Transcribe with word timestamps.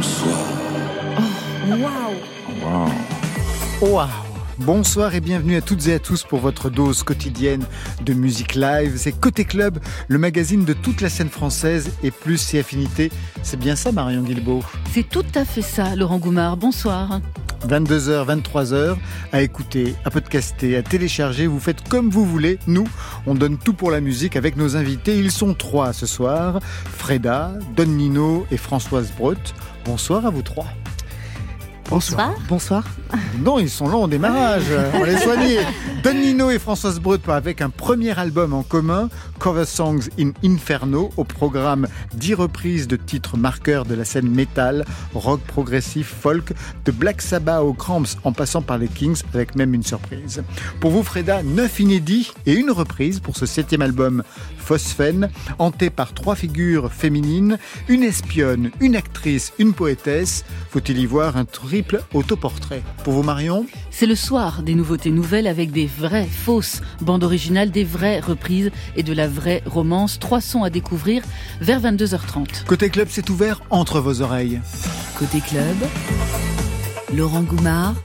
Bonsoir. 0.00 0.38
Wow. 3.82 4.06
Bonsoir 4.56 5.14
et 5.14 5.20
bienvenue 5.20 5.56
à 5.56 5.60
toutes 5.60 5.88
et 5.88 5.92
à 5.92 5.98
tous 5.98 6.22
pour 6.22 6.38
votre 6.38 6.70
dose 6.70 7.02
quotidienne 7.02 7.66
de 8.02 8.14
musique 8.14 8.54
live. 8.54 8.94
C'est 8.96 9.12
Côté 9.12 9.44
Club, 9.44 9.78
le 10.08 10.16
magazine 10.16 10.64
de 10.64 10.72
toute 10.72 11.02
la 11.02 11.10
scène 11.10 11.28
française 11.28 11.90
et 12.02 12.10
plus 12.10 12.38
si 12.38 12.56
affinité. 12.56 13.12
C'est 13.42 13.58
bien 13.58 13.76
ça, 13.76 13.92
Marion 13.92 14.22
Guilbeault 14.22 14.62
C'est 14.90 15.06
tout 15.06 15.26
à 15.34 15.44
fait 15.44 15.60
ça, 15.60 15.94
Laurent 15.96 16.16
Goumard. 16.16 16.56
Bonsoir. 16.56 17.20
22h, 17.68 18.26
23h, 18.26 18.96
à 19.32 19.42
écouter, 19.42 19.94
à 20.06 20.10
podcaster, 20.10 20.76
à 20.76 20.82
télécharger. 20.82 21.46
Vous 21.46 21.60
faites 21.60 21.86
comme 21.88 22.08
vous 22.08 22.24
voulez. 22.24 22.58
Nous, 22.66 22.88
on 23.26 23.34
donne 23.34 23.58
tout 23.58 23.74
pour 23.74 23.90
la 23.90 24.00
musique 24.00 24.36
avec 24.36 24.56
nos 24.56 24.76
invités. 24.76 25.18
Ils 25.18 25.30
sont 25.30 25.52
trois 25.52 25.92
ce 25.92 26.06
soir. 26.06 26.60
Freda, 26.62 27.52
Don 27.76 27.86
Nino 27.86 28.46
et 28.50 28.56
Françoise 28.56 29.12
Brot. 29.16 29.34
Bonsoir 29.84 30.26
à 30.26 30.30
vous 30.30 30.42
trois. 30.42 30.66
Bonsoir. 31.90 32.34
Bonsoir. 32.48 32.84
Non, 33.40 33.58
ils 33.58 33.68
sont 33.68 33.88
là 33.88 33.96
en 33.96 34.06
démarrage. 34.06 34.62
On 34.94 35.02
les 35.02 35.16
soigné. 35.24 35.58
Don 36.04 36.14
Nino 36.14 36.48
et 36.48 36.60
Françoise 36.60 37.00
Brut 37.00 37.28
avec 37.28 37.60
un 37.60 37.68
premier 37.68 38.16
album 38.16 38.54
en 38.54 38.62
commun, 38.62 39.08
Cover 39.40 39.64
Songs 39.64 40.08
in 40.16 40.30
Inferno, 40.44 41.10
au 41.16 41.24
programme 41.24 41.88
10 42.14 42.34
reprises 42.34 42.86
de 42.86 42.94
titres 42.94 43.36
marqueurs 43.36 43.86
de 43.86 43.96
la 43.96 44.04
scène 44.04 44.30
métal, 44.30 44.84
rock 45.14 45.40
progressif, 45.40 46.06
folk, 46.06 46.52
de 46.84 46.92
Black 46.92 47.20
Sabbath 47.20 47.62
aux 47.62 47.74
Cramps 47.74 48.16
en 48.22 48.32
passant 48.32 48.62
par 48.62 48.78
les 48.78 48.88
Kings 48.88 49.22
avec 49.34 49.56
même 49.56 49.74
une 49.74 49.82
surprise. 49.82 50.44
Pour 50.78 50.92
vous, 50.92 51.02
Freda, 51.02 51.42
9 51.42 51.80
inédits 51.80 52.30
et 52.46 52.52
une 52.54 52.70
reprise 52.70 53.18
pour 53.18 53.36
ce 53.36 53.46
septième 53.46 53.82
album 53.82 54.22
Phosphène, 54.70 55.30
hanté 55.58 55.90
par 55.90 56.14
trois 56.14 56.36
figures 56.36 56.92
féminines, 56.92 57.58
une 57.88 58.04
espionne, 58.04 58.70
une 58.78 58.94
actrice, 58.94 59.52
une 59.58 59.72
poétesse. 59.72 60.44
Faut-il 60.70 61.00
y 61.00 61.06
voir 61.06 61.36
un 61.36 61.44
triple 61.44 62.04
autoportrait? 62.14 62.80
Pour 63.02 63.14
vous, 63.14 63.24
Marion? 63.24 63.66
C'est 63.90 64.06
le 64.06 64.14
soir 64.14 64.62
des 64.62 64.76
nouveautés 64.76 65.10
nouvelles 65.10 65.48
avec 65.48 65.72
des 65.72 65.86
vraies, 65.86 66.28
fausses 66.30 66.82
bandes 67.00 67.24
originales, 67.24 67.72
des 67.72 67.82
vraies 67.82 68.20
reprises 68.20 68.70
et 68.94 69.02
de 69.02 69.12
la 69.12 69.26
vraie 69.26 69.64
romance. 69.66 70.20
Trois 70.20 70.40
sons 70.40 70.62
à 70.62 70.70
découvrir 70.70 71.24
vers 71.60 71.80
22h30. 71.80 72.64
Côté 72.64 72.90
club, 72.90 73.08
c'est 73.10 73.28
ouvert 73.28 73.62
entre 73.70 73.98
vos 73.98 74.22
oreilles. 74.22 74.60
Côté 75.18 75.40
club, 75.40 75.76
Laurent 77.12 77.42
Goumard 77.42 77.96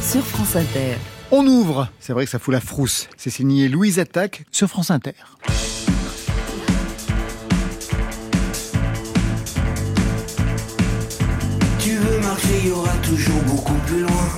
sur 0.00 0.24
France 0.24 0.56
Inter. 0.56 0.96
On 1.32 1.44
ouvre, 1.44 1.88
c'est 1.98 2.12
vrai 2.12 2.24
que 2.24 2.30
ça 2.30 2.38
fout 2.38 2.54
la 2.54 2.60
frousse. 2.60 3.08
C'est 3.16 3.30
signé 3.30 3.68
Louise 3.68 3.98
Attaque 3.98 4.44
sur 4.52 4.68
France 4.68 4.92
Inter. 4.92 5.10
Tu 11.80 11.96
veux 11.96 12.20
marcher, 12.20 12.60
il 12.62 12.68
y 12.68 12.70
aura 12.70 12.96
toujours 12.98 13.42
beaucoup 13.42 13.74
plus 13.86 14.02
loin. 14.02 14.28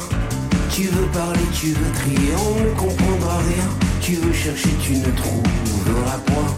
Tu 0.70 0.84
veux 0.84 1.06
parler, 1.08 1.40
tu 1.52 1.72
veux 1.72 1.90
crier, 1.92 2.32
on 2.34 2.64
ne 2.64 2.74
comprendra 2.74 3.36
rien. 3.36 3.68
Tu 4.00 4.14
veux 4.14 4.32
chercher, 4.32 4.70
tu 4.80 4.92
ne 4.92 5.10
trouveras 5.14 6.18
point. 6.24 6.56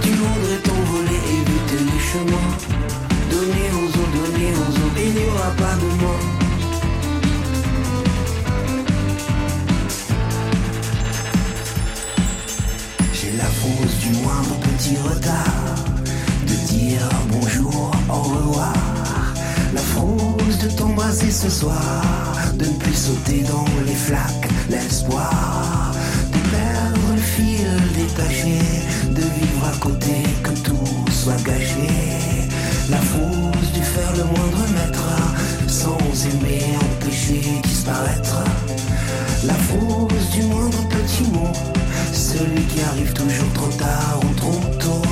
Tu 0.00 0.08
voudrais 0.08 0.58
t'envoler, 0.62 1.20
éviter 1.28 1.84
les 1.84 2.00
chemins. 2.00 3.01
Donner 4.12 4.52
aux 4.52 4.72
autres, 4.84 5.00
il 5.04 5.14
n'y 5.14 5.26
aura 5.30 5.50
pas 5.56 5.74
de 5.80 5.88
moi. 6.00 6.18
J'ai 13.12 13.32
la 13.36 13.44
fausse 13.44 13.96
du 14.00 14.10
moindre 14.22 14.56
petit 14.60 14.96
retard 14.98 15.74
de 16.46 16.54
dire 16.72 17.08
bonjour, 17.28 17.90
au 18.08 18.22
revoir. 18.22 18.74
La 19.74 19.80
frousse 19.80 20.58
de 20.58 20.68
t'embrasser 20.68 21.30
ce 21.30 21.48
soir, 21.48 22.34
de 22.54 22.66
ne 22.66 22.74
plus 22.74 22.94
sauter 22.94 23.40
dans 23.42 23.64
les 23.86 23.94
flaques, 23.94 24.48
l'espoir 24.68 25.92
de 26.32 26.38
perdre 26.50 27.14
le 27.14 27.20
fil 27.20 27.66
détaché, 27.96 28.58
de 29.08 29.22
vivre 29.22 29.64
à 29.72 29.76
côté, 29.78 30.22
que 30.42 30.50
tout 30.60 31.10
soit 31.10 31.42
gâché. 31.42 32.41
La 32.90 32.98
frousse 32.98 33.72
du 33.72 33.82
faire 33.82 34.12
le 34.16 34.24
moindre 34.24 34.66
mètre, 34.74 35.08
sans 35.68 35.98
aimer, 36.26 36.62
empêcher 36.80 37.42
disparaître. 37.62 38.38
La 39.44 39.54
frousse 39.54 40.30
du 40.32 40.42
moindre 40.42 40.88
petit 40.88 41.22
mot, 41.32 41.52
celui 42.12 42.62
qui 42.64 42.82
arrive 42.82 43.12
toujours 43.12 43.52
trop 43.54 43.70
tard 43.78 44.20
ou 44.22 44.34
trop 44.34 44.60
tôt. 44.78 45.02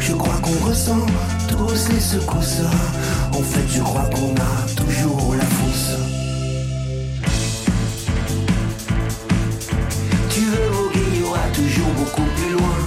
Je 0.00 0.12
crois 0.14 0.38
qu'on 0.42 0.68
ressent 0.68 1.06
tous 1.48 1.92
les 1.92 2.00
secousses. 2.00 2.62
En 3.32 3.42
fait, 3.42 3.66
je 3.68 3.80
crois 3.80 4.08
qu'on 4.12 4.34
a 4.34 4.72
toujours 4.74 5.34
la 5.36 5.44
frousse. 5.44 5.96
Tu 10.28 10.40
veux 10.40 10.68
voguer, 10.72 11.00
il 11.14 11.20
y 11.20 11.24
aura 11.24 11.46
toujours 11.54 11.92
beaucoup 11.96 12.28
plus 12.36 12.52
loin. 12.52 12.81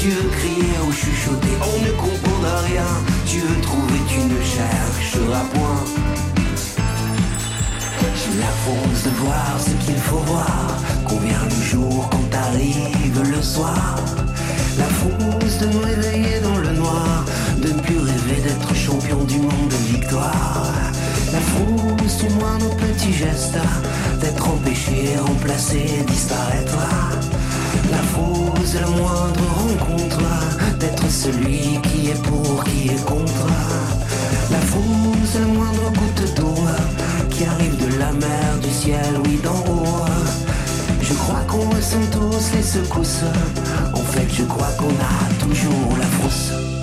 Tu 0.00 0.08
veux 0.08 0.30
crier 0.30 0.78
ou 0.88 0.92
chuchoter, 0.92 1.58
on 1.60 1.84
ne 1.84 1.90
comprendra 1.90 2.60
rien. 2.60 2.86
Tu 3.26 3.40
veux 3.40 3.60
trouver, 3.60 4.00
tu 4.08 4.20
ne 4.20 4.40
chercheras 4.40 5.44
point. 5.52 5.84
J'ai 8.16 8.38
la 8.38 8.52
force 8.64 9.02
de 9.04 9.10
voir 9.22 9.60
ce 9.60 9.84
qu'il 9.84 9.98
faut 9.98 10.24
voir. 10.24 10.78
Combien 11.06 11.38
le 11.44 11.62
jour 11.62 12.08
quand 12.10 12.34
arrive 12.34 13.30
le 13.30 13.42
soir? 13.42 13.96
La 14.78 14.86
frousse 14.86 15.58
de 15.58 15.66
me 15.66 15.84
réveiller 15.84 16.40
dans 16.40 16.56
le 16.56 16.72
noir. 16.72 17.26
De 17.58 17.68
ne 17.68 17.80
plus 17.80 17.98
rêver 17.98 18.40
d'être 18.42 18.74
champion 18.74 19.22
du 19.24 19.36
monde 19.36 19.68
de 19.68 19.98
victoire. 19.98 20.72
La 21.30 21.40
frousse 21.40 22.16
du 22.16 22.30
moindre 22.36 22.74
petit 22.76 23.12
geste. 23.12 23.58
D'être 24.22 24.48
empêché, 24.48 25.18
remplacé, 25.18 26.06
disparaître. 26.06 26.78
La 27.90 28.02
frousse 28.12 28.72
de 28.74 28.78
la 28.80 28.88
moindre 28.88 29.40
rencontre. 29.56 30.20
D'être 30.78 31.10
celui 31.10 31.80
qui 31.82 32.10
est 32.10 32.22
pour, 32.22 32.64
qui 32.64 32.88
est 32.88 33.04
contre. 33.04 33.46
La 34.50 34.60
frousse 34.60 35.34
de 35.34 35.40
la 35.40 35.46
moindre 35.46 35.92
goutte 35.92 36.34
d'eau 36.36 36.54
qui 37.30 37.44
arrive 37.44 37.76
de 37.76 37.98
la 37.98 38.12
mer, 38.12 38.58
du 38.62 38.70
ciel, 38.70 39.14
oui 39.24 39.38
d'en 39.42 39.60
haut. 39.70 40.04
Je 41.00 41.14
crois 41.14 41.40
qu'on 41.48 41.68
ressent 41.70 42.06
tous 42.12 42.54
les 42.54 42.62
secousses. 42.62 43.24
En 43.94 44.04
fait, 44.12 44.28
je 44.32 44.44
crois 44.44 44.70
qu'on 44.78 44.90
a 44.90 45.44
toujours 45.44 45.96
la 45.98 46.06
frousse. 46.06 46.79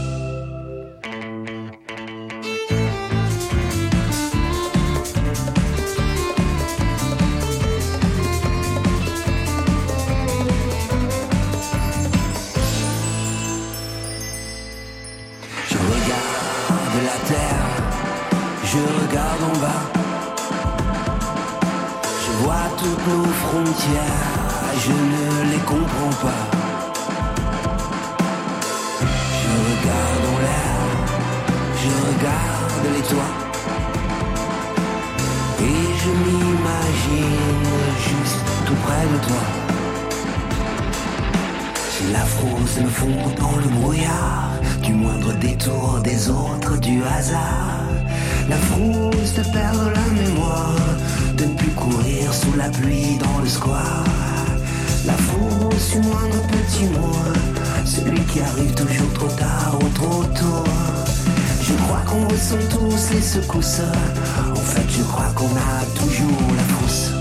Qu'on 62.50 62.56
ressent 62.56 63.10
tous 63.10 63.14
les 63.14 63.22
secousses. 63.22 63.82
En 64.52 64.56
fait, 64.56 64.90
je 64.90 65.04
crois 65.04 65.30
qu'on 65.36 65.56
a 65.56 65.86
toujours 65.98 66.56
la 66.56 66.64
frousse. 66.64 67.12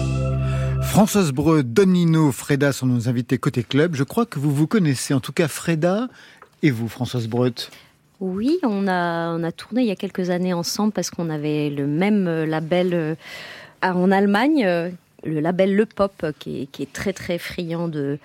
Françoise 0.83 1.33
Breu, 1.33 1.63
Donino, 1.63 2.33
Freda 2.33 2.73
sont 2.73 2.87
nos 2.87 3.09
invités 3.09 3.39
côté 3.39 3.63
club. 3.63 3.95
Je 3.95 4.05
crois 4.05 4.27
que 4.27 4.39
vous 4.39 4.55
vous 4.55 4.67
connaissez, 4.67 5.15
en 5.15 5.21
tout 5.21 5.33
cas 5.33 5.49
Freda 5.49 6.09
et 6.63 6.71
vous, 6.71 6.89
Françoise 6.89 7.29
Breut. 7.29 7.71
Oui, 8.21 8.59
on 8.63 8.89
a, 8.89 9.31
on 9.37 9.43
a 9.43 9.53
tourné 9.53 9.83
il 9.83 9.89
y 9.89 9.91
a 9.91 9.97
quelques 9.97 10.31
années 10.31 10.55
ensemble 10.55 10.93
parce 10.93 11.11
qu'on 11.11 11.29
avait 11.29 11.69
le 11.69 11.87
même 11.87 12.27
euh, 12.29 12.47
label 12.47 12.95
euh, 12.95 13.15
en 13.83 14.11
Allemagne, 14.11 14.65
euh, 14.65 14.89
le 15.25 15.41
label 15.41 15.75
Le 15.75 15.85
Pop, 15.85 16.25
qui 16.39 16.63
est, 16.63 16.67
qui 16.67 16.83
est 16.83 16.93
très 16.93 17.13
très 17.13 17.37
friand 17.37 17.89
de, 17.89 18.19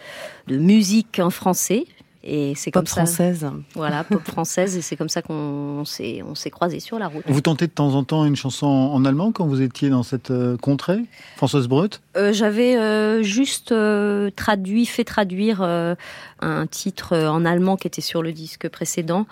de 0.47 0.57
musique 0.57 1.19
en 1.19 1.30
français. 1.30 1.86
Et 2.23 2.53
c'est 2.56 2.69
comme 2.69 2.85
française. 2.85 3.47
Voilà, 3.73 4.03
pop 4.03 4.23
française. 4.23 4.77
Et 4.77 4.81
c'est 4.81 4.95
comme 4.95 5.09
ça 5.09 5.21
qu'on 5.21 5.83
s'est, 5.85 6.21
on 6.23 6.35
s'est 6.35 6.51
croisés 6.51 6.79
sur 6.79 7.00
la 7.00 7.07
route. 7.07 7.23
Vous 7.27 7.41
tentez 7.41 7.65
de 7.68 7.71
temps 7.71 7.95
en 7.95 8.03
temps 8.03 8.25
une 8.25 8.35
chanson 8.35 8.68
en 8.68 9.03
allemand 9.06 9.31
quand 9.31 9.47
vous 9.47 9.62
étiez 9.62 9.89
dans 9.89 10.03
cette 10.03 10.31
euh, 10.31 10.56
contrée, 10.57 11.00
Françoise 11.38 11.68
Breut 11.68 12.01
euh, 12.18 12.31
J'avais 12.31 12.77
euh, 12.77 13.23
juste 13.23 13.71
euh, 13.71 14.29
traduit, 14.35 14.85
fait 14.85 15.03
traduire 15.03 15.62
euh, 15.62 15.95
un 16.41 16.68
titre 16.68 17.18
en 17.18 17.44
allemand 17.44 17.75
qui 17.75 17.88
était 17.88 18.01
sur 18.01 18.21
le 18.21 18.31
disque 18.33 18.69
précédent. 18.69 19.25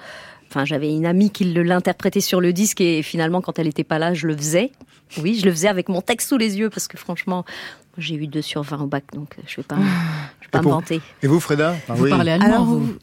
Enfin, 0.50 0.66
j'avais 0.66 0.92
une 0.92 1.06
amie 1.06 1.30
qui 1.30 1.44
l'interprétait 1.46 2.22
sur 2.22 2.42
le 2.42 2.54
disque 2.54 2.82
et 2.82 3.04
finalement, 3.04 3.40
quand 3.40 3.60
elle 3.60 3.68
n'était 3.68 3.84
pas 3.84 4.00
là, 4.00 4.16
je 4.16 4.26
le 4.26 4.36
faisais. 4.36 4.72
Oui, 5.22 5.38
je 5.40 5.46
le 5.46 5.52
faisais 5.52 5.68
avec 5.68 5.90
mon 5.90 6.02
texte 6.02 6.30
sous 6.30 6.38
les 6.38 6.58
yeux 6.58 6.72
parce 6.72 6.88
que 6.88 6.98
franchement, 6.98 7.46
j'ai 8.00 8.16
eu 8.16 8.28
2 8.28 8.42
sur 8.42 8.64
20 8.64 8.82
au 8.82 8.88
bac, 8.88 9.04
donc 9.14 9.36
je 9.48 9.54
ne 9.54 9.56
vais 9.58 9.64
pas, 9.64 9.76
je 10.42 10.46
vais 10.46 10.52
pas 10.52 10.62
me 10.62 10.70
vanter. 10.70 11.02
Et 11.24 11.28
vous, 11.28 11.40
Freda 11.40 11.76
ah, 11.88 11.94
Vous 11.94 12.06
oui. 12.06 12.10
parlez 12.10 12.32
allemand, 12.32 12.46
Alors, 12.46 12.66
vous 12.66 12.96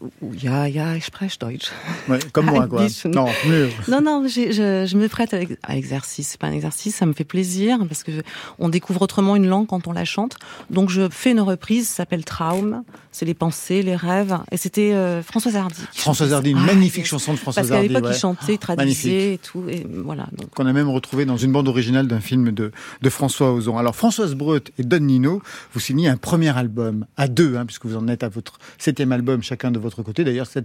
Ja, 0.43 0.69
ja, 0.69 0.97
ich 0.97 1.05
spreche 1.05 1.39
Deutsch. 1.39 1.71
Ouais, 2.09 2.19
comme 2.33 2.47
moi, 2.47 2.67
quoi. 2.67 2.87
non, 3.07 3.27
mieux. 3.47 3.69
non, 3.89 4.01
non, 4.01 4.27
je, 4.27 4.87
je, 4.87 4.97
me 4.97 5.09
prête 5.09 5.35
à 5.35 5.75
l'exercice. 5.75 6.29
C'est 6.29 6.41
pas 6.41 6.49
un 6.49 6.53
exercice, 6.53 6.97
ça 6.97 7.07
me 7.07 7.13
fait 7.13 7.25
plaisir 7.25 7.79
parce 7.89 8.03
que 8.03 8.13
on 8.59 8.69
découvre 8.69 9.03
autrement 9.03 9.37
une 9.37 9.47
langue 9.47 9.67
quand 9.67 9.87
on 9.87 9.93
la 9.93 10.05
chante. 10.05 10.37
Donc, 10.71 10.91
je 10.91 11.09
fais 11.11 11.33
une 11.33 11.41
reprise, 11.41 11.89
ça 11.89 11.97
s'appelle 11.97 12.25
Traum. 12.25 12.83
C'est 13.13 13.25
les 13.25 13.35
pensées, 13.35 13.83
les 13.83 13.97
rêves. 13.97 14.37
Et 14.51 14.59
c'était 14.59 14.93
euh, 14.93 15.23
Françoise 15.23 15.57
Hardy. 15.57 15.81
Françoise 15.95 16.35
Hardy, 16.35 16.51
une 16.51 16.59
ah, 16.59 16.67
magnifique 16.67 17.05
yes. 17.05 17.09
chanson 17.09 17.33
de 17.33 17.39
Françoise 17.39 17.73
Hardy. 17.73 17.89
Parce 17.89 17.89
qu'à 17.89 17.95
l'époque, 17.95 18.11
ouais. 18.11 18.17
il 18.17 18.21
chantait, 18.21 18.59
traduisait 18.59 19.35
et 19.35 19.39
tout. 19.39 19.65
Et 19.71 19.87
voilà. 20.05 20.27
Donc. 20.37 20.51
Qu'on 20.51 20.67
a 20.67 20.73
même 20.73 20.91
retrouvé 20.91 21.25
dans 21.25 21.39
une 21.39 21.51
bande 21.51 21.67
originale 21.69 22.09
d'un 22.09 22.21
film 22.21 22.51
de, 22.51 22.73
de 23.01 23.11
François 23.11 23.53
Ozon. 23.53 23.79
Alors, 23.79 23.97
Françoise 23.97 24.35
Breut 24.35 24.65
Don 24.87 25.01
Nino, 25.01 25.43
vous 25.73 25.81
signez 25.81 26.09
un 26.09 26.17
premier 26.17 26.57
album 26.57 27.07
à 27.17 27.29
deux, 27.29 27.57
hein, 27.57 27.67
puisque 27.67 27.87
vous 27.87 27.97
en 27.97 28.09
êtes 28.09 28.23
à 28.23 28.29
votre 28.29 28.59
septième 28.79 29.13
album 29.13 29.43
chacun 29.43 29.71
de 29.71 29.79
votre 29.79 30.03
côté. 30.03 30.25
D'ailleurs, 30.25 30.47
c'est 30.47 30.65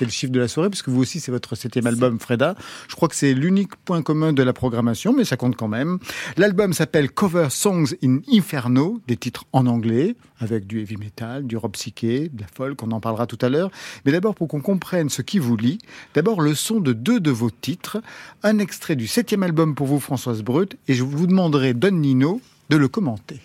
le 0.00 0.10
chiffre 0.10 0.32
de 0.32 0.40
la 0.40 0.48
soirée, 0.48 0.70
puisque 0.70 0.88
vous 0.88 1.00
aussi, 1.00 1.20
c'est 1.20 1.32
votre 1.32 1.54
septième 1.54 1.86
album, 1.86 2.18
Freda. 2.18 2.54
Je 2.88 2.96
crois 2.96 3.08
que 3.08 3.14
c'est 3.14 3.34
l'unique 3.34 3.76
point 3.84 4.02
commun 4.02 4.32
de 4.32 4.42
la 4.42 4.52
programmation, 4.52 5.12
mais 5.12 5.24
ça 5.24 5.36
compte 5.36 5.56
quand 5.56 5.68
même. 5.68 5.98
L'album 6.36 6.72
s'appelle 6.72 7.10
Cover 7.10 7.48
Songs 7.50 7.94
in 8.02 8.20
Inferno, 8.32 9.00
des 9.06 9.16
titres 9.16 9.44
en 9.52 9.66
anglais, 9.66 10.16
avec 10.40 10.66
du 10.66 10.80
heavy 10.80 10.96
metal, 10.96 11.46
du 11.46 11.56
rock 11.56 11.72
psyché, 11.72 12.28
de 12.32 12.40
la 12.40 12.46
folk, 12.54 12.82
on 12.82 12.90
en 12.92 13.00
parlera 13.00 13.26
tout 13.26 13.38
à 13.40 13.48
l'heure. 13.48 13.70
Mais 14.04 14.12
d'abord, 14.12 14.34
pour 14.34 14.48
qu'on 14.48 14.60
comprenne 14.60 15.08
ce 15.08 15.22
qui 15.22 15.38
vous 15.38 15.56
lie, 15.56 15.78
d'abord 16.14 16.40
le 16.40 16.54
son 16.54 16.80
de 16.80 16.92
deux 16.92 17.20
de 17.20 17.30
vos 17.30 17.50
titres, 17.50 18.00
un 18.42 18.58
extrait 18.58 18.96
du 18.96 19.06
septième 19.06 19.42
album 19.42 19.74
pour 19.74 19.86
vous, 19.86 20.00
Françoise 20.00 20.42
Brut, 20.42 20.76
et 20.86 20.94
je 20.94 21.02
vous 21.02 21.26
demanderai, 21.26 21.74
Don 21.74 21.92
Nino, 21.92 22.40
de 22.70 22.76
le 22.76 22.88
commenter. 22.88 23.40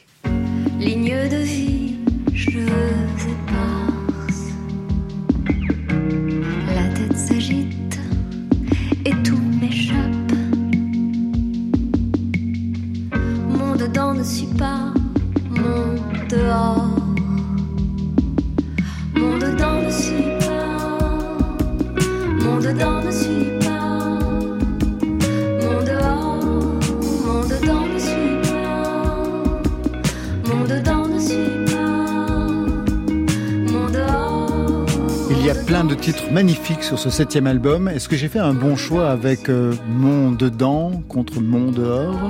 Titres 36.04 36.34
magnifiques 36.34 36.84
sur 36.84 37.00
ce 37.00 37.10
septième 37.10 37.48
album. 37.48 37.88
Est-ce 37.88 38.10
que 38.10 38.18
j'ai 38.18 38.28
fait 38.28 38.40
un 38.40 38.54
bon 38.54 38.76
choix 38.76 39.10
avec 39.10 39.48
euh, 39.48 39.74
Mon 39.88 40.34
dedans 40.34 41.02
contre 41.08 41.40
Mon 41.40 41.72
dehors? 41.72 42.30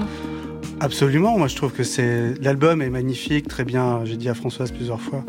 Absolument, 0.79 1.39
moi 1.39 1.47
je 1.47 1.55
trouve 1.55 1.73
que 1.73 1.81
c'est 1.81 2.35
l'album 2.39 2.83
est 2.83 2.91
magnifique, 2.91 3.47
très 3.47 3.63
bien. 3.63 4.05
J'ai 4.05 4.15
dit 4.15 4.29
à 4.29 4.35
Françoise 4.35 4.71
plusieurs 4.71 5.01
fois 5.01 5.25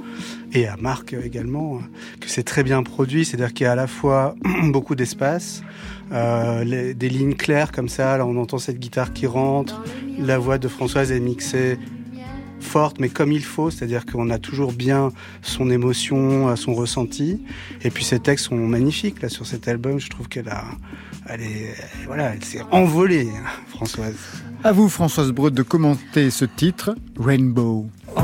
et 0.52 0.66
à 0.66 0.76
Marc 0.76 1.14
également 1.14 1.78
que 2.20 2.28
c'est 2.28 2.42
très 2.42 2.62
bien 2.62 2.82
produit, 2.82 3.24
c'est-à-dire 3.24 3.54
qu'il 3.54 3.64
y 3.64 3.66
a 3.66 3.72
à 3.72 3.76
la 3.76 3.86
fois 3.86 4.34
beaucoup 4.64 4.94
d'espace, 4.94 5.62
euh, 6.12 6.92
des 6.92 7.08
lignes 7.08 7.36
claires 7.36 7.72
comme 7.72 7.88
ça. 7.88 8.18
Là, 8.18 8.26
on 8.26 8.36
entend 8.36 8.58
cette 8.58 8.78
guitare 8.78 9.14
qui 9.14 9.26
rentre, 9.26 9.82
la 10.18 10.36
voix 10.36 10.58
de 10.58 10.68
Françoise 10.68 11.12
est 11.12 11.20
mixée 11.20 11.78
forte, 12.64 12.98
mais 13.00 13.08
comme 13.08 13.32
il 13.32 13.44
faut, 13.44 13.70
c'est-à-dire 13.70 14.04
qu'on 14.06 14.30
a 14.30 14.38
toujours 14.38 14.72
bien 14.72 15.12
son 15.42 15.70
émotion, 15.70 16.48
euh, 16.48 16.56
son 16.56 16.74
ressenti. 16.74 17.42
Et 17.82 17.90
puis 17.90 18.04
ces 18.04 18.18
textes 18.18 18.46
sont 18.46 18.56
magnifiques 18.56 19.22
là 19.22 19.28
sur 19.28 19.46
cet 19.46 19.68
album. 19.68 20.00
Je 20.00 20.10
trouve 20.10 20.28
qu'elle 20.28 20.48
a, 20.48 20.64
elle 21.28 21.42
est, 21.42 21.74
voilà, 22.06 22.34
elle 22.34 22.44
s'est 22.44 22.62
envolée, 22.70 23.28
hein, 23.28 23.48
Françoise. 23.68 24.16
À 24.62 24.72
vous, 24.72 24.88
Françoise 24.88 25.30
Breut, 25.30 25.50
de 25.50 25.62
commenter 25.62 26.30
ce 26.30 26.44
titre, 26.44 26.94
Rainbow. 27.18 27.86
Oh, 28.16 28.20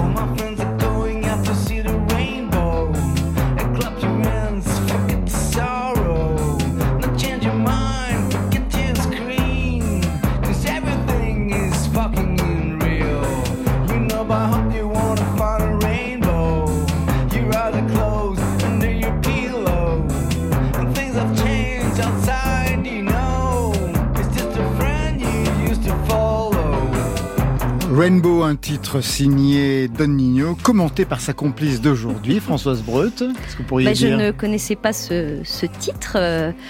Rainbow, 28.00 28.44
un 28.44 28.56
titre 28.56 29.02
signé 29.02 29.86
Don 29.86 30.06
Nino, 30.08 30.56
commenté 30.62 31.04
par 31.04 31.20
sa 31.20 31.34
complice 31.34 31.82
d'aujourd'hui, 31.82 32.40
Françoise 32.40 32.80
Breut. 32.80 33.12
Qu'est-ce 33.18 33.52
que 33.52 33.58
vous 33.58 33.68
pourriez 33.68 33.88
bah, 33.88 33.92
dire 33.92 34.18
Je 34.18 34.24
ne 34.24 34.30
connaissais 34.30 34.74
pas 34.74 34.94
ce, 34.94 35.40
ce 35.44 35.66
titre. 35.66 36.16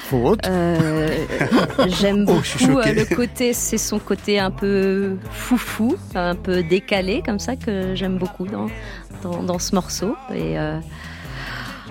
Faute. 0.09 0.45
Euh, 0.49 1.09
J'aime 2.01 2.25
Oh, 2.27 2.33
beaucoup 2.33 2.81
euh, 2.81 2.93
le 2.93 3.15
côté, 3.15 3.53
c'est 3.53 3.79
son 3.79 4.01
côté 4.01 4.41
un 4.41 4.51
peu 4.51 5.19
foufou, 5.31 5.95
un 6.17 6.35
peu 6.35 6.65
décalé, 6.65 7.23
comme 7.25 7.39
ça, 7.39 7.55
que 7.55 7.95
j'aime 7.95 8.19
beaucoup 8.19 8.47
dans, 8.47 8.67
dans, 9.23 9.45
dans 9.45 9.61
ce 9.61 9.73
morceau. 9.77 10.17
Et 10.35 10.59
euh, 10.59 10.81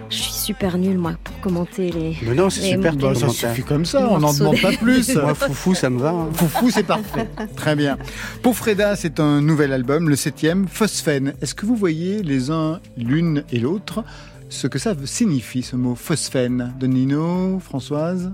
je 0.09 0.15
suis 0.15 0.33
super 0.33 0.77
nulle, 0.77 0.97
moi, 0.97 1.13
pour 1.23 1.39
commenter 1.39 1.91
les. 1.91 2.17
Mais 2.23 2.33
non, 2.33 2.49
c'est 2.49 2.61
les 2.61 2.69
super. 2.71 2.95
Bah, 2.95 3.13
ça 3.15 3.29
suffit 3.29 3.61
comme 3.63 3.85
ça, 3.85 4.09
on 4.09 4.19
n'en 4.19 4.33
demande 4.33 4.59
pas 4.61 4.71
plus. 4.71 5.13
Moi, 5.15 5.35
foufou, 5.35 5.75
ça 5.75 5.89
me 5.89 5.99
va. 5.99 6.09
hein. 6.09 6.29
Foufou, 6.33 6.69
c'est 6.71 6.83
parfait. 6.83 7.27
Très 7.55 7.75
bien. 7.75 7.97
Pour 8.41 8.55
Freda, 8.55 8.95
c'est 8.95 9.19
un 9.19 9.41
nouvel 9.41 9.71
album, 9.71 10.09
le 10.09 10.15
septième, 10.15 10.67
Phosphène. 10.67 11.33
Est-ce 11.41 11.53
que 11.53 11.65
vous 11.67 11.75
voyez 11.75 12.23
les 12.23 12.49
uns, 12.49 12.79
l'une 12.97 13.43
et 13.51 13.59
l'autre, 13.59 14.03
ce 14.49 14.65
que 14.65 14.79
ça 14.79 14.95
signifie, 15.05 15.61
ce 15.61 15.75
mot 15.75 15.93
phosphène? 15.93 16.73
De 16.79 16.87
Nino, 16.87 17.59
Françoise? 17.59 18.31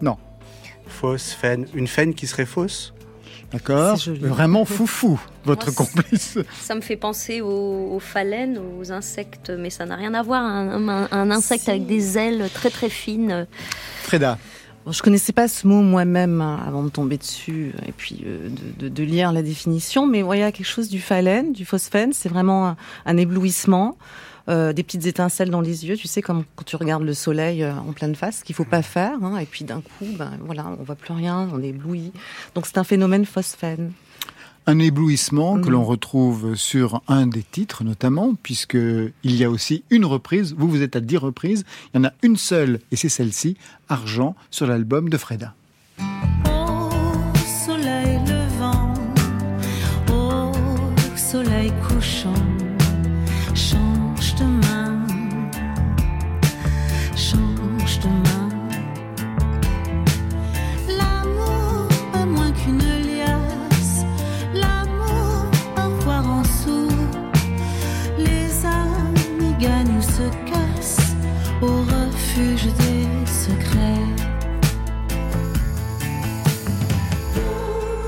Non. 0.00 0.16
Fausse, 0.86 1.32
faine. 1.32 1.66
Une 1.74 1.86
faine 1.86 2.14
qui 2.14 2.26
serait 2.26 2.46
fausse? 2.46 2.93
D'accord. 3.52 3.96
Vraiment 4.20 4.64
foufou, 4.64 5.20
votre 5.44 5.66
Moi, 5.66 5.74
complice. 5.76 6.38
Ça 6.60 6.74
me 6.74 6.80
fait 6.80 6.96
penser 6.96 7.40
aux, 7.40 7.92
aux 7.94 8.00
phalènes, 8.00 8.58
aux 8.80 8.90
insectes, 8.90 9.50
mais 9.56 9.70
ça 9.70 9.86
n'a 9.86 9.96
rien 9.96 10.12
à 10.14 10.22
voir. 10.22 10.42
Un, 10.42 10.88
un- 10.88 11.08
un 11.10 11.30
insecte 11.30 11.68
avec 11.68 11.86
des 11.86 12.18
ailes 12.18 12.48
très 12.52 12.70
très 12.70 12.88
fines. 12.88 13.46
Freda, 14.02 14.38
Bon, 14.84 14.92
je 14.92 15.02
connaissais 15.02 15.32
pas 15.32 15.48
ce 15.48 15.66
mot 15.66 15.80
moi-même 15.80 16.42
hein, 16.42 16.60
avant 16.66 16.82
de 16.82 16.90
tomber 16.90 17.16
dessus 17.16 17.72
et 17.88 17.92
puis 17.92 18.22
euh, 18.26 18.50
de, 18.50 18.84
de- 18.84 18.94
de 18.94 19.02
lire 19.02 19.32
la 19.32 19.40
définition, 19.42 20.06
mais 20.06 20.22
ouais, 20.22 20.36
il 20.38 20.40
y 20.40 20.44
a 20.44 20.52
quelque 20.52 20.66
chose 20.66 20.90
du 20.90 21.00
phalène, 21.00 21.52
du 21.54 21.64
phosphène, 21.64 22.12
c'est 22.12 22.28
vraiment 22.28 22.66
un, 22.68 22.76
un 23.06 23.16
éblouissement, 23.16 23.96
euh, 24.48 24.72
des 24.72 24.82
petites 24.82 25.06
étincelles 25.06 25.50
dans 25.50 25.60
les 25.62 25.86
yeux, 25.86 25.96
tu 25.96 26.06
sais, 26.08 26.20
comme 26.22 26.44
quand 26.56 26.64
tu 26.64 26.76
regardes 26.76 27.02
le 27.04 27.14
soleil 27.14 27.62
euh, 27.62 27.72
en 27.74 27.92
pleine 27.92 28.14
face, 28.14 28.42
qu'il 28.42 28.54
faut 28.54 28.64
pas 28.64 28.82
faire, 28.82 29.12
hein, 29.22 29.38
et 29.38 29.46
puis 29.46 29.64
d'un 29.64 29.80
coup, 29.80 30.06
ben 30.18 30.32
voilà, 30.44 30.66
on 30.78 30.82
voit 30.82 30.96
plus 30.96 31.12
rien, 31.14 31.48
on 31.52 31.62
est 31.62 31.68
ébloui. 31.68 32.12
Donc 32.54 32.66
c'est 32.66 32.78
un 32.78 32.84
phénomène 32.84 33.24
phosphène. 33.24 33.92
un 34.66 34.78
éblouissement 34.78 35.60
que 35.60 35.66
Mhm. 35.66 35.72
l'on 35.72 35.84
retrouve 35.84 36.54
sur 36.54 37.02
un 37.06 37.26
des 37.26 37.42
titres 37.42 37.84
notamment, 37.84 38.34
puisque 38.42 38.78
il 38.78 39.36
y 39.36 39.44
a 39.44 39.50
aussi 39.50 39.84
une 39.90 40.06
reprise. 40.06 40.54
Vous, 40.56 40.68
vous 40.70 40.80
êtes 40.80 40.96
à 40.96 41.00
dix 41.00 41.18
reprises. 41.18 41.64
Il 41.92 41.98
y 41.98 42.00
en 42.00 42.04
a 42.08 42.12
une 42.22 42.36
seule, 42.38 42.80
et 42.90 42.96
c'est 42.96 43.10
celle-ci, 43.10 43.58
Argent, 43.90 44.34
sur 44.50 44.66
l'album 44.66 45.10
de 45.10 45.18
Freda. 45.18 45.54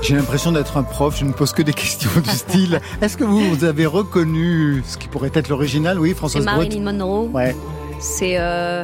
J'ai 0.01 0.15
l'impression 0.15 0.51
d'être 0.51 0.75
un 0.75 0.83
prof, 0.83 1.17
je 1.17 1.23
ne 1.23 1.31
pose 1.31 1.53
que 1.53 1.61
des 1.61 1.73
questions 1.73 2.09
du 2.21 2.29
style. 2.29 2.81
Est-ce 3.01 3.15
que 3.15 3.23
vous, 3.23 3.63
avez 3.63 3.85
reconnu 3.85 4.83
ce 4.85 4.97
qui 4.97 5.07
pourrait 5.07 5.31
être 5.33 5.47
l'original? 5.47 5.97
Oui, 5.97 6.13
Françoise 6.13 6.43
C'est 6.43 6.49
Marilyn 6.49 6.91
Monroe. 6.91 7.29
Ouais. 7.33 7.55
C'est. 7.99 8.37
Euh, 8.37 8.83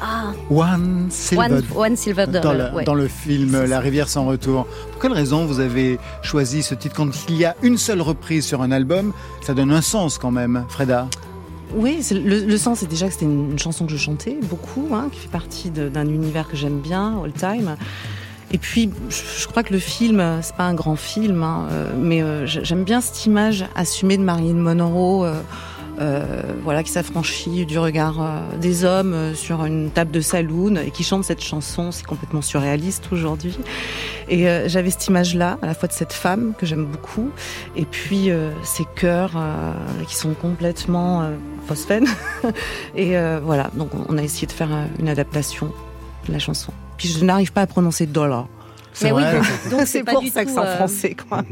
ah. 0.00 0.32
One 0.50 1.08
Silver, 1.10 1.62
One, 1.74 1.96
Silver 1.96 2.26
dans, 2.26 2.94
le, 2.94 3.08
film 3.08 3.64
La 3.64 3.80
rivière 3.80 4.08
sans 4.08 4.24
retour. 4.24 4.66
Pour 4.92 5.00
quelle 5.00 5.12
raison 5.14 5.46
vous 5.46 5.58
avez 5.58 5.98
choisi 6.22 6.62
ce 6.62 6.76
titre 6.76 6.94
Quand 6.94 7.10
il 7.28 7.36
y 7.36 7.44
a 7.44 7.56
une 7.62 7.78
seule 7.78 8.02
reprise 8.02 8.44
sur 8.44 8.62
un 8.62 8.70
album, 8.70 9.12
ça 9.40 9.52
donne 9.52 9.72
un 9.72 9.82
sens 9.82 10.18
quand 10.18 10.30
même, 10.30 10.64
Freda 10.68 11.08
oui, 11.74 11.98
le, 12.12 12.44
le 12.46 12.56
sens, 12.58 12.78
c'est 12.80 12.88
déjà 12.88 13.06
que 13.06 13.12
c'était 13.12 13.24
une, 13.26 13.58
chanson 13.58 13.86
que 13.86 13.92
je 13.92 13.96
chantais 13.96 14.38
beaucoup, 14.42 14.88
hein, 14.94 15.08
qui 15.12 15.20
fait 15.20 15.28
partie 15.28 15.70
d'un 15.70 16.06
univers 16.08 16.48
que 16.48 16.56
j'aime 16.56 16.78
bien, 16.80 17.20
all 17.22 17.32
time. 17.32 17.76
Et 18.52 18.58
puis, 18.58 18.90
je, 19.10 19.22
je 19.40 19.46
crois 19.48 19.62
que 19.64 19.72
le 19.72 19.80
film, 19.80 20.22
c'est 20.42 20.54
pas 20.54 20.64
un 20.64 20.74
grand 20.74 20.94
film, 20.96 21.42
hein, 21.42 21.66
euh, 21.72 21.92
mais 21.98 22.22
euh, 22.22 22.46
j'ai- 22.46 22.64
j'aime 22.64 22.84
bien 22.84 23.00
cette 23.00 23.26
image 23.26 23.64
assumée 23.74 24.16
de 24.16 24.22
Marilyn 24.22 24.54
Monroe, 24.54 25.24
euh, 25.24 25.40
voilà, 26.62 26.82
qui 26.82 26.90
s'affranchit 26.90 27.64
du 27.64 27.78
regard 27.78 28.20
euh, 28.20 28.56
des 28.58 28.84
hommes 28.84 29.14
euh, 29.14 29.34
sur 29.34 29.64
une 29.64 29.90
table 29.90 30.10
de 30.10 30.20
saloon 30.20 30.76
et 30.76 30.90
qui 30.90 31.04
chante 31.04 31.24
cette 31.24 31.42
chanson. 31.42 31.92
C'est 31.92 32.04
complètement 32.06 32.42
surréaliste 32.42 33.08
aujourd'hui. 33.12 33.56
Et 34.28 34.48
euh, 34.48 34.68
j'avais 34.68 34.90
cette 34.90 35.06
image-là, 35.06 35.58
à 35.62 35.66
la 35.66 35.74
fois 35.74 35.88
de 35.88 35.92
cette 35.92 36.12
femme 36.12 36.54
que 36.58 36.66
j'aime 36.66 36.84
beaucoup, 36.84 37.30
et 37.76 37.84
puis 37.84 38.30
euh, 38.30 38.50
ces 38.62 38.84
chœurs 38.96 39.32
euh, 39.36 39.72
qui 40.08 40.16
sont 40.16 40.34
complètement 40.34 41.22
euh, 41.22 41.36
phosphènes. 41.66 42.08
et 42.96 43.16
euh, 43.16 43.40
voilà, 43.42 43.70
donc 43.74 43.90
on 44.08 44.18
a 44.18 44.22
essayé 44.22 44.46
de 44.46 44.52
faire 44.52 44.72
euh, 44.72 44.86
une 44.98 45.08
adaptation 45.08 45.72
de 46.26 46.32
la 46.32 46.38
chanson. 46.38 46.72
Puis 46.96 47.08
je 47.08 47.24
n'arrive 47.24 47.52
pas 47.52 47.62
à 47.62 47.66
prononcer 47.66 48.06
dollar. 48.06 48.48
C'est 48.98 49.06
Mais 49.06 49.12
oui, 49.12 49.22
vrai. 49.24 49.40
donc 49.70 49.82
C'est 49.86 50.04
pour 50.04 50.22
du 50.22 50.30
ça 50.30 50.42
que 50.44 50.48
tout, 50.48 50.54
c'est 50.54 50.60
en 50.60 50.64
euh, 50.64 50.76
français, 50.76 51.14
quoi. 51.28 51.44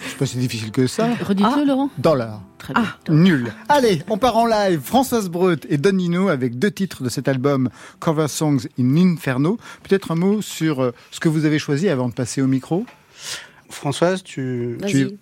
C'est 0.00 0.16
pas 0.18 0.26
si 0.26 0.36
difficile 0.36 0.72
que 0.72 0.88
ça. 0.88 1.06
Redites-le, 1.22 1.64
Laurent. 1.64 1.90
Dollar. 1.96 2.42
Très 2.58 2.74
bien. 2.74 2.84
Nul. 3.08 3.52
Allez, 3.68 4.02
on 4.08 4.18
part 4.18 4.36
en 4.36 4.46
live. 4.46 4.80
Françoise 4.82 5.28
Breut 5.28 5.60
et 5.68 5.76
Don 5.78 5.92
Nino 5.92 6.28
avec 6.28 6.58
deux 6.58 6.72
titres 6.72 7.04
de 7.04 7.08
cet 7.08 7.28
album 7.28 7.70
Cover 8.00 8.26
Songs 8.26 8.66
in 8.80 8.96
Inferno. 8.96 9.58
Peut-être 9.88 10.10
un 10.10 10.16
mot 10.16 10.42
sur 10.42 10.82
euh, 10.82 10.92
ce 11.12 11.20
que 11.20 11.28
vous 11.28 11.44
avez 11.44 11.60
choisi 11.60 11.88
avant 11.88 12.08
de 12.08 12.14
passer 12.14 12.42
au 12.42 12.48
micro. 12.48 12.84
Françoise, 13.70 14.24
tu, 14.24 14.76
Vas-y. 14.80 15.16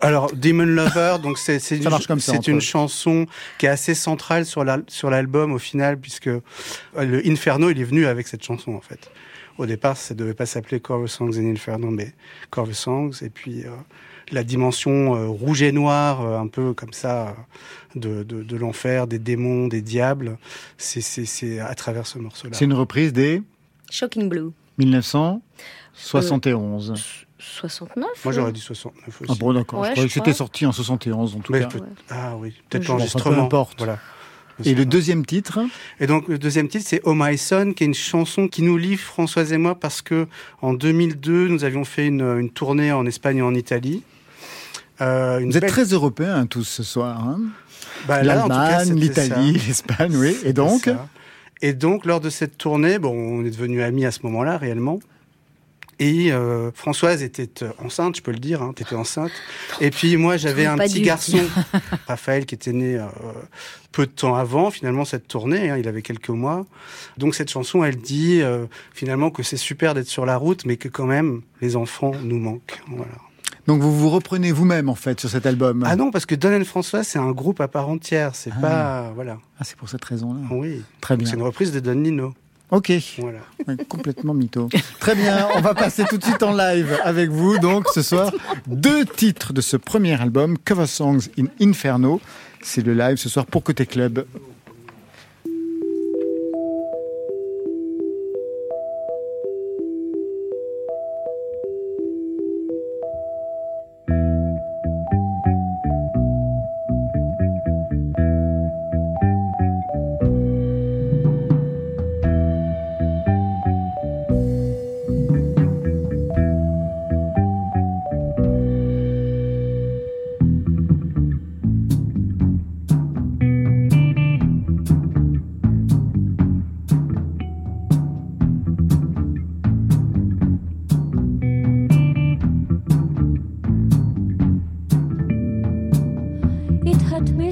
Alors, 0.00 0.32
Demon 0.34 0.64
Lover, 0.64 1.16
donc 1.22 1.38
c'est 1.38 1.58
c'est 1.58 1.76
Ça 1.76 1.82
une, 1.82 1.90
marche 1.90 2.06
comme 2.06 2.20
ça, 2.20 2.32
c'est 2.32 2.38
entre 2.38 2.48
une 2.48 2.56
eux. 2.58 2.60
chanson 2.60 3.26
qui 3.58 3.66
est 3.66 3.68
assez 3.68 3.94
centrale 3.94 4.46
sur 4.46 4.64
la- 4.64 4.78
sur 4.86 5.10
l'album 5.10 5.52
au 5.52 5.58
final, 5.58 5.98
puisque 5.98 6.28
euh, 6.28 6.40
le 6.96 7.20
Inferno, 7.28 7.68
il 7.68 7.80
est 7.80 7.84
venu 7.84 8.06
avec 8.06 8.28
cette 8.28 8.44
chanson 8.44 8.72
en 8.74 8.80
fait. 8.80 9.10
Au 9.58 9.66
départ, 9.66 9.96
ça 9.96 10.14
devait 10.14 10.34
pas 10.34 10.46
s'appeler 10.46 10.78
Cover 10.80 11.08
Songs 11.08 11.32
in 11.36 11.46
Inferno, 11.50 11.90
mais 11.90 12.14
Cover 12.50 12.74
Songs. 12.74 13.10
Et 13.22 13.28
puis 13.28 13.64
euh, 13.66 13.70
la 14.30 14.44
dimension 14.44 15.16
euh, 15.16 15.26
rouge 15.26 15.62
et 15.62 15.72
noir, 15.72 16.20
euh, 16.24 16.38
un 16.38 16.46
peu 16.46 16.74
comme 16.74 16.92
ça, 16.92 17.34
de, 17.96 18.22
de, 18.22 18.42
de 18.42 18.56
l'enfer, 18.56 19.06
des 19.08 19.18
démons, 19.18 19.66
des 19.66 19.82
diables, 19.82 20.38
c'est 20.76 21.00
c'est 21.00 21.24
c'est 21.24 21.58
à 21.60 21.74
travers 21.74 22.06
ce 22.06 22.18
morceau-là. 22.18 22.54
C'est 22.56 22.66
une 22.66 22.74
reprise 22.74 23.12
des 23.12 23.42
Shocking 23.90 24.28
Blue. 24.28 24.50
1971. 24.78 26.94
69 27.40 28.24
Moi, 28.24 28.32
j'aurais 28.34 28.52
dit 28.52 28.60
69 28.60 29.22
aussi. 29.22 29.32
Ah 29.32 29.36
bon, 29.38 29.52
d'accord. 29.52 29.80
Ouais, 29.80 29.94
c'était 30.08 30.32
sorti 30.32 30.66
en 30.66 30.72
71 30.72 31.36
en 31.36 31.40
tout 31.40 31.52
Mais 31.52 31.60
cas. 31.60 31.66
peut- 31.66 31.80
Ah 32.10 32.36
oui, 32.36 32.54
peut-être 32.68 32.88
l'enregistrement. 32.88 33.36
peu 33.36 33.40
importe. 33.42 33.78
Voilà. 33.78 33.98
Et 34.64 34.74
le 34.74 34.84
deuxième 34.84 35.24
titre 35.24 35.60
Et 36.00 36.06
donc 36.06 36.26
le 36.28 36.38
deuxième 36.38 36.68
titre 36.68 36.84
c'est 36.88 37.00
Oh 37.04 37.14
My 37.14 37.38
Son, 37.38 37.72
qui 37.74 37.84
est 37.84 37.86
une 37.86 37.94
chanson 37.94 38.48
qui 38.48 38.62
nous 38.62 38.76
lie 38.76 38.96
Françoise 38.96 39.52
et 39.52 39.58
moi 39.58 39.74
parce 39.74 40.02
que 40.02 40.26
en 40.62 40.74
2002 40.74 41.48
nous 41.48 41.64
avions 41.64 41.84
fait 41.84 42.06
une, 42.08 42.22
une 42.38 42.50
tournée 42.50 42.90
en 42.92 43.06
Espagne 43.06 43.38
et 43.38 43.42
en 43.42 43.54
Italie. 43.54 44.02
Euh, 45.00 45.38
une 45.38 45.50
Vous 45.50 45.56
êtes 45.56 45.62
belle- 45.62 45.70
très 45.70 45.84
européens 45.84 46.46
tous 46.46 46.64
ce 46.64 46.82
soir. 46.82 47.20
Hein 47.24 47.40
Bah, 48.08 48.22
L'Allemagne, 48.22 48.94
l'Italie, 48.94 49.52
l'Espagne, 49.66 50.16
oui. 50.16 50.36
Et 50.44 50.52
donc. 50.52 50.90
Et 51.60 51.72
donc 51.72 52.04
lors 52.04 52.20
de 52.20 52.30
cette 52.30 52.56
tournée, 52.56 52.98
bon, 53.00 53.10
on 53.40 53.44
est 53.44 53.50
devenus 53.50 53.82
amis 53.82 54.06
à 54.06 54.12
ce 54.12 54.20
moment-là 54.24 54.58
réellement. 54.58 55.00
Et 56.00 56.32
euh, 56.32 56.70
Françoise 56.72 57.22
était 57.22 57.62
euh, 57.64 57.70
enceinte, 57.84 58.16
je 58.16 58.22
peux 58.22 58.30
le 58.30 58.38
dire, 58.38 58.62
hein, 58.62 58.72
t'étais 58.74 58.94
enceinte. 58.94 59.32
Et 59.80 59.90
puis 59.90 60.16
moi, 60.16 60.36
j'avais 60.36 60.64
un 60.66 60.76
petit 60.78 61.00
dû. 61.00 61.02
garçon, 61.02 61.38
Raphaël, 62.06 62.46
qui 62.46 62.54
était 62.54 62.72
né 62.72 62.96
euh, 62.96 63.06
peu 63.90 64.06
de 64.06 64.12
temps 64.12 64.36
avant, 64.36 64.70
finalement, 64.70 65.04
cette 65.04 65.26
tournée. 65.26 65.70
hein, 65.70 65.76
il 65.76 65.88
avait 65.88 66.02
quelques 66.02 66.28
mois. 66.28 66.66
Donc 67.16 67.34
cette 67.34 67.50
chanson, 67.50 67.82
elle 67.82 67.96
dit 67.96 68.40
euh, 68.42 68.66
finalement 68.94 69.30
que 69.30 69.42
c'est 69.42 69.56
super 69.56 69.94
d'être 69.94 70.06
sur 70.08 70.24
la 70.24 70.36
route, 70.36 70.64
mais 70.66 70.76
que 70.76 70.88
quand 70.88 71.06
même, 71.06 71.42
les 71.60 71.74
enfants 71.74 72.12
nous 72.22 72.38
manquent. 72.38 72.80
Voilà. 72.88 73.10
Donc 73.66 73.82
vous 73.82 73.94
vous 73.94 74.08
reprenez 74.08 74.50
vous-même 74.52 74.88
en 74.88 74.94
fait 74.94 75.20
sur 75.20 75.28
cet 75.28 75.44
album. 75.46 75.84
Ah 75.86 75.94
non, 75.96 76.10
parce 76.10 76.24
que 76.26 76.34
Don 76.34 76.58
and 76.58 76.64
Françoise, 76.64 77.06
c'est 77.06 77.18
un 77.18 77.32
groupe 77.32 77.60
à 77.60 77.68
part 77.68 77.88
entière. 77.88 78.34
C'est 78.34 78.50
Ah. 78.56 78.60
pas... 78.60 79.12
Voilà. 79.14 79.38
Ah, 79.58 79.64
c'est 79.64 79.76
pour 79.76 79.88
cette 79.90 80.04
raison-là. 80.04 80.40
Oui. 80.52 80.82
Très 81.02 81.14
Donc, 81.16 81.24
bien. 81.24 81.30
C'est 81.30 81.36
une 81.36 81.42
reprise 81.42 81.70
de 81.72 81.80
Don 81.80 81.96
Nino. 81.96 82.32
Ok. 82.70 82.92
Voilà. 83.18 83.40
Complètement 83.88 84.34
mytho. 84.34 84.68
Très 85.00 85.14
bien, 85.14 85.48
on 85.54 85.60
va 85.60 85.74
passer 85.74 86.04
tout 86.04 86.18
de 86.18 86.24
suite 86.24 86.42
en 86.42 86.54
live 86.54 86.98
avec 87.02 87.30
vous. 87.30 87.58
Donc 87.58 87.86
ce 87.94 88.02
soir, 88.02 88.32
deux 88.66 89.04
titres 89.04 89.52
de 89.52 89.60
ce 89.60 89.76
premier 89.76 90.20
album, 90.20 90.58
Cover 90.58 90.86
Songs 90.86 91.28
in 91.38 91.46
Inferno. 91.60 92.20
C'est 92.62 92.84
le 92.84 92.92
live 92.92 93.16
ce 93.16 93.28
soir 93.28 93.46
pour 93.46 93.62
Côté 93.62 93.86
Club. 93.86 94.26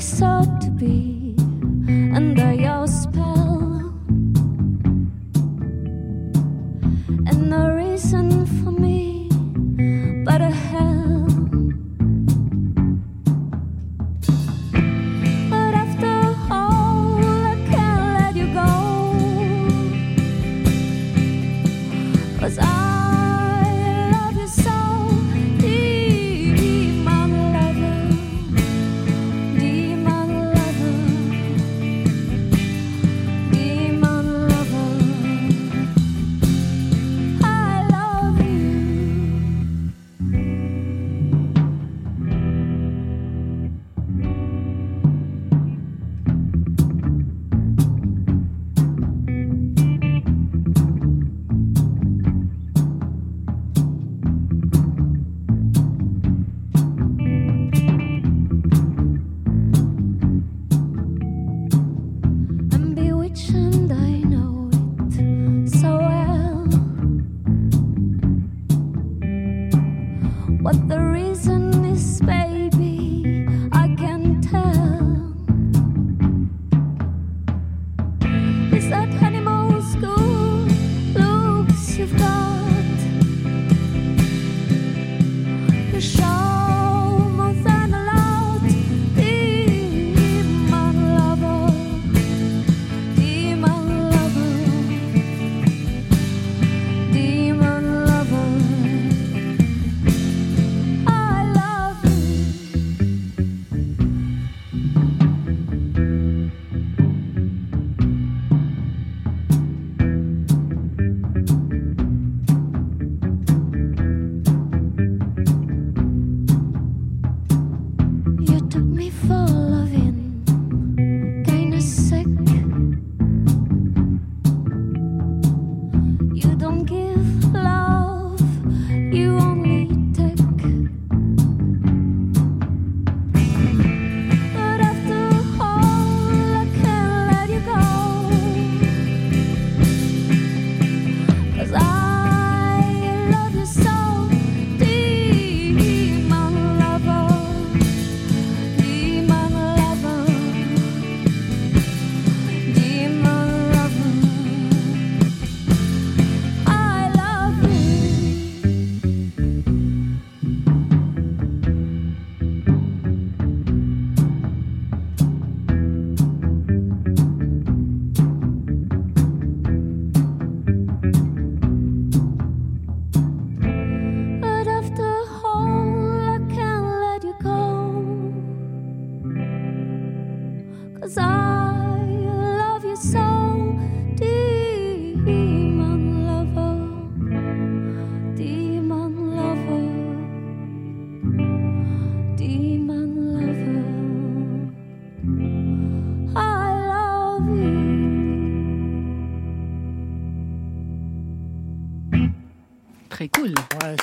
sought 0.06 0.60
to 0.60 0.70
be. 0.70 1.15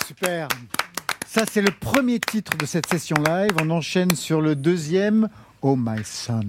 Super. 0.05 0.47
Ça, 1.27 1.43
c'est 1.49 1.61
le 1.61 1.71
premier 1.71 2.19
titre 2.19 2.57
de 2.57 2.65
cette 2.65 2.87
session 2.87 3.17
live. 3.17 3.51
On 3.61 3.69
enchaîne 3.69 4.15
sur 4.15 4.39
le 4.39 4.55
deuxième, 4.55 5.29
Oh 5.61 5.75
My 5.75 6.03
Son. 6.03 6.41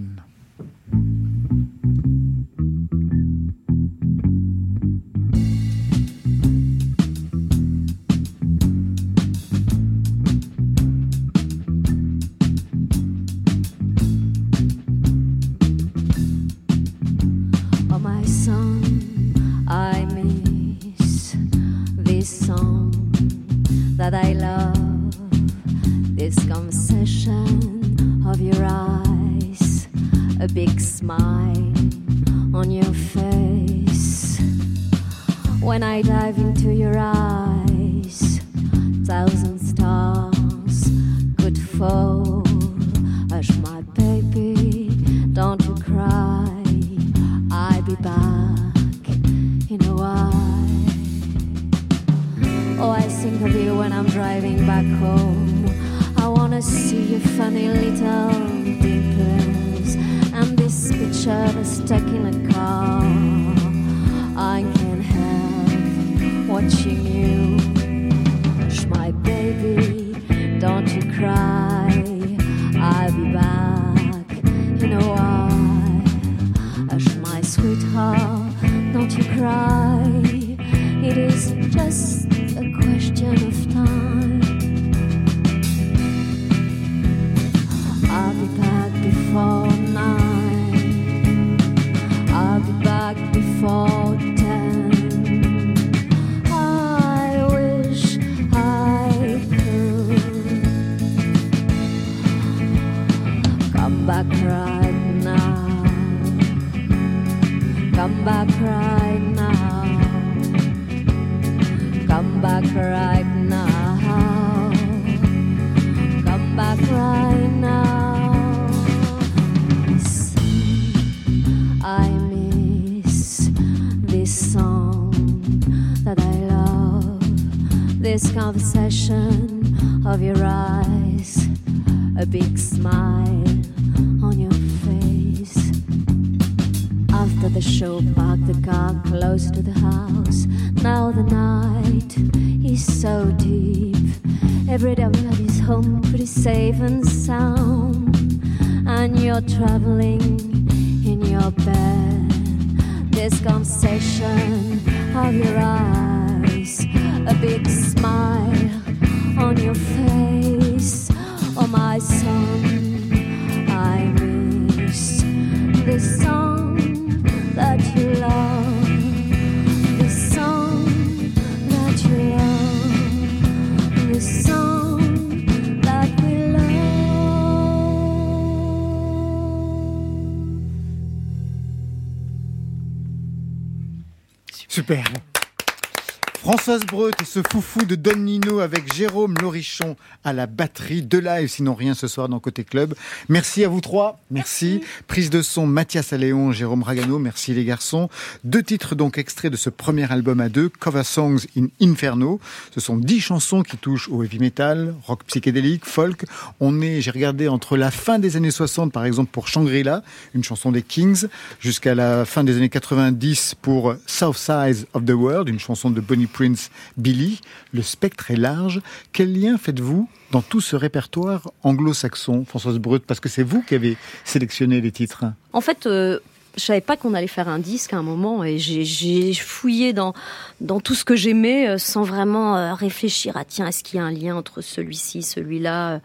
De 187.82 187.96
Don 187.96 188.16
Nino 188.16 188.60
avec 188.60 188.94
Jérôme 188.94 189.34
Lorichon 189.42 189.96
à 190.22 190.32
la 190.32 190.46
batterie. 190.46 191.02
De 191.02 191.18
live, 191.18 191.48
sinon 191.48 191.74
rien 191.74 191.94
ce 191.94 192.06
soir 192.06 192.28
dans 192.28 192.38
Côté 192.38 192.62
Club. 192.62 192.94
Merci 193.28 193.64
à 193.64 193.68
vous 193.68 193.80
trois. 193.80 194.20
Merci. 194.30 194.80
Prise 195.08 195.28
de 195.28 195.42
son 195.42 195.66
Mathias 195.66 196.12
Alléon, 196.12 196.52
Jérôme 196.52 196.84
Ragano. 196.84 197.18
Merci 197.18 197.52
les 197.52 197.64
garçons. 197.64 198.08
Deux 198.44 198.62
titres 198.62 198.94
donc 198.94 199.18
extraits 199.18 199.50
de 199.50 199.56
ce 199.56 199.70
premier 199.70 200.10
album 200.10 200.40
à 200.40 200.48
deux, 200.48 200.68
Cover 200.68 201.02
Songs 201.02 201.38
in 201.56 201.66
Inferno. 201.80 202.40
Ce 202.72 202.80
sont 202.80 202.96
dix 202.96 203.20
chansons 203.20 203.62
qui 203.62 203.76
touchent 203.76 204.08
au 204.08 204.22
heavy 204.22 204.38
metal, 204.38 204.94
rock 205.04 205.24
psychédélique, 205.24 205.84
folk. 205.84 206.24
On 206.60 206.80
est, 206.80 207.00
j'ai 207.00 207.10
regardé, 207.10 207.48
entre 207.48 207.76
la 207.76 207.90
fin 207.90 208.20
des 208.20 208.36
années 208.36 208.52
60 208.52 208.92
par 208.92 209.04
exemple 209.04 209.30
pour 209.32 209.48
Shangri-La, 209.48 210.04
une 210.34 210.44
chanson 210.44 210.70
des 210.70 210.82
Kings, 210.82 211.26
jusqu'à 211.60 211.96
la 211.96 212.24
fin 212.24 212.44
des 212.44 212.56
années 212.56 212.68
90 212.68 213.56
pour 213.60 213.96
South 214.06 214.36
Sides 214.36 214.86
of 214.94 215.04
the 215.04 215.10
World, 215.10 215.48
une 215.48 215.58
chanson 215.58 215.90
de 215.90 216.00
Bonnie 216.00 216.26
Prince 216.26 216.70
Billy. 216.96 217.40
Le 217.72 217.82
spectre 217.82 218.30
est 218.30 218.36
large. 218.36 218.80
Quel 219.12 219.38
lien 219.38 219.58
faites-vous 219.58 220.08
dans 220.30 220.42
tout 220.42 220.60
ce 220.60 220.76
répertoire 220.76 221.50
anglo-saxon, 221.62 222.44
Françoise 222.44 222.78
Breut 222.78 223.00
Parce 223.06 223.20
que 223.20 223.28
c'est 223.28 223.42
vous 223.42 223.62
qui 223.62 223.74
avez 223.74 223.96
sélectionné 224.24 224.80
les 224.80 224.92
titres. 224.92 225.24
En 225.52 225.60
fait, 225.60 225.86
euh, 225.86 226.18
je 226.56 226.62
savais 226.62 226.80
pas 226.80 226.96
qu'on 226.96 227.14
allait 227.14 227.26
faire 227.26 227.48
un 227.48 227.58
disque 227.58 227.92
à 227.92 227.96
un 227.98 228.02
moment 228.02 228.44
et 228.44 228.58
j'ai- 228.58 228.84
j'ai 228.84 229.34
fouillé 229.34 229.92
dans, 229.92 230.14
dans 230.60 230.78
tout 230.80 230.94
ce 230.94 231.04
que 231.04 231.16
j'aimais 231.16 231.68
euh, 231.68 231.78
sans 231.78 232.02
vraiment 232.04 232.56
euh, 232.56 232.74
réfléchir 232.74 233.36
à 233.36 233.44
tiens, 233.44 233.66
est-ce 233.66 233.82
qu'il 233.82 233.98
y 233.98 234.00
a 234.00 234.04
un 234.04 234.12
lien 234.12 234.36
entre 234.36 234.60
celui-ci, 234.60 235.22
celui-là? 235.22 236.00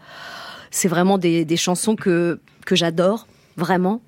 C'est 0.72 0.88
vraiment 0.88 1.18
des, 1.18 1.44
des 1.44 1.56
chansons 1.56 1.94
que, 1.96 2.40
que 2.66 2.74
j'adore, 2.76 3.26
vraiment. 3.56 4.00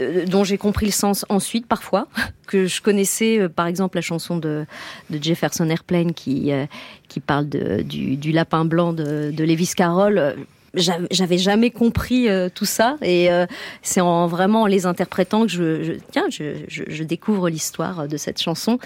Euh, 0.00 0.26
dont 0.26 0.44
j'ai 0.44 0.58
compris 0.58 0.86
le 0.86 0.92
sens 0.92 1.24
ensuite 1.28 1.66
parfois, 1.66 2.08
que 2.46 2.66
je 2.66 2.80
connaissais 2.80 3.40
euh, 3.40 3.48
par 3.48 3.66
exemple 3.66 3.96
la 3.96 4.02
chanson 4.02 4.36
de, 4.36 4.66
de 5.10 5.22
Jefferson 5.22 5.68
Airplane 5.68 6.12
qui, 6.12 6.52
euh, 6.52 6.66
qui 7.08 7.20
parle 7.20 7.48
de, 7.48 7.82
du, 7.82 8.16
du 8.16 8.32
lapin 8.32 8.64
blanc 8.64 8.92
de, 8.92 9.30
de 9.30 9.44
Lewis 9.44 9.72
Carroll. 9.76 10.36
J'avais 10.76 11.38
jamais 11.38 11.70
compris 11.70 12.28
euh, 12.28 12.48
tout 12.54 12.66
ça 12.66 12.96
et 13.00 13.30
euh, 13.30 13.46
c'est 13.82 14.02
en 14.02 14.26
vraiment 14.26 14.62
en 14.62 14.66
les 14.66 14.84
interprétant 14.84 15.46
que 15.46 15.52
je, 15.52 15.82
je 15.82 15.92
tiens 16.10 16.26
je, 16.28 16.56
je, 16.68 16.82
je 16.86 17.02
découvre 17.02 17.48
l'histoire 17.48 18.06
de 18.06 18.16
cette 18.18 18.40
chanson 18.42 18.78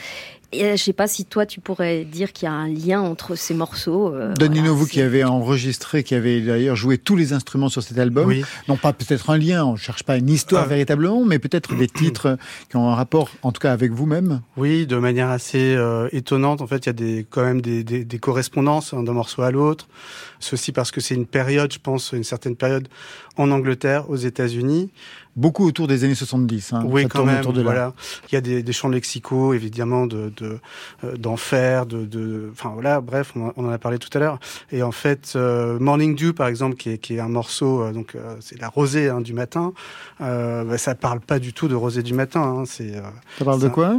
Et, 0.52 0.64
euh, 0.64 0.76
je 0.76 0.82
sais 0.82 0.92
pas 0.92 1.06
si 1.06 1.24
toi 1.24 1.46
tu 1.46 1.60
pourrais 1.60 2.04
dire 2.04 2.32
qu'il 2.32 2.46
y 2.46 2.48
a 2.48 2.52
un 2.52 2.68
lien 2.68 3.00
entre 3.00 3.36
ces 3.36 3.54
morceaux. 3.54 4.12
euh, 4.14 4.34
Don 4.34 4.48
Nino, 4.48 4.60
voilà, 4.62 4.72
vous 4.72 4.86
qui 4.86 5.00
avez 5.00 5.22
enregistré, 5.24 6.02
qui 6.02 6.14
avez 6.14 6.40
d'ailleurs 6.40 6.74
joué 6.76 6.98
tous 6.98 7.14
les 7.14 7.32
instruments 7.32 7.68
sur 7.68 7.82
cet 7.82 7.98
album, 7.98 8.26
Oui. 8.26 8.44
non 8.68 8.76
pas 8.76 8.92
peut-être 8.92 9.30
un 9.30 9.38
lien, 9.38 9.64
on 9.64 9.72
ne 9.72 9.76
cherche 9.78 10.02
pas 10.02 10.16
une 10.16 10.28
histoire 10.28 10.64
Ah. 10.64 10.68
véritablement, 10.68 11.24
mais 11.24 11.38
peut-être 11.38 11.74
des 11.76 11.86
titres 11.88 12.36
qui 12.68 12.76
ont 12.76 12.88
un 12.90 12.94
rapport, 12.96 13.30
en 13.42 13.52
tout 13.52 13.60
cas 13.60 13.72
avec 13.72 13.92
vous-même. 13.92 14.40
Oui, 14.56 14.86
de 14.86 14.96
manière 14.96 15.28
assez 15.28 15.74
euh, 15.76 16.08
étonnante. 16.12 16.60
En 16.62 16.66
fait, 16.66 16.86
il 16.86 16.86
y 16.86 16.90
a 16.90 16.94
des, 16.94 17.26
quand 17.30 17.44
même 17.44 17.60
des, 17.60 17.84
des, 17.84 18.04
des 18.04 18.18
correspondances 18.18 18.92
hein, 18.92 19.02
d'un 19.04 19.12
morceau 19.12 19.42
à 19.42 19.50
l'autre. 19.52 19.86
Ceci 20.40 20.72
parce 20.72 20.90
que 20.90 21.00
c'est 21.00 21.14
une 21.14 21.26
période, 21.26 21.72
je 21.72 21.78
pense, 21.78 22.12
une 22.12 22.24
certaine 22.24 22.56
période 22.56 22.88
en 23.36 23.50
Angleterre, 23.50 24.10
aux 24.10 24.16
États-Unis. 24.16 24.90
Beaucoup 25.36 25.64
autour 25.66 25.86
des 25.86 26.04
années 26.04 26.14
70. 26.14 26.72
Hein, 26.72 26.82
oui, 26.86 27.02
ça 27.02 27.08
quand 27.08 27.24
même. 27.24 27.40
autour 27.40 27.52
de 27.52 27.60
là. 27.60 27.64
voilà. 27.64 27.92
Il 28.30 28.34
y 28.34 28.38
a 28.38 28.40
des, 28.40 28.62
des 28.62 28.72
chants 28.72 28.88
lexicaux, 28.88 29.54
évidemment, 29.54 30.06
de 30.06 30.32
euh, 30.42 31.16
d'enfer, 31.16 31.86
de, 31.86 32.04
de, 32.04 32.50
enfin 32.52 32.70
voilà. 32.74 33.00
Bref, 33.00 33.32
on, 33.36 33.52
on 33.56 33.66
en 33.66 33.70
a 33.70 33.78
parlé 33.78 33.98
tout 33.98 34.08
à 34.12 34.18
l'heure. 34.18 34.38
Et 34.72 34.82
en 34.82 34.92
fait, 34.92 35.34
euh, 35.36 35.78
Morning 35.78 36.16
Dew, 36.16 36.32
par 36.32 36.48
exemple, 36.48 36.76
qui 36.76 36.90
est, 36.90 36.98
qui 36.98 37.14
est 37.14 37.20
un 37.20 37.28
morceau, 37.28 37.82
euh, 37.82 37.92
donc 37.92 38.14
euh, 38.14 38.36
c'est 38.40 38.60
la 38.60 38.68
rosée 38.68 39.08
hein, 39.08 39.20
du 39.20 39.32
matin. 39.32 39.72
Euh, 40.20 40.64
bah, 40.64 40.78
ça 40.78 40.94
parle 40.94 41.20
pas 41.20 41.38
du 41.38 41.52
tout 41.52 41.68
de 41.68 41.74
rosée 41.74 42.02
du 42.02 42.14
matin. 42.14 42.42
Hein, 42.42 42.64
c'est 42.66 42.94
Ça 43.38 43.44
parle 43.44 43.60
de 43.60 43.68
quoi? 43.68 43.96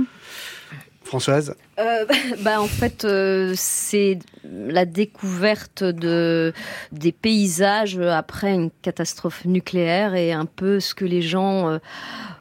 Françoise. 1.04 1.56
Euh, 1.82 2.06
bah 2.44 2.62
en 2.62 2.68
fait 2.68 3.06
euh, 3.06 3.54
c'est 3.58 4.20
la 4.50 4.86
découverte 4.86 5.84
de 5.84 6.54
des 6.92 7.12
paysages 7.12 7.98
après 8.00 8.54
une 8.54 8.70
catastrophe 8.82 9.46
nucléaire 9.46 10.14
et 10.16 10.32
un 10.32 10.46
peu 10.46 10.80
ce 10.80 10.94
que 10.94 11.06
les 11.06 11.22
gens 11.22 11.70
euh, 11.70 11.78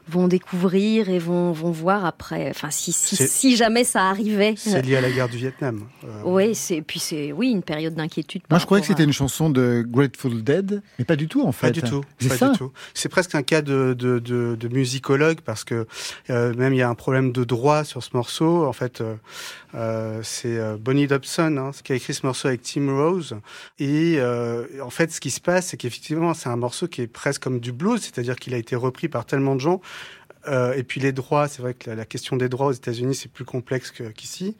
vont 0.07 0.27
découvrir 0.27 1.09
et 1.09 1.19
vont 1.19 1.51
vont 1.53 1.71
voir 1.71 2.05
après. 2.05 2.49
Enfin 2.49 2.69
si 2.69 2.91
si, 2.91 3.55
jamais 3.55 3.83
ça 3.83 4.09
arrivait. 4.09 4.55
C'est 4.57 4.81
lié 4.81 4.97
à 4.97 5.01
la 5.01 5.09
guerre 5.11 5.29
du 5.29 5.37
Vietnam. 5.37 5.85
Euh, 6.03 6.07
Oui, 6.25 6.53
c'est 6.55 6.81
puis 6.81 6.99
c'est 6.99 7.31
oui 7.31 7.49
une 7.51 7.63
période 7.63 7.95
d'inquiétude. 7.95 8.41
Moi, 8.49 8.59
je 8.59 8.65
croyais 8.65 8.81
que 8.81 8.87
c'était 8.87 9.03
à- 9.03 9.05
une 9.05 9.13
chanson 9.13 9.49
de 9.49 9.85
Grateful 9.87 10.43
Dead, 10.43 10.81
mais 10.99 11.05
pas 11.05 11.15
du 11.15 11.27
tout 11.27 11.43
en 11.45 11.51
fait. 11.51 11.67
Pas 11.67 11.71
du 11.71 11.81
tout. 11.81 12.03
C'est 12.19 12.29
Pas 12.29 12.37
ça. 12.37 12.49
du 12.49 12.57
tout. 12.57 12.71
C'est 12.93 13.09
presque 13.09 13.35
un 13.35 13.43
cas 13.43 13.61
de, 13.61 13.95
de, 13.97 14.19
de, 14.19 14.55
de 14.59 14.67
musicologue 14.67 15.39
parce 15.45 15.63
que 15.63 15.87
euh, 16.29 16.53
même 16.55 16.73
il 16.73 16.77
y 16.77 16.81
a 16.81 16.89
un 16.89 16.95
problème 16.95 17.31
de 17.31 17.43
droit 17.43 17.83
sur 17.83 18.03
ce 18.03 18.09
morceau. 18.13 18.65
En 18.65 18.73
fait, 18.73 19.01
c'est 19.73 20.57
euh, 20.57 20.77
Bonnie 20.79 21.07
Dobson 21.07 21.57
hein, 21.57 21.71
qui 21.83 21.93
a 21.93 21.95
écrit 21.95 22.13
ce 22.13 22.25
morceau 22.25 22.47
avec 22.47 22.61
Tim 22.61 22.89
Rose. 22.95 23.35
Et 23.79 24.15
euh, 24.17 24.65
en 24.83 24.89
fait, 24.89 25.11
ce 25.11 25.19
qui 25.21 25.31
se 25.31 25.41
passe, 25.41 25.67
c'est 25.67 25.77
qu'effectivement, 25.77 26.33
c'est 26.33 26.49
un 26.49 26.55
morceau 26.57 26.87
qui 26.87 27.01
est 27.01 27.07
presque 27.07 27.41
comme 27.41 27.59
du 27.59 27.71
blues, 27.71 28.01
c'est-à-dire 28.01 28.35
qu'il 28.35 28.53
a 28.53 28.57
été 28.57 28.75
repris 28.75 29.07
par 29.09 29.25
tellement 29.25 29.55
de 29.55 29.61
gens. 29.61 29.81
Euh, 30.47 30.73
et 30.73 30.81
puis 30.83 30.99
les 30.99 31.11
droits, 31.11 31.47
c'est 31.47 31.61
vrai 31.61 31.75
que 31.75 31.89
la, 31.91 31.95
la 31.95 32.05
question 32.05 32.35
des 32.35 32.49
droits 32.49 32.65
aux 32.67 32.71
États-Unis 32.71 33.13
c'est 33.13 33.31
plus 33.31 33.45
complexe 33.45 33.91
qu'ici, 34.15 34.57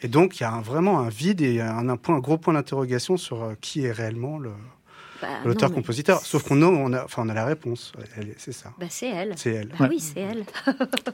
et 0.00 0.06
donc 0.06 0.38
il 0.38 0.44
y 0.44 0.46
a 0.46 0.52
un- 0.52 0.60
vraiment 0.60 1.00
un 1.00 1.08
vide 1.08 1.40
et 1.40 1.60
un, 1.60 1.88
un 1.88 1.96
point, 1.96 2.14
un 2.14 2.20
gros 2.20 2.38
point 2.38 2.54
d'interrogation 2.54 3.16
sur 3.16 3.42
euh, 3.42 3.54
qui 3.60 3.84
est 3.84 3.90
réellement 3.90 4.38
le, 4.38 4.52
Bah, 5.20 5.26
l'auteur-compositeur. 5.44 6.20
mais 6.22 6.28
Sauf 6.28 6.44
qu'on 6.44 6.62
a, 6.62 6.66
on 6.66 6.92
a, 6.92 7.02
enfin, 7.04 7.22
on 7.26 7.28
a 7.28 7.34
la 7.34 7.44
réponse. 7.46 7.92
C'est 8.38 8.52
ça. 8.52 8.72
Bah, 8.78 8.86
c'est 8.88 9.08
elle. 9.08 9.32
C'est 9.36 9.50
elle. 9.54 9.68
Bah 9.70 9.74
Ouais. 9.80 9.88
oui, 9.90 9.98
c'est 9.98 10.20
elle. 10.20 10.44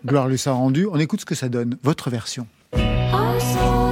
Gloire 0.04 0.28
lui 0.28 0.36
soit 0.36 0.52
rendue. 0.52 0.86
On 0.92 0.98
écoute 0.98 1.20
ce 1.20 1.24
que 1.26 1.34
ça 1.34 1.48
donne. 1.48 1.78
Votre 1.82 2.10
version. 2.10 2.46
Our 2.72 3.40
saw 3.40 3.89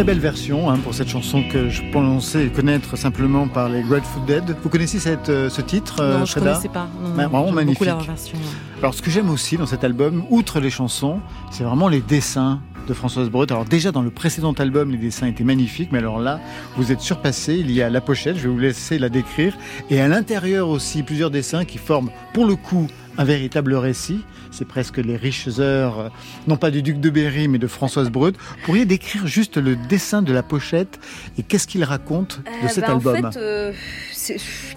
Très 0.00 0.06
belle 0.06 0.18
version 0.18 0.70
hein, 0.70 0.78
pour 0.78 0.94
cette 0.94 1.10
chanson 1.10 1.44
que 1.52 1.68
je 1.68 1.82
pensais 1.92 2.46
connaître 2.46 2.96
simplement 2.96 3.46
par 3.48 3.68
les 3.68 3.82
Grateful 3.82 4.24
Dead. 4.24 4.56
Vous 4.62 4.70
connaissez 4.70 4.98
cette, 4.98 5.28
euh, 5.28 5.50
ce 5.50 5.60
titre, 5.60 6.00
euh, 6.00 6.20
non, 6.20 6.24
je 6.24 6.30
Freda 6.30 6.52
connaissais 6.52 6.70
pas. 6.70 6.88
Non, 7.02 7.10
vraiment 7.10 7.52
magnifique. 7.52 7.86
Beaucoup 7.86 7.98
la 7.98 8.02
version. 8.06 8.38
Alors, 8.78 8.94
ce 8.94 9.02
que 9.02 9.10
j'aime 9.10 9.28
aussi 9.28 9.58
dans 9.58 9.66
cet 9.66 9.84
album, 9.84 10.24
outre 10.30 10.58
les 10.58 10.70
chansons, 10.70 11.20
c'est 11.50 11.64
vraiment 11.64 11.88
les 11.88 12.00
dessins 12.00 12.62
de 12.88 12.94
Françoise 12.94 13.28
Breut. 13.28 13.50
Alors, 13.50 13.66
déjà, 13.66 13.92
dans 13.92 14.00
le 14.00 14.10
précédent 14.10 14.54
album, 14.54 14.90
les 14.90 14.96
dessins 14.96 15.26
étaient 15.26 15.44
magnifiques, 15.44 15.92
mais 15.92 15.98
alors 15.98 16.18
là, 16.18 16.40
vous 16.78 16.92
êtes 16.92 17.02
surpassé. 17.02 17.56
Il 17.58 17.70
y 17.70 17.82
a 17.82 17.90
la 17.90 18.00
pochette, 18.00 18.38
je 18.38 18.44
vais 18.44 18.48
vous 18.48 18.58
laisser 18.58 18.98
la 18.98 19.10
décrire. 19.10 19.54
Et 19.90 20.00
à 20.00 20.08
l'intérieur 20.08 20.70
aussi, 20.70 21.02
plusieurs 21.02 21.30
dessins 21.30 21.66
qui 21.66 21.76
forment, 21.76 22.08
pour 22.32 22.46
le 22.46 22.56
coup, 22.56 22.86
un 23.18 23.24
véritable 23.24 23.74
récit. 23.74 24.20
C'est 24.50 24.66
presque 24.66 24.98
les 24.98 25.16
riches 25.16 25.48
heures, 25.58 25.98
euh, 26.00 26.08
non 26.48 26.56
pas 26.56 26.70
du 26.70 26.82
duc 26.82 26.98
de 27.00 27.10
Berry, 27.10 27.46
mais 27.48 27.58
de 27.58 27.66
Françoise 27.66 28.10
Breut. 28.10 28.34
Pourriez 28.64 28.84
décrire 28.84 29.26
juste 29.26 29.56
le 29.56 29.76
dessin 29.76 30.22
de 30.22 30.32
la 30.32 30.42
pochette 30.42 30.98
et 31.38 31.42
qu'est-ce 31.42 31.66
qu'il 31.66 31.84
raconte 31.84 32.40
de 32.44 32.66
Euh, 32.66 32.68
cet 32.68 32.84
bah, 32.84 32.92
album 32.92 33.24
En 33.24 33.30
fait, 33.32 33.38
euh, 33.38 33.72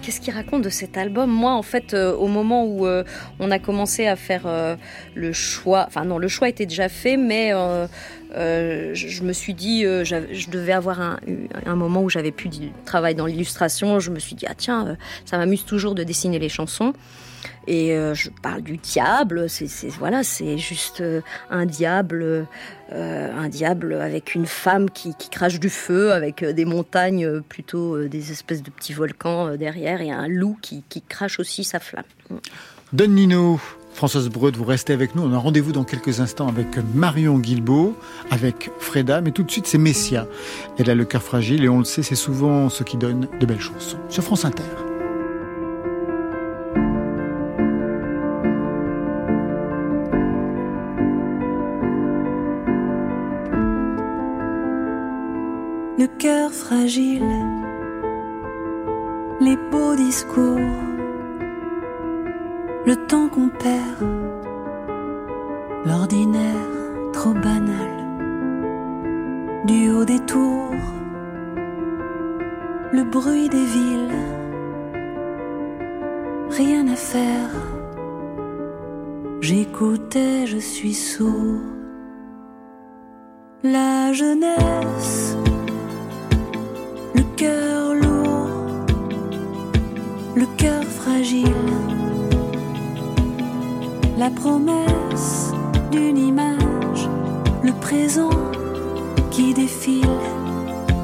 qu'est-ce 0.02 0.22
qu'il 0.22 0.34
raconte 0.34 0.64
de 0.64 0.70
cet 0.70 0.98
album? 0.98 1.30
Moi, 1.32 1.52
en 1.54 1.64
fait, 1.64 1.94
euh, 1.94 2.14
au 2.16 2.28
moment 2.28 2.66
où 2.66 2.86
on 3.40 3.52
a 3.52 3.60
commencé 3.60 4.06
à 4.08 4.16
faire 4.16 4.44
le 5.16 5.34
choix, 5.34 5.86
enfin 5.88 6.06
non, 6.06 6.18
le 6.18 6.28
choix 6.28 6.50
était 6.50 6.66
déjà 6.66 6.90
fait, 6.90 7.18
mais 7.18 7.52
euh, 8.36 8.92
je, 8.94 9.08
je 9.10 9.24
me 9.24 9.34
suis 9.34 9.54
dit, 9.54 9.86
euh, 9.86 10.04
je 10.04 10.50
devais 10.50 10.72
avoir 10.74 11.00
un, 11.02 11.20
un 11.66 11.76
moment 11.76 12.02
où 12.02 12.10
j'avais 12.10 12.32
plus 12.32 12.50
du 12.50 12.72
travail 12.86 13.16
dans 13.16 13.26
l'illustration. 13.26 14.00
Je 14.00 14.10
me 14.12 14.20
suis 14.20 14.36
dit, 14.36 14.46
ah 14.48 14.56
tiens, 14.56 14.88
euh, 14.88 14.96
ça 15.26 15.38
m'amuse 15.38 15.66
toujours 15.66 15.96
de 15.96 16.04
dessiner 16.04 16.40
les 16.40 16.50
chansons. 16.50 16.94
Et 17.68 17.94
euh, 17.94 18.14
je 18.14 18.30
parle 18.30 18.62
du 18.62 18.78
diable, 18.78 19.50
c'est 19.50 19.68
voilà, 19.98 20.24
c'est 20.24 20.58
juste 20.58 21.02
euh, 21.02 21.22
un 21.50 21.66
diable, 21.66 22.46
euh, 22.92 23.38
un 23.38 23.48
diable 23.48 23.94
avec 23.94 24.36
une 24.36 24.46
femme 24.46 24.90
qui, 24.90 25.14
crache 25.32 25.60
du 25.60 25.70
feu, 25.70 26.12
avec 26.12 26.44
des 26.44 26.66
montagnes 26.66 27.42
plutôt 27.42 28.08
des 28.08 28.32
espèces 28.32 28.64
de 28.64 28.70
petits 28.70 28.94
volcans 28.94 29.56
derrière, 29.56 30.02
et 30.02 30.12
un 30.12 30.28
loup 30.28 30.58
qui, 30.62 30.84
crache 31.08 31.40
aussi 31.40 31.64
sa 31.64 31.80
flamme. 31.80 32.04
Don 32.92 33.08
Nino, 33.08 33.60
Françoise 33.94 34.30
Breut, 34.30 34.56
vous 34.56 34.66
restez 34.66 34.94
avec 34.94 35.16
nous. 35.16 35.24
On 35.24 35.34
a 35.34 35.38
rendez-vous 35.38 35.72
dans 35.72 35.84
quelques 35.84 36.20
instants 36.20 36.48
avec 36.48 36.68
Marion 36.94 37.40
Guilbeault, 37.40 37.96
avec 38.30 38.72
Freda, 38.80 39.22
mais 39.22 39.32
tout 39.32 39.44
de 39.44 39.52
suite 39.52 39.68
c'est 39.68 39.78
Messia. 39.78 40.28
Elle 40.78 40.90
a 40.90 40.96
le 40.96 41.06
cœur 41.06 41.24
fragile 41.24 41.64
et 41.64 41.70
on 41.70 41.80
le 41.80 41.86
sait, 41.86 42.04
c'est 42.04 42.16
souvent 42.16 42.70
ce 42.70 42.84
qui 42.84 42.98
donne 42.98 43.28
de 43.40 43.46
belles 43.46 43.62
chansons. 43.62 43.98
Sur 44.10 44.24
France 44.24 44.46
Inter. 44.46 44.93
Le 55.98 56.08
cœur 56.08 56.52
fragile, 56.52 57.30
les 59.40 59.58
beaux 59.72 59.96
discours, 59.96 60.60
le 62.86 62.96
temps 63.08 63.30
qu'on 63.30 63.50
perd, 63.50 64.02
l'ordinaire 65.86 66.70
trop 67.14 67.34
banal, 67.34 67.94
du 69.66 69.92
haut 69.92 70.06
des 70.06 70.20
tours, 70.20 70.72
le 72.92 73.04
bruit 73.04 73.50
des 73.50 73.66
villes, 73.66 74.18
rien 76.50 76.88
à 76.88 76.96
faire. 76.96 77.52
J'écoutais, 79.42 80.48
je 80.48 80.58
suis 80.58 80.94
sourd. 80.94 81.60
La 83.62 84.14
jeunesse 84.14 85.36
cœur 87.44 87.94
lourd, 87.94 88.86
le 90.34 90.46
cœur 90.56 90.82
fragile, 90.86 91.72
la 94.18 94.30
promesse 94.30 95.52
d'une 95.92 96.18
image, 96.18 97.10
le 97.62 97.74
présent 97.74 98.40
qui 99.30 99.54
défile, 99.54 100.20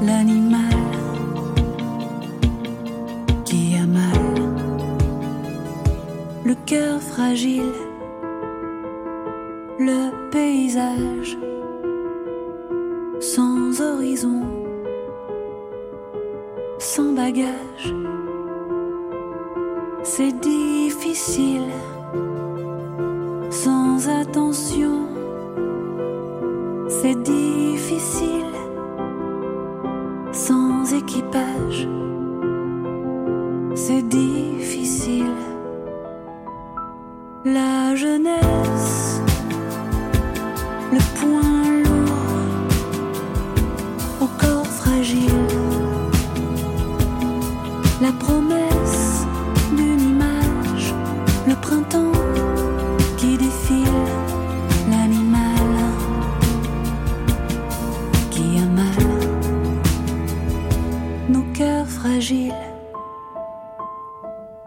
l'animal 0.00 0.80
qui 3.44 3.76
a 3.76 3.86
mal, 3.86 4.24
le 6.42 6.54
cœur 6.64 7.02
fragile, 7.02 7.74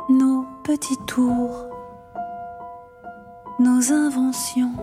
nos 0.10 0.46
petits 0.64 0.98
tours 1.06 1.66
nos 3.60 3.92
inventions. 3.94 4.74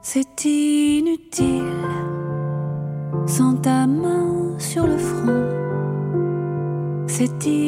C'est 0.00 0.44
inutile 0.44 1.64
sans 3.26 3.56
ta 3.56 3.86
main 3.86 4.58
sur 4.58 4.86
le 4.86 4.98
front. 4.98 5.48
C'est 7.08 7.46
inutile 7.46 7.63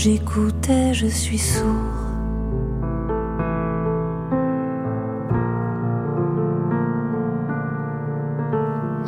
J'écoutais, 0.00 0.94
je 0.94 1.08
suis 1.08 1.38
sourd. 1.38 1.66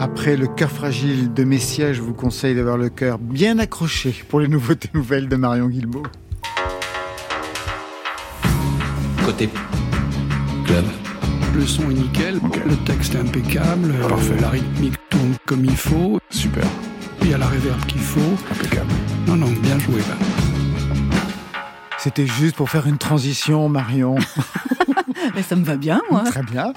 Après 0.00 0.36
le 0.36 0.48
cœur 0.48 0.68
fragile 0.68 1.32
de 1.32 1.44
Messia, 1.44 1.92
je 1.92 2.02
vous 2.02 2.12
conseille 2.12 2.56
d'avoir 2.56 2.76
le 2.76 2.88
cœur 2.88 3.20
bien 3.20 3.60
accroché 3.60 4.12
pour 4.28 4.40
les 4.40 4.48
nouveautés 4.48 4.88
nouvelles 4.94 5.28
de 5.28 5.36
Marion 5.36 5.68
Guilbault. 5.68 6.02
Côté 9.24 9.48
club. 10.64 10.84
Le 11.54 11.66
son 11.66 11.88
est 11.92 11.94
nickel, 11.94 12.40
le 12.66 12.74
texte 12.84 13.14
est 13.14 13.18
impeccable, 13.18 13.92
euh, 13.92 14.40
la 14.40 14.48
rythmique 14.48 14.94
tourne 15.08 15.36
comme 15.46 15.64
il 15.64 15.76
faut. 15.76 16.18
Super. 16.30 16.64
Il 17.22 17.30
y 17.30 17.34
a 17.34 17.38
la 17.38 17.46
réverb 17.46 17.78
qu'il 17.86 18.00
faut. 18.00 18.34
Impeccable. 18.50 18.90
Non, 19.28 19.36
non, 19.36 19.52
bien 19.62 19.78
joué 19.78 19.98
là. 19.98 20.49
C'était 22.02 22.26
juste 22.26 22.56
pour 22.56 22.70
faire 22.70 22.86
une 22.86 22.96
transition, 22.96 23.68
Marion. 23.68 24.16
Mais 25.34 25.42
ça 25.42 25.54
me 25.54 25.64
va 25.64 25.76
bien, 25.76 26.00
moi. 26.10 26.22
Très 26.24 26.42
bien. 26.42 26.72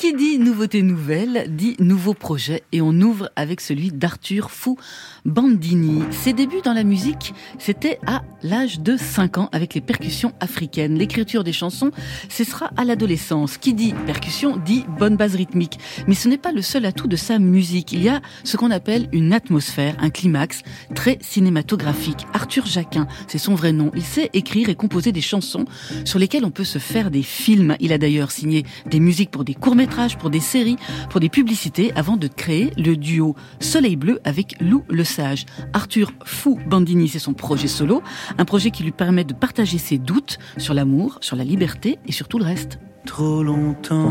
Qui 0.00 0.14
dit 0.14 0.38
nouveauté 0.38 0.80
nouvelle 0.80 1.44
dit 1.54 1.76
nouveau 1.78 2.14
projet 2.14 2.62
et 2.72 2.80
on 2.80 2.98
ouvre 3.02 3.30
avec 3.36 3.60
celui 3.60 3.92
d'Arthur 3.92 4.50
Fou 4.50 4.78
Bandini. 5.26 6.02
Ses 6.10 6.32
débuts 6.32 6.62
dans 6.64 6.72
la 6.72 6.84
musique, 6.84 7.34
c'était 7.58 7.98
à 8.06 8.22
l'âge 8.42 8.80
de 8.80 8.96
5 8.96 9.36
ans 9.36 9.48
avec 9.52 9.74
les 9.74 9.82
percussions 9.82 10.32
africaines. 10.40 10.96
L'écriture 10.96 11.44
des 11.44 11.52
chansons 11.52 11.90
cessera 12.30 12.70
à 12.78 12.86
l'adolescence. 12.86 13.58
Qui 13.58 13.74
dit 13.74 13.92
percussion 14.06 14.56
dit 14.56 14.86
bonne 14.98 15.16
base 15.16 15.34
rythmique. 15.34 15.78
Mais 16.08 16.14
ce 16.14 16.28
n'est 16.28 16.38
pas 16.38 16.52
le 16.52 16.62
seul 16.62 16.86
atout 16.86 17.06
de 17.06 17.16
sa 17.16 17.38
musique. 17.38 17.92
Il 17.92 18.02
y 18.02 18.08
a 18.08 18.22
ce 18.42 18.56
qu'on 18.56 18.70
appelle 18.70 19.06
une 19.12 19.34
atmosphère, 19.34 19.96
un 20.00 20.08
climax 20.08 20.62
très 20.94 21.18
cinématographique. 21.20 22.26
Arthur 22.32 22.64
Jacquin, 22.64 23.06
c'est 23.28 23.36
son 23.36 23.54
vrai 23.54 23.72
nom. 23.72 23.90
Il 23.94 24.04
sait 24.04 24.30
écrire 24.32 24.70
et 24.70 24.76
composer 24.76 25.12
des 25.12 25.20
chansons 25.20 25.66
sur 26.06 26.18
lesquelles 26.18 26.46
on 26.46 26.50
peut 26.50 26.64
se 26.64 26.78
faire 26.78 27.10
des 27.10 27.22
films. 27.22 27.76
Il 27.80 27.92
a 27.92 27.98
d'ailleurs 27.98 28.30
signé 28.30 28.64
des 28.86 28.98
musiques 28.98 29.30
pour 29.30 29.44
des 29.44 29.52
courts-métrages, 29.52 29.89
pour 30.18 30.30
des 30.30 30.40
séries, 30.40 30.76
pour 31.10 31.20
des 31.20 31.28
publicités 31.28 31.92
avant 31.94 32.16
de 32.16 32.28
créer 32.28 32.72
le 32.76 32.96
duo 32.96 33.34
Soleil 33.58 33.96
Bleu 33.96 34.20
avec 34.24 34.56
Lou 34.60 34.84
Le 34.88 35.04
Sage. 35.04 35.46
Arthur 35.72 36.12
Fou 36.24 36.58
Bandini, 36.66 37.08
c'est 37.08 37.18
son 37.18 37.34
projet 37.34 37.66
solo, 37.66 38.02
un 38.38 38.44
projet 38.44 38.70
qui 38.70 38.82
lui 38.82 38.92
permet 38.92 39.24
de 39.24 39.34
partager 39.34 39.78
ses 39.78 39.98
doutes 39.98 40.38
sur 40.58 40.74
l'amour, 40.74 41.18
sur 41.20 41.36
la 41.36 41.44
liberté 41.44 41.98
et 42.06 42.12
sur 42.12 42.28
tout 42.28 42.38
le 42.38 42.44
reste. 42.44 42.78
Trop 43.04 43.42
longtemps, 43.42 44.10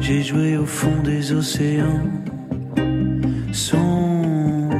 j'ai 0.00 0.22
joué 0.22 0.56
au 0.56 0.66
fond 0.66 1.02
des 1.02 1.32
océans 1.32 2.04
sombres 3.52 4.74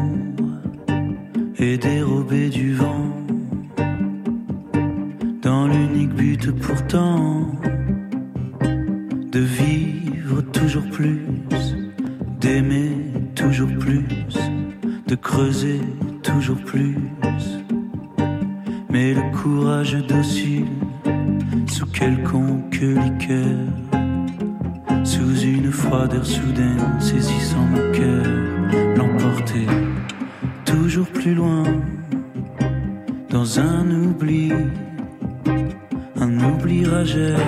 et 1.59 1.77
dérobé 1.77 2.48
du 2.48 2.74
vent. 2.74 3.14
Dans 5.42 5.68
l'unique 5.68 6.14
but 6.14 6.51
pourtant 6.53 7.53
de 9.31 9.41
vivre 9.41 10.41
toujours 10.53 10.88
plus, 10.91 11.21
d'aimer 12.41 12.91
toujours 13.35 13.71
plus, 13.79 14.05
de 15.07 15.14
creuser 15.14 15.81
toujours 16.23 16.62
plus. 16.64 16.97
Mais 18.91 19.12
le 19.12 19.23
courage 19.37 19.97
docile 20.07 20.67
sous 21.67 21.87
quelconque 21.87 22.81
liqueur, 22.81 23.59
sous 25.05 25.41
une 25.41 25.71
froideur 25.71 26.25
soudaine 26.25 26.99
saisissant 26.99 27.67
mon 27.67 27.93
cœur, 27.93 28.27
l'emporter 28.97 29.67
toujours 30.64 31.09
plus 31.09 31.35
loin 31.35 31.64
dans 33.29 33.61
un 33.61 33.91
oubli, 33.91 34.53
un 36.17 36.41
oubli 36.41 36.87
rageur. 36.87 37.38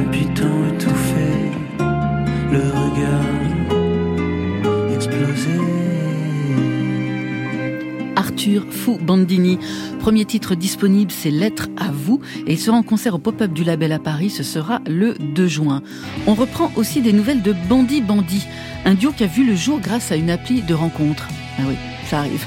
Étouffé, 0.00 1.28
le 2.50 2.58
regard 2.58 3.26
explosé. 4.94 5.50
Arthur 8.16 8.64
Fou 8.70 8.98
Bandini. 9.00 9.58
Premier 10.00 10.24
titre 10.24 10.54
disponible, 10.54 11.10
c'est 11.10 11.30
Lettre 11.30 11.68
à 11.76 11.90
vous 11.92 12.20
et 12.46 12.52
il 12.52 12.58
sera 12.58 12.76
en 12.76 12.82
concert 12.82 13.14
au 13.14 13.18
pop-up 13.18 13.52
du 13.52 13.64
label 13.64 13.92
à 13.92 13.98
Paris, 13.98 14.30
ce 14.30 14.42
sera 14.42 14.80
le 14.86 15.14
2 15.14 15.46
juin. 15.46 15.82
On 16.26 16.34
reprend 16.34 16.70
aussi 16.76 17.02
des 17.02 17.12
nouvelles 17.12 17.42
de 17.42 17.54
Bandi 17.68 18.00
Bandi, 18.00 18.46
un 18.86 18.94
duo 18.94 19.12
qui 19.12 19.24
a 19.24 19.26
vu 19.26 19.46
le 19.46 19.54
jour 19.54 19.80
grâce 19.80 20.10
à 20.12 20.16
une 20.16 20.30
appli 20.30 20.62
de 20.62 20.74
rencontre. 20.74 21.28
Ah 21.58 21.62
oui, 21.68 21.76
ça 22.06 22.20
arrive. 22.20 22.46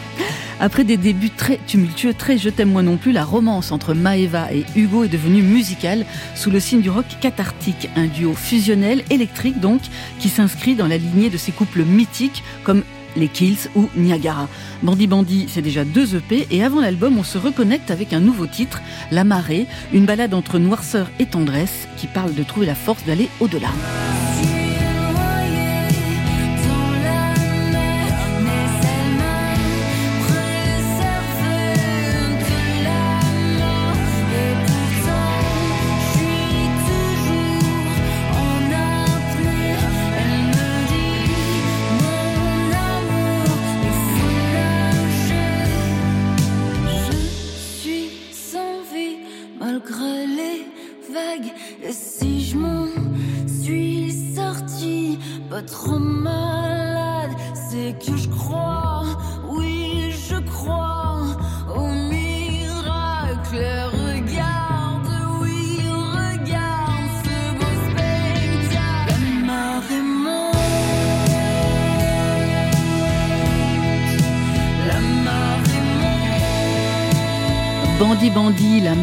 Après 0.63 0.85
des 0.85 0.95
débuts 0.95 1.29
très 1.29 1.59
tumultueux, 1.67 2.13
très 2.13 2.37
je 2.37 2.47
t'aime 2.47 2.71
moi 2.71 2.83
non 2.83 2.95
plus, 2.95 3.11
la 3.11 3.25
romance 3.25 3.73
entre 3.73 3.93
Maeva 3.93 4.47
et 4.53 4.63
Hugo 4.77 5.03
est 5.03 5.09
devenue 5.09 5.41
musicale 5.41 6.05
sous 6.35 6.51
le 6.51 6.61
signe 6.61 6.79
du 6.79 6.89
rock 6.89 7.03
cathartique, 7.19 7.89
un 7.97 8.05
duo 8.05 8.33
fusionnel, 8.33 9.03
électrique 9.09 9.59
donc, 9.59 9.81
qui 10.19 10.29
s'inscrit 10.29 10.75
dans 10.75 10.87
la 10.87 10.95
lignée 10.95 11.29
de 11.29 11.35
ces 11.35 11.51
couples 11.51 11.83
mythiques 11.83 12.43
comme 12.63 12.83
les 13.17 13.27
Kills 13.27 13.67
ou 13.75 13.89
Niagara. 13.97 14.47
Bandi 14.83 15.05
Bandi, 15.05 15.47
c'est 15.49 15.61
déjà 15.61 15.83
deux 15.83 16.15
EP 16.15 16.47
et 16.49 16.63
avant 16.63 16.79
l'album, 16.79 17.17
on 17.17 17.23
se 17.23 17.37
reconnecte 17.37 17.91
avec 17.91 18.13
un 18.13 18.21
nouveau 18.21 18.47
titre, 18.47 18.81
La 19.11 19.25
Marée, 19.25 19.67
une 19.91 20.05
balade 20.05 20.33
entre 20.33 20.59
noirceur 20.59 21.09
et 21.19 21.25
tendresse 21.25 21.89
qui 21.97 22.07
parle 22.07 22.35
de 22.35 22.43
trouver 22.43 22.67
la 22.67 22.75
force 22.75 23.03
d'aller 23.05 23.27
au-delà. 23.41 23.67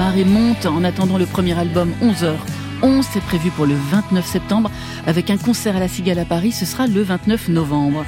Marée 0.01 0.25
monte 0.25 0.65
en 0.65 0.83
attendant 0.83 1.19
le 1.19 1.27
premier 1.27 1.59
album 1.59 1.93
11h. 2.01 2.33
11, 2.81 3.05
c'est 3.13 3.21
prévu 3.21 3.51
pour 3.51 3.67
le 3.67 3.75
29 3.75 4.25
septembre 4.25 4.71
avec 5.07 5.29
un 5.29 5.37
concert 5.37 5.77
à 5.77 5.79
la 5.79 5.89
Cigale 5.89 6.19
à 6.19 6.25
Paris, 6.25 6.53
ce 6.53 6.65
sera 6.65 6.87
le 6.87 7.03
29 7.03 7.51
novembre. 7.51 8.07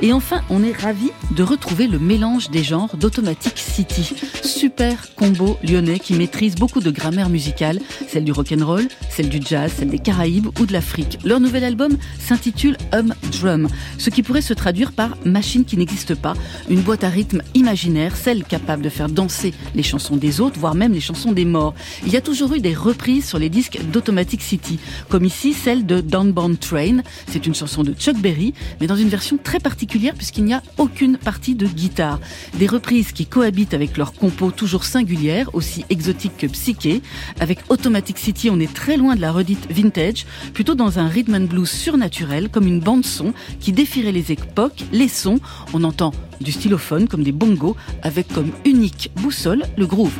Et 0.00 0.12
enfin, 0.12 0.40
on 0.48 0.62
est 0.64 0.72
ravi 0.72 1.10
de 1.36 1.42
retrouver 1.42 1.86
le 1.86 1.98
mélange 1.98 2.50
des 2.50 2.62
genres 2.62 2.96
d'Automatic 2.96 3.58
City. 3.58 4.14
Super 4.42 5.14
combo 5.14 5.58
lyonnais 5.62 5.98
qui 5.98 6.14
maîtrise 6.14 6.54
beaucoup 6.54 6.80
de 6.80 6.90
grammaire 6.90 7.28
musicale, 7.28 7.80
celle 8.08 8.24
du 8.24 8.32
rock'n'roll, 8.32 8.88
celle 9.10 9.28
du 9.28 9.40
jazz, 9.44 9.72
celle 9.76 9.90
des 9.90 9.98
Caraïbes 9.98 10.48
ou 10.58 10.66
de 10.66 10.72
l'Afrique. 10.72 11.18
Leur 11.24 11.40
nouvel 11.40 11.64
album 11.64 11.96
s'intitule 12.18 12.76
Hum 12.92 13.14
Drum, 13.32 13.68
ce 13.98 14.10
qui 14.10 14.22
pourrait 14.22 14.40
se 14.40 14.54
traduire 14.54 14.92
par 14.92 15.16
machine 15.24 15.64
qui 15.64 15.76
n'existe 15.76 16.14
pas, 16.14 16.34
une 16.70 16.80
boîte 16.80 17.04
à 17.04 17.08
rythme 17.08 17.42
imaginaire, 17.54 18.16
celle 18.16 18.44
capable 18.44 18.82
de 18.82 18.88
faire 18.88 19.08
danser 19.08 19.52
les 19.74 19.82
chansons 19.82 20.16
des 20.16 20.40
autres, 20.40 20.58
voire 20.58 20.74
même 20.74 20.92
les 20.92 21.00
chansons 21.00 21.32
des 21.32 21.44
morts. 21.44 21.74
Il 22.06 22.12
y 22.12 22.16
a 22.16 22.20
toujours 22.20 22.54
eu 22.54 22.60
des 22.60 22.74
reprises 22.74 23.26
sur 23.26 23.38
les 23.38 23.50
disques 23.50 23.78
d'Automatic 23.92 24.42
City, 24.42 24.78
comme 25.08 25.24
ici 25.24 25.52
celle 25.52 25.86
de 25.86 26.00
Downbound 26.00 26.58
Train. 26.58 26.98
C'est 27.28 27.46
une 27.46 27.54
chanson 27.54 27.82
de 27.82 27.92
Chuck 27.92 28.16
Berry, 28.16 28.54
mais 28.80 28.86
dans 28.86 28.96
une 28.96 29.08
version 29.08 29.38
très 29.42 29.60
particulière 29.60 29.81
puisqu'il 29.86 30.44
n'y 30.44 30.54
a 30.54 30.62
aucune 30.78 31.16
partie 31.16 31.54
de 31.54 31.66
guitare. 31.66 32.20
Des 32.54 32.66
reprises 32.66 33.12
qui 33.12 33.26
cohabitent 33.26 33.74
avec 33.74 33.96
leurs 33.96 34.12
compos 34.12 34.50
toujours 34.50 34.84
singulières, 34.84 35.50
aussi 35.54 35.84
exotiques 35.90 36.36
que 36.36 36.46
psychées. 36.46 37.02
Avec 37.40 37.58
Automatic 37.68 38.18
City, 38.18 38.50
on 38.50 38.60
est 38.60 38.72
très 38.72 38.96
loin 38.96 39.16
de 39.16 39.20
la 39.20 39.32
redite 39.32 39.70
vintage, 39.70 40.26
plutôt 40.54 40.74
dans 40.74 40.98
un 40.98 41.08
rhythm 41.08 41.34
and 41.34 41.46
blues 41.46 41.70
surnaturel, 41.70 42.48
comme 42.48 42.66
une 42.66 42.80
bande 42.80 43.04
son 43.04 43.32
qui 43.60 43.72
défierait 43.72 44.12
les 44.12 44.32
époques, 44.32 44.84
les 44.92 45.08
sons. 45.08 45.40
On 45.72 45.84
entend 45.84 46.12
du 46.40 46.52
stylophone 46.52 47.08
comme 47.08 47.22
des 47.22 47.32
bongos, 47.32 47.76
avec 48.02 48.28
comme 48.28 48.52
unique 48.64 49.10
boussole 49.16 49.64
le 49.76 49.86
groove. 49.86 50.18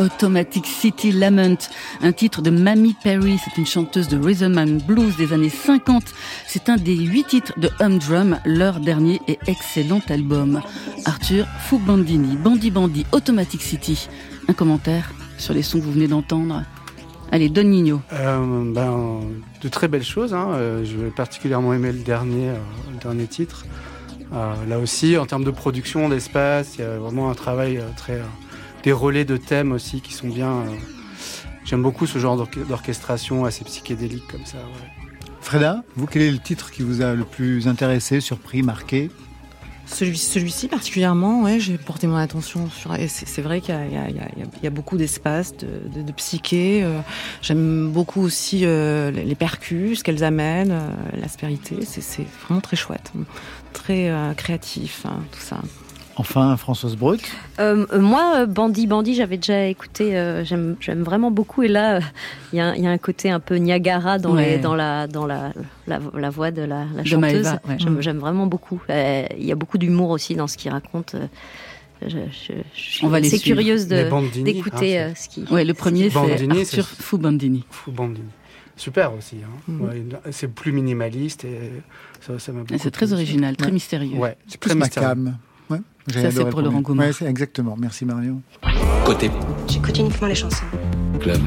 Automatic 0.00 0.66
City 0.66 1.12
Lament, 1.12 1.58
un 2.00 2.12
titre 2.12 2.40
de 2.40 2.50
Mamie 2.50 2.96
Perry. 3.02 3.38
C'est 3.44 3.58
une 3.58 3.66
chanteuse 3.66 4.08
de 4.08 4.18
rhythm 4.18 4.58
and 4.58 4.84
blues 4.86 5.16
des 5.16 5.32
années 5.32 5.50
50. 5.50 6.02
C'est 6.46 6.70
un 6.70 6.76
des 6.76 6.96
huit 6.96 7.26
titres 7.26 7.52
de 7.60 7.68
Humdrum, 7.78 8.38
leur 8.46 8.80
dernier 8.80 9.20
et 9.28 9.38
excellent 9.46 10.00
album. 10.08 10.62
Arthur 11.04 11.46
Fou 11.60 11.78
Bandini, 11.78 12.36
Bandi 12.36 12.70
Bandi, 12.70 13.04
Automatic 13.12 13.60
City. 13.60 14.08
Un 14.48 14.54
commentaire 14.54 15.12
sur 15.36 15.52
les 15.52 15.62
sons 15.62 15.78
que 15.78 15.84
vous 15.84 15.92
venez 15.92 16.08
d'entendre 16.08 16.62
Allez, 17.32 17.48
Don 17.48 17.64
Nino. 17.64 18.00
Euh, 18.12 18.72
ben, 18.72 19.20
de 19.62 19.68
très 19.68 19.86
belles 19.86 20.02
choses. 20.02 20.34
Hein. 20.34 20.48
Euh, 20.54 20.84
je 20.84 20.96
vais 20.96 21.10
particulièrement 21.10 21.74
aimer 21.74 21.92
le 21.92 22.00
dernier, 22.00 22.48
euh, 22.48 22.56
le 22.92 22.98
dernier 22.98 23.26
titre. 23.26 23.64
Là 24.32 24.78
aussi, 24.78 25.18
en 25.18 25.26
termes 25.26 25.42
de 25.42 25.50
production, 25.50 26.08
d'espace, 26.08 26.76
il 26.78 26.82
y 26.82 26.84
a 26.84 26.98
vraiment 26.98 27.30
un 27.30 27.34
travail 27.34 27.82
très. 27.96 28.20
Des 28.82 28.92
relais 28.92 29.24
de 29.24 29.36
thèmes 29.36 29.72
aussi 29.72 30.00
qui 30.00 30.12
sont 30.12 30.28
bien. 30.28 30.50
euh, 30.50 30.76
J'aime 31.64 31.82
beaucoup 31.82 32.06
ce 32.06 32.18
genre 32.18 32.36
d'orche- 32.36 32.66
d'orchestration 32.68 33.44
assez 33.44 33.64
psychédélique 33.64 34.26
comme 34.28 34.44
ça. 34.46 34.58
ouais. 34.58 35.06
Freda, 35.40 35.82
vous, 35.96 36.06
quel 36.06 36.22
est 36.22 36.30
le 36.30 36.38
titre 36.38 36.70
qui 36.70 36.82
vous 36.82 37.02
a 37.02 37.14
le 37.14 37.24
plus 37.24 37.68
intéressé, 37.68 38.20
surpris, 38.20 38.62
marqué? 38.62 39.10
Celui, 39.86 40.16
celui-ci 40.18 40.68
particulièrement, 40.68 41.42
ouais, 41.42 41.58
j'ai 41.58 41.76
porté 41.76 42.06
mon 42.06 42.16
attention 42.16 42.70
sur. 42.70 42.94
Et 42.94 43.08
c'est, 43.08 43.42
vrai 43.42 43.60
qu'il 43.60 43.74
y 43.74 43.76
a, 43.96 44.08
y 44.08 44.66
y 44.66 44.70
beaucoup 44.70 44.96
d'espace, 44.96 45.56
de, 45.56 45.66
de, 45.92 46.02
de 46.02 46.12
psyché. 46.12 46.82
euh, 46.84 47.00
j'aime 47.42 47.90
beaucoup 47.90 48.20
aussi 48.20 48.64
euh, 48.64 49.10
les, 49.10 49.24
les 49.24 49.34
percus, 49.34 49.98
ce 49.98 50.04
qu'elles 50.04 50.22
amènent, 50.22 50.70
euh, 50.70 50.90
l'aspérité. 51.20 51.78
C'est, 51.84 52.02
c'est 52.02 52.26
vraiment 52.44 52.60
très 52.60 52.76
chouette, 52.76 53.12
très 53.72 54.10
euh, 54.10 54.32
créatif, 54.34 55.04
hein, 55.06 55.18
tout 55.32 55.40
ça. 55.40 55.60
Enfin, 56.20 56.56
Françoise 56.58 56.96
Brut. 56.96 57.22
Euh, 57.58 57.86
euh, 57.94 57.98
moi, 58.00 58.40
euh, 58.40 58.46
Bandit 58.46 58.86
Bandit, 58.86 59.14
j'avais 59.14 59.38
déjà 59.38 59.66
écouté, 59.66 60.16
euh, 60.18 60.44
j'aime 60.44 60.76
vraiment 61.02 61.30
beaucoup. 61.30 61.62
Et 61.62 61.68
là, 61.68 61.96
euh, 61.96 62.00
il 62.52 62.56
y, 62.56 62.60
a 62.60 62.66
un- 62.68 62.74
il 62.74 62.84
y 62.84 62.86
a 62.86 62.90
un 62.90 62.98
côté 62.98 63.30
un 63.30 63.40
peu 63.40 63.54
Niagara 63.56 64.18
dans, 64.18 64.34
Ouais. 64.34 64.50
les, 64.56 64.58
dans, 64.58 64.74
la, 64.74 65.06
dans 65.06 65.26
la, 65.26 65.52
la, 65.86 65.98
la 66.14 66.30
voix 66.30 66.50
de 66.50 66.60
la, 66.60 66.84
la 66.94 67.04
chanteuse. 67.04 67.18
Maëva, 67.18 67.60
ouais. 67.68 67.76
J'aime 67.78 67.94
Mm. 67.96 68.02
j'aime 68.02 68.18
vraiment 68.18 68.46
beaucoup. 68.46 68.82
Euh, 68.90 69.24
Il 69.38 69.46
y 69.46 69.52
a 69.52 69.54
beaucoup 69.54 69.78
d'humour 69.78 70.10
aussi 70.10 70.34
dans 70.34 70.46
ce 70.46 70.58
qu'il 70.58 70.70
raconte. 70.70 71.16
Je, 72.02 72.08
je- 72.08 72.52
je 72.74 72.80
suis 72.80 73.04
On 73.04 73.08
va 73.08 73.18
assez 73.18 73.38
curieuse 73.38 73.86
d'écouter 73.86 75.00
euh, 75.00 75.14
ce 75.14 75.28
qui. 75.28 75.44
Ouais, 75.50 75.64
le 75.64 75.74
premier, 75.74 76.10
c'est 76.10 76.18
Arthur 76.18 76.86
c'est- 76.86 77.02
Fou 77.02 77.16
Bandini. 77.18 77.64
Fou 77.70 77.92
Bandini. 77.92 78.28
Super 78.76 79.12
aussi. 79.14 79.36
hein. 79.44 79.72
Ouais, 79.80 80.02
c'est 80.30 80.48
plus 80.48 80.72
minimaliste 80.72 81.44
et 81.44 81.72
ça, 82.38 82.52
m'a 82.52 82.62
C'est 82.78 82.90
très 82.90 83.12
original, 83.12 83.54
très 83.56 83.70
mystérieux. 83.70 84.16
Ouais, 84.16 84.36
C'est 84.46 84.58
très 84.58 84.70
plus 84.70 84.78
ma 84.78 84.84
mystérieux. 84.86 85.08
cam. 85.08 85.36
Ça, 86.08 86.30
c'est 86.30 86.44
pour 86.48 86.60
le 86.60 86.66
Laurent. 86.66 86.80
Gaumont. 86.80 87.02
Ouais, 87.02 87.12
exactement. 87.28 87.76
Merci 87.78 88.04
Marion. 88.04 88.42
Côté 89.04 89.30
J'écoute 89.68 89.98
uniquement 89.98 90.28
les 90.28 90.34
chansons, 90.34 90.64
club. 91.20 91.40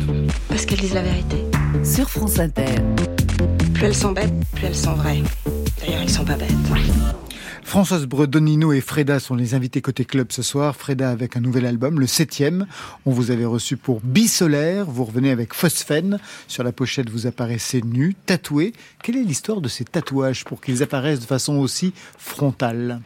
parce 0.50 0.66
qu'elles 0.66 0.80
disent 0.80 0.94
la 0.94 1.04
vérité. 1.04 1.38
Sur 1.84 2.10
France 2.10 2.40
Inter. 2.40 2.76
Plus 3.74 3.86
elles 3.86 3.96
sont 3.96 4.12
bêtes, 4.12 4.34
plus 4.54 4.68
elles 4.68 4.76
sont 4.76 4.94
vraies. 4.94 5.24
D'ailleurs, 5.82 6.04
ils 6.04 6.10
sont 6.10 6.24
pas 6.24 6.36
bêtes. 6.36 6.52
Françoise 7.64 8.06
Bredonino 8.06 8.72
et 8.74 8.82
Freda 8.82 9.20
sont 9.20 9.36
les 9.36 9.56
invités 9.56 9.82
côté 9.82 10.06
club 10.06 10.28
ce 10.32 10.42
soir. 10.44 10.76
Freda 10.76 11.10
avec 11.10 11.36
un 11.38 11.40
nouvel 11.40 11.66
album, 11.66 12.00
le 12.00 12.08
septième. 12.08 12.68
On 13.06 13.12
vous 13.12 13.32
avait 13.32 13.46
reçu 13.46 13.78
pour 13.78 14.02
Bisolaire. 14.02 14.86
Vous 14.86 15.06
revenez 15.06 15.32
avec 15.32 15.54
Phosphène. 15.54 16.20
Sur 16.48 16.64
la 16.64 16.72
pochette, 16.72 17.10
vous 17.10 17.26
apparaissez 17.26 17.82
nu, 17.82 18.16
tatoué. 18.26 18.74
Quelle 19.02 19.18
est 19.18 19.24
l'histoire 19.24 19.62
de 19.62 19.70
ces 19.70 19.86
tatouages 19.86 20.44
pour 20.44 20.62
qu'ils 20.62 20.84
apparaissent 20.84 21.22
de 21.22 21.26
façon 21.26 21.56
aussi 21.56 21.94
frontale? 22.18 23.00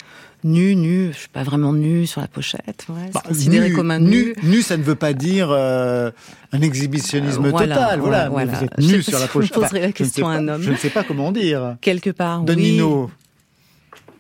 Nu, 0.44 0.76
nu, 0.76 1.10
je 1.14 1.18
suis 1.18 1.28
pas 1.30 1.44
vraiment 1.44 1.74
nu 1.74 2.06
sur 2.06 2.22
la 2.22 2.28
pochette. 2.28 2.86
Ouais, 2.90 3.10
Bah, 3.14 3.22
considéré 3.28 3.70
nu, 3.70 3.76
comme 3.76 3.92
un 3.92 4.00
nu. 4.00 4.34
nu. 4.44 4.50
Nu, 4.58 4.62
ça 4.62 4.78
ne 4.78 4.84
veut 4.84 4.96
pas 4.96 5.14
dire 5.14 5.50
euh, 5.52 6.12
un 6.52 6.62
exhibitionnisme 6.62 7.46
Euh, 7.46 7.50
voilà, 7.50 7.76
total. 7.76 8.00
Voilà, 8.00 8.30
voilà, 8.30 8.46
Mais 8.46 8.52
voilà. 8.52 8.58
vous 8.60 8.64
êtes 8.66 8.72
Je 8.92 8.96
nu 8.98 9.02
sur 9.04 9.20
la 9.20 9.28
pochette. 9.28 9.58
la 9.58 9.68
je 9.68 9.76
ne 9.78 9.82
sais 9.82 9.94
question 9.94 10.28
à 10.28 10.34
un 10.34 10.46
pas- 10.46 10.54
homme. 10.56 10.62
Je 10.62 10.72
ne 10.72 10.76
sais 10.78 10.90
pas 10.92 11.04
comment 11.04 11.32
dire. 11.32 11.76
Quelque 11.82 12.12
part, 12.12 12.44
oui. 12.48 12.56
Nino. 12.56 13.10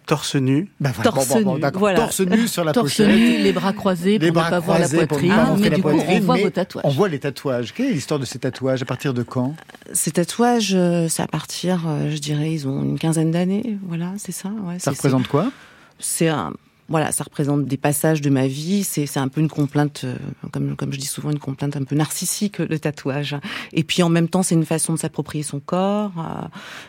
Torse 0.07 0.35
nu. 0.37 0.69
Bah, 0.79 0.91
Torse 1.03 1.27
bon, 1.27 1.35
bon, 1.35 1.41
bon, 1.43 1.55
nu, 1.55 1.61
d'accord. 1.61 1.79
voilà. 1.81 1.99
Torse 1.99 2.21
nu 2.21 2.47
sur 2.47 2.63
la 2.63 2.71
Torse 2.71 2.95
pochette. 2.97 3.07
nu, 3.13 3.37
les 3.43 3.51
bras 3.51 3.73
croisés 3.73 4.17
Les 4.17 4.27
pour 4.27 4.35
bras 4.35 4.45
ne 4.45 4.49
pas 4.51 4.59
voir 4.59 4.79
la 4.79 4.87
poitrine, 4.87 5.29
pas 5.35 5.45
montrer 5.45 5.63
mais 5.63 5.69
la 5.69 5.75
du 5.75 5.81
coup, 5.81 5.89
on 5.89 6.19
voit 6.21 6.37
vos 6.37 6.49
tatouages. 6.49 6.85
On 6.85 6.89
voit 6.89 7.09
les 7.09 7.19
tatouages. 7.19 7.73
Quelle 7.73 7.87
est 7.87 7.91
l'histoire 7.93 8.17
de 8.19 8.23
ces 8.25 8.39
tatouages? 8.39 8.81
À 8.81 8.85
partir 8.85 9.13
de 9.13 9.21
quand? 9.23 9.53
Ces 9.91 10.11
tatouages, 10.11 10.71
euh, 10.73 11.07
c'est 11.09 11.21
à 11.23 11.27
partir, 11.27 11.81
je 12.09 12.17
dirais, 12.19 12.53
ils 12.53 12.67
ont 12.69 12.83
une 12.83 12.97
quinzaine 12.97 13.31
d'années. 13.31 13.77
Voilà, 13.85 14.13
c'est 14.17 14.31
ça. 14.31 14.47
Ouais, 14.65 14.79
Ça 14.79 14.91
représente 14.91 15.27
quoi? 15.27 15.51
C'est 15.99 16.27
un 16.27 16.53
voilà, 16.89 17.11
ça 17.11 17.23
représente 17.23 17.65
des 17.65 17.77
passages 17.77 18.21
de 18.21 18.29
ma 18.29 18.47
vie. 18.47 18.83
C'est 18.83 19.17
un 19.17 19.27
peu 19.27 19.41
une 19.41 19.49
complainte, 19.49 20.03
euh, 20.05 20.15
comme 20.51 20.75
comme 20.75 20.93
je 20.93 20.97
dis 20.97 21.05
souvent, 21.05 21.31
une 21.31 21.39
complainte 21.39 21.75
un 21.75 21.83
peu 21.83 21.95
narcissique 21.95 22.59
le 22.59 22.79
tatouage. 22.79 23.35
Et 23.73 23.83
puis 23.83 24.03
en 24.03 24.09
même 24.09 24.29
temps, 24.29 24.43
c'est 24.43 24.55
une 24.55 24.65
façon 24.65 24.93
de 24.93 24.99
s'approprier 24.99 25.43
son 25.43 25.59
corps. 25.59 26.13
euh, 26.17 26.47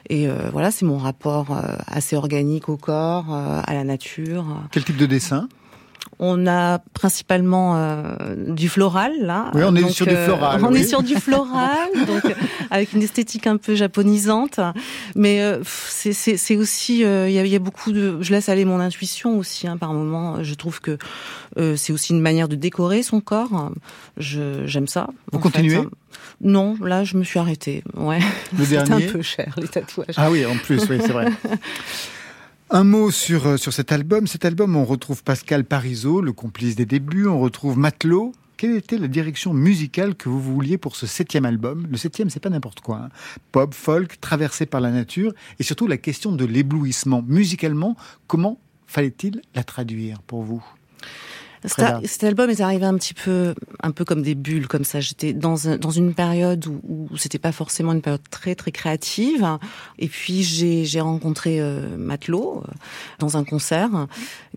et 0.09 0.28
euh, 0.28 0.50
voilà, 0.52 0.70
c'est 0.70 0.84
mon 0.84 0.98
rapport 0.98 1.50
euh, 1.50 1.76
assez 1.86 2.16
organique 2.16 2.68
au 2.68 2.76
corps, 2.76 3.32
à 3.32 3.74
la 3.74 3.84
nature. 3.84 4.44
Quel 4.70 4.84
type 4.84 4.96
de 4.96 5.06
dessin? 5.06 5.48
On 6.21 6.47
a 6.49 6.79
principalement 6.95 7.77
euh, 7.77 8.16
du 8.49 8.69
floral 8.69 9.12
là. 9.21 9.51
Oui, 9.55 9.62
on 9.64 9.75
est 9.77 9.83
Donc, 9.83 9.91
sur 9.93 10.07
du 10.07 10.16
floral, 10.16 10.64
on 10.64 10.73
oui. 10.73 10.81
est 10.81 10.85
sur 10.85 11.03
du 11.03 11.14
floral, 11.14 11.89
donc 12.07 12.25
euh, 12.25 12.35
avec 12.71 12.93
une 12.93 13.03
esthétique 13.03 13.47
un 13.47 13.57
peu 13.57 13.75
japonisante. 13.77 14.59
Mais 15.14 15.41
euh, 15.43 15.61
c'est- 15.64 16.57
aussi, 16.57 17.05
euh, 17.05 17.29
il 17.29 17.47
y, 17.47 17.49
y 17.51 17.55
a 17.57 17.59
beaucoup 17.61 17.93
de. 17.93 18.19
Je 18.21 18.33
laisse 18.33 18.49
aller 18.49 18.64
mon 18.64 18.81
intuition 18.81 19.39
aussi. 19.39 19.69
Hein, 19.69 19.77
par 19.77 19.93
moment, 19.93 20.43
je 20.43 20.55
trouve 20.55 20.81
que 20.81 20.99
euh, 21.57 21.77
c'est 21.77 21.93
aussi 21.93 22.12
une 22.12 22.21
manière 22.21 22.49
de 22.49 22.57
décorer 22.57 23.03
son 23.03 23.21
corps. 23.21 23.71
Je 24.16 24.66
j'aime 24.66 24.89
ça. 24.89 25.09
Vous 25.33 25.39
continuez? 25.39 25.77
Fait. 25.77 25.89
Non, 26.41 26.77
là, 26.83 27.05
je 27.05 27.16
me 27.16 27.25
suis 27.25 27.39
arrêtée. 27.39 27.83
Ouais. 27.97 28.19
Le 28.59 28.64
C'est 28.64 28.77
un 28.79 28.85
dernier? 28.85 29.07
peu 29.07 29.23
cher 29.23 29.55
les 29.57 29.69
tatouages. 29.69 30.14
Ah 30.16 30.31
oui, 30.31 30.45
en 30.47 30.57
plus, 30.57 30.81
oui, 30.91 30.99
c'est 31.01 31.12
vrai. 31.12 31.27
Un 32.71 32.85
mot 32.85 33.11
sur, 33.11 33.47
euh, 33.47 33.57
sur 33.57 33.73
cet 33.73 33.93
album. 33.93 34.27
Cet 34.27 34.45
album, 34.45 34.77
on 34.77 34.85
retrouve 34.85 35.25
Pascal 35.25 35.64
Parisot, 35.64 36.21
le 36.21 36.33
complice 36.33 36.77
des 36.77 36.85
débuts. 36.85 37.27
On 37.27 37.41
retrouve 37.41 37.79
Matelot. 37.79 38.33
Quelle 38.59 38.77
était 38.77 38.99
la 38.99 39.09
direction 39.09 39.55
musicale 39.55 40.14
que 40.14 40.29
vous 40.29 40.41
vouliez 40.41 40.77
pour 40.77 40.95
ce 40.95 41.07
septième 41.07 41.47
album? 41.47 41.87
Le 41.91 41.97
septième, 41.97 42.29
c'est 42.29 42.41
pas 42.41 42.51
n'importe 42.51 42.81
quoi. 42.81 42.99
hein. 43.05 43.09
Pop, 43.53 43.73
folk, 43.73 44.21
traversé 44.21 44.66
par 44.66 44.81
la 44.83 44.91
nature, 44.91 45.33
et 45.59 45.62
surtout 45.62 45.87
la 45.87 45.97
question 45.97 46.33
de 46.33 46.45
l'éblouissement. 46.45 47.25
Musicalement, 47.27 47.97
comment 48.27 48.61
fallait-il 48.87 49.41
la 49.55 49.62
traduire 49.62 50.21
pour 50.23 50.43
vous? 50.43 50.62
Cet, 51.64 52.24
album 52.24 52.50
est 52.50 52.61
arrivé 52.61 52.84
un 52.84 52.96
petit 52.96 53.14
peu, 53.14 53.54
un 53.82 53.90
peu 53.90 54.04
comme 54.04 54.22
des 54.22 54.34
bulles, 54.34 54.68
comme 54.68 54.84
ça. 54.84 55.00
J'étais 55.00 55.32
dans, 55.32 55.68
un- 55.68 55.76
dans 55.76 55.90
une 55.90 56.14
période 56.14 56.66
où, 56.66 56.80
où 57.11 57.16
c'était 57.16 57.38
pas 57.38 57.52
forcément 57.52 57.92
une 57.92 58.02
période 58.02 58.22
très 58.30 58.54
très 58.54 58.70
créative. 58.72 59.46
Et 59.98 60.09
puis 60.09 60.42
j'ai 60.42 60.84
j'ai 60.84 61.00
rencontré 61.00 61.61
euh, 61.61 61.96
Matelot 61.96 62.62
euh, 62.66 62.72
dans 63.18 63.36
un 63.36 63.44
concert 63.44 64.06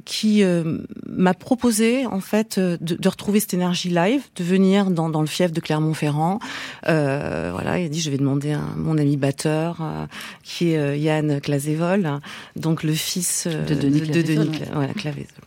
qui 0.06 0.44
euh, 0.44 0.80
m'a 1.08 1.34
proposé 1.34 2.06
en 2.06 2.20
fait 2.22 2.58
euh, 2.58 2.78
de, 2.82 2.96
de 2.96 3.10
retrouver 3.10 3.40
cette 3.40 3.54
énergie 3.54 3.90
live, 3.90 4.22
de 4.36 4.44
venir 4.44 4.90
dans, 4.92 5.10
dans 5.10 5.22
le 5.22 5.28
fief 5.28 5.52
de 5.52 5.60
Clermont-Ferrand. 5.60 6.40
Euh, 6.88 7.50
voilà, 7.52 7.80
il 7.80 7.86
a 7.86 7.90
dit 7.90 8.02
je 8.02 8.10
vais 8.10 8.18
demander 8.18 8.52
à 8.54 8.62
mon 8.78 8.98
ami 8.98 9.18
batteur 9.18 9.78
euh, 9.82 10.06
qui 10.44 10.72
est 10.72 10.78
euh, 10.78 10.96
Yann 10.96 11.40
Clazévol, 11.42 12.20
donc 12.56 12.84
le 12.84 12.94
fils 12.94 13.48
De 13.48 13.74
Denis 13.76 14.02
de, 14.02 14.22
Denis 14.22 14.50
ouais. 14.50 14.70
Voilà, 14.74 14.94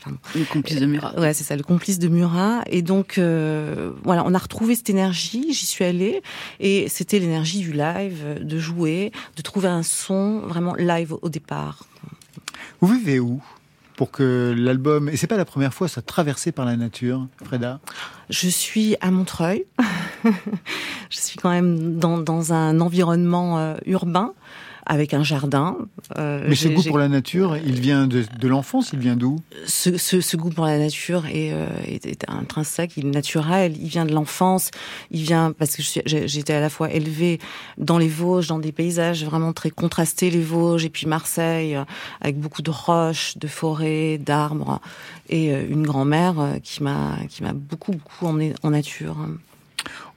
pardon. 0.02 0.18
Le 0.34 0.44
complice 0.44 0.80
de 0.80 0.86
Murat. 0.86 1.18
Ouais, 1.18 1.32
c'est 1.34 1.43
ça, 1.44 1.56
le 1.56 1.62
complice 1.62 1.98
de 1.98 2.08
Murat. 2.08 2.62
Et 2.66 2.82
donc, 2.82 3.18
euh, 3.18 3.92
voilà, 4.02 4.24
on 4.26 4.34
a 4.34 4.38
retrouvé 4.38 4.74
cette 4.74 4.90
énergie. 4.90 5.52
J'y 5.52 5.66
suis 5.66 5.84
allée 5.84 6.22
et 6.60 6.88
c'était 6.88 7.18
l'énergie 7.18 7.60
du 7.60 7.72
live, 7.72 8.40
de 8.40 8.58
jouer, 8.58 9.12
de 9.36 9.42
trouver 9.42 9.68
un 9.68 9.82
son 9.82 10.40
vraiment 10.40 10.74
live 10.74 11.14
au 11.22 11.28
départ. 11.28 11.84
Vous 12.80 12.88
vivez 12.88 13.20
où 13.20 13.40
pour 13.96 14.10
que 14.10 14.52
l'album, 14.56 15.08
et 15.08 15.16
c'est 15.16 15.26
pas 15.26 15.36
la 15.36 15.44
première 15.44 15.72
fois, 15.72 15.86
soit 15.86 16.02
traversé 16.02 16.50
par 16.50 16.64
la 16.64 16.76
nature, 16.76 17.28
Freda? 17.44 17.80
Je 18.28 18.48
suis 18.48 18.96
à 19.00 19.10
Montreuil. 19.10 19.66
je 20.24 21.18
suis 21.18 21.38
quand 21.38 21.50
même 21.50 21.98
dans, 21.98 22.18
dans 22.18 22.52
un 22.52 22.80
environnement 22.80 23.58
euh, 23.58 23.76
urbain 23.86 24.32
avec 24.86 25.14
un 25.14 25.22
jardin. 25.22 25.76
Euh, 26.18 26.44
Mais 26.48 26.54
ce 26.54 26.68
goût 26.68 26.82
pour 26.82 26.98
la 26.98 27.08
nature, 27.08 27.56
il 27.56 27.80
vient 27.80 28.06
de, 28.06 28.24
de 28.38 28.48
l'enfance, 28.48 28.90
il 28.92 28.98
vient 28.98 29.16
d'où? 29.16 29.40
Ce, 29.66 29.96
ce, 29.96 30.20
ce 30.20 30.36
goût 30.36 30.50
pour 30.50 30.66
la 30.66 30.78
nature 30.78 31.26
est, 31.26 31.52
euh, 31.52 31.66
est, 31.86 32.06
est 32.06 32.24
intrinsèque, 32.28 32.92
il 32.96 33.06
est 33.06 33.10
naturel, 33.10 33.74
il 33.80 33.88
vient 33.88 34.04
de 34.04 34.12
l'enfance, 34.12 34.70
il 35.10 35.22
vient 35.22 35.52
parce 35.52 35.76
que 35.76 36.38
été 36.38 36.52
à 36.52 36.60
la 36.60 36.70
fois 36.70 36.90
élevée 36.90 37.38
dans 37.78 37.98
les 37.98 38.08
Vosges, 38.08 38.48
dans 38.48 38.58
des 38.58 38.72
paysages 38.72 39.24
vraiment 39.24 39.52
très 39.52 39.70
contrastés, 39.70 40.30
les 40.30 40.42
Vosges, 40.42 40.84
et 40.84 40.90
puis 40.90 41.06
Marseille, 41.06 41.76
euh, 41.76 41.84
avec 42.20 42.38
beaucoup 42.38 42.62
de 42.62 42.70
roches, 42.70 43.38
de 43.38 43.46
forêts, 43.48 44.18
d'arbres, 44.18 44.80
et 45.28 45.54
euh, 45.54 45.64
une 45.68 45.86
grand-mère 45.86 46.58
qui 46.62 46.82
m'a 46.82 47.16
qui 47.28 47.42
m'a 47.42 47.52
beaucoup 47.52 47.92
beaucoup 47.92 48.26
emmenée 48.26 48.54
en 48.62 48.70
nature. 48.70 49.16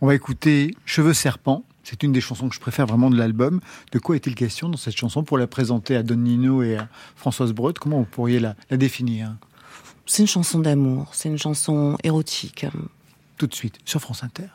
On 0.02 0.08
va 0.08 0.16
écouter 0.16 0.76
Cheveux 0.86 1.14
serpents. 1.14 1.64
C'est 1.90 2.04
une 2.04 2.12
des 2.12 2.20
chansons 2.20 2.50
que 2.50 2.56
je 2.56 2.60
préfère 2.60 2.86
vraiment 2.86 3.10
de 3.10 3.18
l'album. 3.18 3.62
De 3.94 4.00
quoi 4.00 4.18
est-il 4.18 4.36
question 4.36 4.68
dans 4.68 4.76
cette 4.76 4.98
chanson 4.98 5.24
pour 5.24 5.38
la 5.38 5.48
présenter 5.48 5.96
à 5.96 6.04
Don 6.04 6.18
Nino 6.18 6.62
et 6.62 6.76
à 6.76 6.90
Françoise 7.16 7.54
Breut 7.54 7.80
Comment 7.80 8.00
vous 8.00 8.06
pourriez 8.06 8.42
la, 8.42 8.58
la 8.70 8.76
définir? 8.76 9.34
C'est 10.06 10.22
une 10.24 10.28
chanson 10.28 10.60
d'amour, 10.60 11.08
c'est 11.14 11.30
une 11.30 11.38
chanson 11.38 11.98
érotique. 12.04 12.66
tout 13.38 13.48
de 13.48 13.56
suite 13.56 13.80
sur 13.86 14.02
France 14.02 14.22
Inter. 14.26 14.48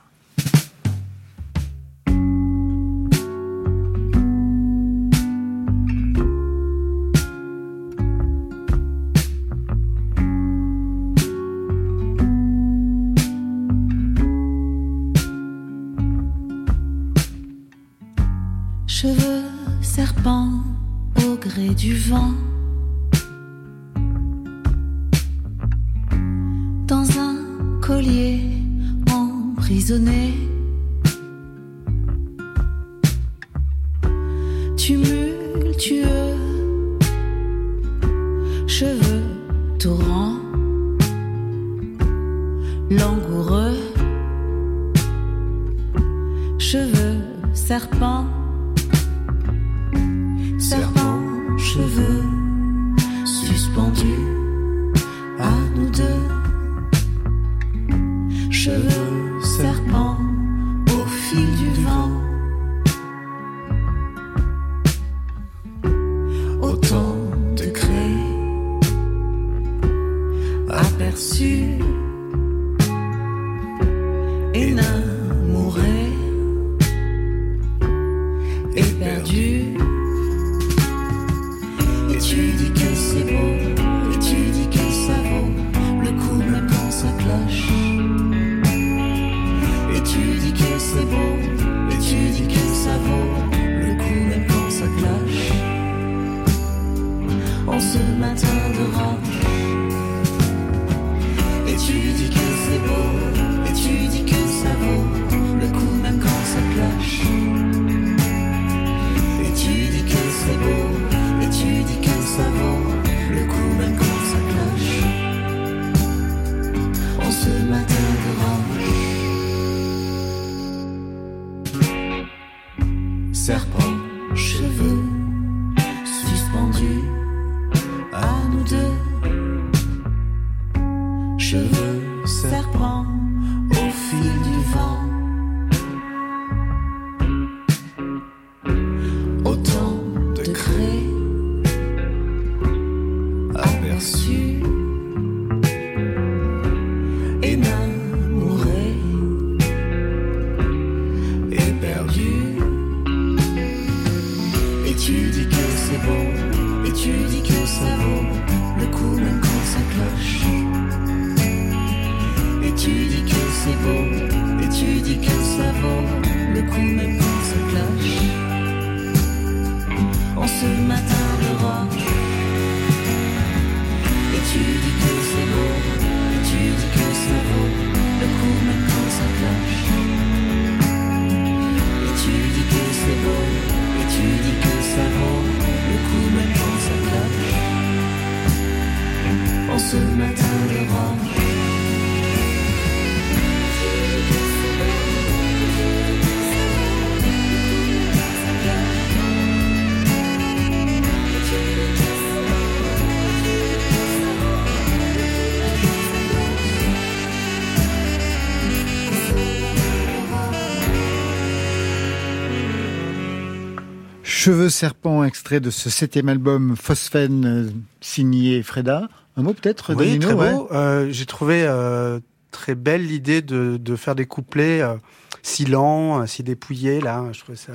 Cheveux 214.44 214.70
serpents, 214.70 215.22
extrait 215.22 215.60
de 215.60 215.70
ce 215.70 215.88
septième 215.88 216.28
album 216.28 216.74
Phosphène 216.74 217.44
euh, 217.46 217.70
signé 218.00 218.60
Freda. 218.64 219.08
Un 219.36 219.42
mot 219.44 219.54
peut-être, 219.54 219.94
Oui, 219.94 220.18
Danilo, 220.18 220.22
très 220.26 220.34
ouais. 220.34 220.52
beau. 220.52 220.68
Euh, 220.72 221.08
J'ai 221.12 221.26
trouvé 221.26 221.62
euh, 221.64 222.18
très 222.50 222.74
belle 222.74 223.06
l'idée 223.06 223.40
de, 223.40 223.76
de 223.76 223.94
faire 223.94 224.16
des 224.16 224.26
couplets 224.26 224.82
euh, 224.82 224.96
si 225.44 225.64
lents, 225.64 226.26
si 226.26 226.42
dépouillés. 226.42 227.00
Là, 227.00 227.24
je 227.30 227.38
trouvais 227.38 227.56
ça 227.56 227.70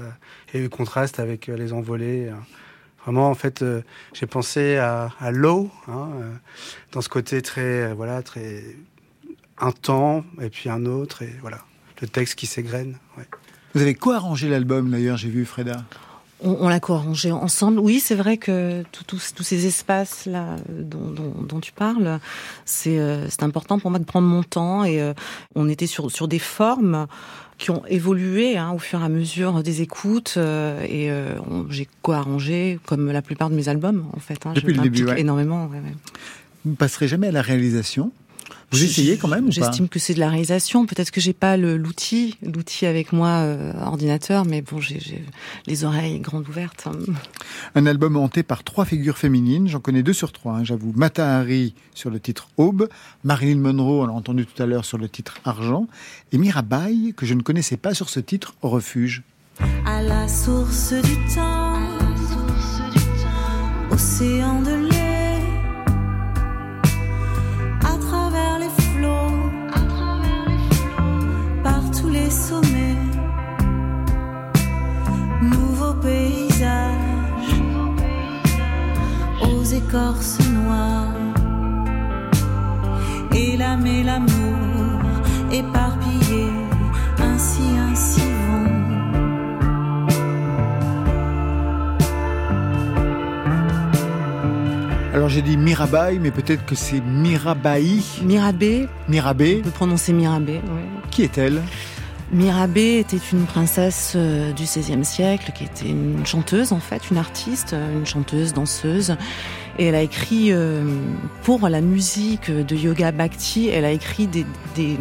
et 0.53 0.59
le 0.61 0.67
contraste 0.67 1.21
avec 1.21 1.47
les 1.47 1.71
envolées. 1.71 2.27
euh. 2.27 2.35
Vraiment, 3.05 3.29
en 3.29 3.35
fait, 3.35 3.61
euh, 3.61 3.81
j'ai 4.11 4.25
pensé 4.27 4.75
à, 4.75 5.11
à 5.21 5.31
Low, 5.31 5.71
hein, 5.87 6.09
euh, 6.15 6.33
dans 6.91 6.99
ce 6.99 7.07
côté 7.07 7.41
très, 7.41 7.61
euh, 7.83 7.93
voilà, 7.95 8.21
très 8.23 8.61
un 9.57 9.71
temps 9.71 10.25
et 10.41 10.49
puis 10.49 10.69
un 10.69 10.85
autre 10.85 11.21
et 11.21 11.33
voilà, 11.39 11.59
le 12.01 12.09
texte 12.09 12.35
qui 12.35 12.45
s'égrène. 12.45 12.97
Ouais. 13.17 13.23
Vous 13.73 13.81
avez 13.81 13.95
co-arrangé 13.95 14.49
l'album 14.49 14.91
d'ailleurs, 14.91 15.15
j'ai 15.15 15.29
vu 15.29 15.45
Freda? 15.45 15.85
On, 16.43 16.57
on 16.61 16.69
l'a 16.69 16.79
co-arrangé 16.79 17.31
ensemble. 17.31 17.79
Oui, 17.79 17.99
c'est 17.99 18.15
vrai 18.15 18.37
que 18.37 18.83
tous 19.07 19.43
ces 19.43 19.65
espaces-là 19.65 20.57
euh, 20.69 20.83
dont, 20.83 21.09
dont, 21.09 21.33
dont 21.41 21.59
tu 21.59 21.71
parles, 21.71 22.19
c'est 22.65 22.99
euh, 22.99 23.27
important 23.41 23.79
pour 23.79 23.89
moi 23.89 23.99
de 23.99 24.05
prendre 24.05 24.27
mon 24.27 24.43
temps. 24.43 24.83
Et 24.83 25.01
euh, 25.01 25.13
on 25.55 25.67
était 25.67 25.87
sur, 25.87 26.11
sur 26.11 26.27
des 26.27 26.39
formes 26.39 27.07
qui 27.57 27.71
ont 27.71 27.83
évolué 27.87 28.55
hein, 28.55 28.71
au 28.71 28.77
fur 28.77 29.01
et 29.01 29.03
à 29.03 29.09
mesure 29.09 29.63
des 29.63 29.81
écoutes. 29.81 30.35
euh, 30.37 30.79
et 30.83 31.09
euh, 31.09 31.39
j'ai 31.71 31.87
co-arrangé, 32.03 32.79
comme 32.85 33.11
la 33.11 33.23
plupart 33.23 33.49
de 33.49 33.55
mes 33.55 33.67
albums, 33.67 34.05
en 34.15 34.19
fait. 34.19 34.45
Hein, 34.45 34.53
Depuis 34.53 34.73
je 34.75 34.77
le 34.81 34.83
début, 34.83 35.05
ouais. 35.05 35.19
énormément. 35.19 35.65
ouais, 35.65 35.77
ouais. 35.77 35.95
Vous 36.65 36.71
ne 36.71 36.75
passerez 36.75 37.07
jamais 37.07 37.27
à 37.27 37.31
la 37.31 37.41
réalisation? 37.41 38.11
Vous 38.71 38.83
essayez 38.83 39.15
quand 39.17 39.29
même 39.29 39.49
J'estime 39.51 39.87
que 39.87 39.97
c'est 39.97 40.13
de 40.13 40.19
la 40.19 40.29
réalisation. 40.29 40.85
Peut-être 40.85 41.11
que 41.11 41.21
j'ai 41.21 41.33
pas 41.33 41.55
l'outil, 41.55 42.37
l'outil 42.41 42.85
avec 42.85 43.13
moi, 43.13 43.29
euh, 43.29 43.71
ordinateur, 43.81 44.43
mais 44.43 44.61
bon, 44.61 44.81
j'ai 44.81 45.23
les 45.67 45.85
oreilles 45.85 46.19
grandes 46.19 46.49
ouvertes. 46.49 46.87
Un 47.75 47.85
album 47.85 48.17
hanté 48.17 48.43
par 48.43 48.65
trois 48.65 48.83
figures 48.83 49.17
féminines, 49.17 49.69
j'en 49.69 49.79
connais 49.79 50.03
deux 50.03 50.13
sur 50.13 50.33
trois, 50.33 50.53
hein, 50.53 50.63
j'avoue. 50.65 50.91
Mata 50.95 51.37
Hari 51.37 51.75
sur 51.93 52.09
le 52.09 52.19
titre 52.19 52.49
Aube, 52.57 52.89
Marilyn 53.23 53.59
Monroe, 53.59 54.03
on 54.03 54.07
l'a 54.07 54.13
entendu 54.13 54.45
tout 54.45 54.61
à 54.61 54.65
l'heure 54.65 54.83
sur 54.83 54.97
le 54.97 55.07
titre 55.07 55.35
Argent, 55.45 55.87
et 56.33 56.37
Mirabai, 56.37 57.13
que 57.15 57.25
je 57.25 57.35
ne 57.35 57.41
connaissais 57.41 57.77
pas 57.77 57.93
sur 57.93 58.09
ce 58.09 58.19
titre 58.19 58.55
Refuge. 58.61 59.23
à 59.85 60.01
la 60.01 60.27
source 60.27 60.93
du 60.93 61.15
temps, 61.33 61.79
océan 63.91 64.61
de 64.61 64.86
des 72.27 72.33
sommets, 72.33 72.97
nouveaux 75.41 75.95
aux 79.47 79.63
écorces 79.63 80.39
noires. 80.49 81.13
Et 83.33 83.55
l'âme 83.55 83.85
et 83.85 84.03
l'amour 84.03 84.99
éparpillés, 85.51 86.51
ainsi, 87.19 87.61
ainsi 87.89 88.21
vont. 88.45 88.67
Alors 95.13 95.29
j'ai 95.29 95.41
dit 95.41 95.55
Mirabai, 95.55 96.19
mais 96.19 96.31
peut-être 96.31 96.65
que 96.65 96.75
c'est 96.75 96.99
Mirabai. 96.99 98.01
Mirabé. 98.21 98.89
Mirabé. 99.07 99.59
On 99.61 99.63
peut 99.63 99.71
prononcer 99.71 100.11
Mirabé, 100.11 100.61
oui. 100.65 100.81
Qui 101.09 101.23
est-elle? 101.23 101.61
Mirabé 102.31 102.99
était 102.99 103.21
une 103.31 103.45
princesse 103.45 104.13
euh, 104.17 104.51
du 104.51 104.63
XVIe 104.63 105.05
siècle 105.05 105.53
qui 105.55 105.63
était 105.63 105.87
une 105.87 106.25
chanteuse 106.25 106.73
en 106.73 106.79
fait, 106.79 107.09
une 107.09 107.17
artiste, 107.17 107.71
euh, 107.71 107.97
une 107.97 108.05
chanteuse, 108.05 108.53
danseuse. 108.53 109.15
Et 109.79 109.85
elle 109.85 109.95
a 109.95 110.01
écrit 110.01 110.51
euh, 110.51 110.83
pour 111.43 111.69
la 111.69 111.79
musique 111.79 112.51
de 112.51 112.75
yoga 112.75 113.13
bhakti, 113.13 113.69
elle 113.69 113.85
a 113.85 113.91
écrit 113.91 114.27
des, 114.27 114.45
des, 114.75 114.97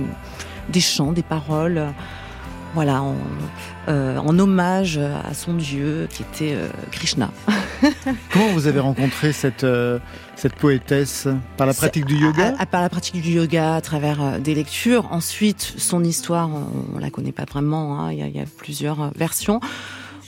des 0.69 0.81
chants, 0.81 1.13
des 1.13 1.25
paroles, 1.25 1.87
voilà, 2.77 3.03
en, 3.03 3.17
euh, 3.89 4.19
en 4.19 4.39
hommage 4.39 4.99
à 4.99 5.33
son 5.33 5.55
dieu 5.55 6.07
qui 6.11 6.23
était 6.23 6.53
euh, 6.55 6.69
Krishna. 6.93 7.31
Comment 8.31 8.49
vous 8.53 8.67
avez 8.67 8.81
rencontré 8.81 9.33
cette, 9.33 9.65
euh, 9.65 9.99
cette 10.37 10.55
poétesse? 10.57 11.27
Par 11.57 11.67
la 11.67 11.73
pratique 11.73 12.05
du 12.05 12.17
yoga? 12.17 12.55
à, 12.59 12.63
à 12.63 12.67
part 12.67 12.83
la 12.83 12.91
pratique 12.91 13.23
du 13.23 13.31
yoga, 13.31 13.77
à 13.77 13.81
travers 13.81 14.39
des 14.41 14.55
lectures. 14.55 15.09
Ensuite, 15.11 15.63
son 15.79 16.05
histoire, 16.05 16.51
on, 16.51 16.97
on 16.97 16.99
la 16.99 17.09
connaît 17.09 17.33
pas 17.33 17.47
vraiment. 17.47 17.99
hein, 17.99 18.13
Il 18.13 18.19
y, 18.19 18.23
a, 18.23 18.27
il 18.29 18.37
y 18.37 18.41
a 18.41 18.45
plusieurs 18.59 19.11
versions. 19.17 19.59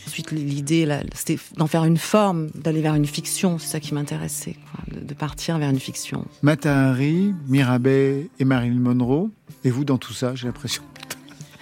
Ensuite, 0.07 0.31
l'idée, 0.33 0.89
c'était 1.15 1.39
d'en 1.59 1.67
faire 1.67 1.85
une 1.85 1.99
forme, 1.99 2.49
d'aller 2.55 2.81
vers 2.81 2.95
une 2.95 3.05
fiction. 3.05 3.59
C'est 3.59 3.69
ça 3.73 3.79
qui 3.79 3.93
m'intéressait, 3.93 4.57
de, 4.91 5.01
de 5.07 5.13
partir 5.15 5.59
vers 5.59 5.69
une 5.69 5.79
fiction. 5.81 6.25
Mata 6.41 6.89
Hari, 6.89 7.35
Mirabai 7.47 8.31
et 8.39 8.45
Marilyn 8.47 8.81
Monroe. 8.81 9.29
Et 9.65 9.71
vous 9.71 9.85
dans 9.85 9.99
tout 9.99 10.15
ça, 10.15 10.35
j'ai 10.35 10.47
l'impression? 10.47 10.83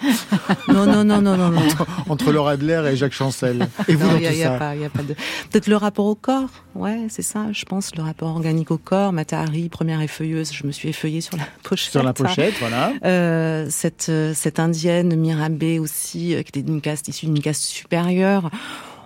Non, 0.67 0.85
non, 0.85 1.03
non, 1.03 1.21
non, 1.21 1.35
non, 1.37 1.49
non. 1.49 1.61
Entre 2.09 2.31
Laura 2.31 2.51
Adler 2.51 2.83
et 2.91 2.95
Jacques 2.95 3.13
Chancel. 3.13 3.67
Et 3.87 3.95
vous 3.95 4.05
Non, 4.07 4.13
dans 4.13 4.19
y 4.19 4.25
a- 4.25 4.29
tout 4.29 4.35
il 4.35 4.39
y 4.39 4.43
a 4.43 4.47
ça 4.53 4.57
pas- 4.57 4.75
il 4.75 4.81
y 4.81 4.85
a 4.85 4.89
pas 4.89 5.01
de. 5.03 5.13
Peut-être 5.49 5.67
le 5.67 5.75
rapport 5.75 6.05
au 6.05 6.15
corps. 6.15 6.49
Ouais, 6.75 7.07
c'est 7.09 7.21
ça. 7.21 7.45
Je 7.51 7.65
pense 7.65 7.95
le 7.95 8.03
rapport 8.03 8.29
organique 8.29 8.69
au 8.71 8.77
corps. 8.77 9.11
Matahari, 9.13 9.69
première 9.69 10.01
effeuilleuse. 10.01 10.51
Je 10.53 10.65
me 10.67 10.71
suis 10.71 10.89
effeuillée 10.89 11.21
sur 11.21 11.37
la 11.37 11.43
pochette. 11.63 11.91
Sur 11.91 12.03
la 12.03 12.13
pochette, 12.13 12.53
voilà. 12.59 12.91
Euh, 13.05 13.67
cette 13.69 14.07
euh, 14.09 14.33
cette 14.35 14.59
indienne 14.59 15.15
Mirabé 15.15 15.79
aussi, 15.79 16.33
euh, 16.35 16.43
qui 16.43 16.49
était 16.49 16.61
d'une 16.63 16.81
caste 16.81 17.07
issue 17.07 17.25
d'une 17.27 17.39
caste 17.41 17.63
supérieure. 17.63 18.49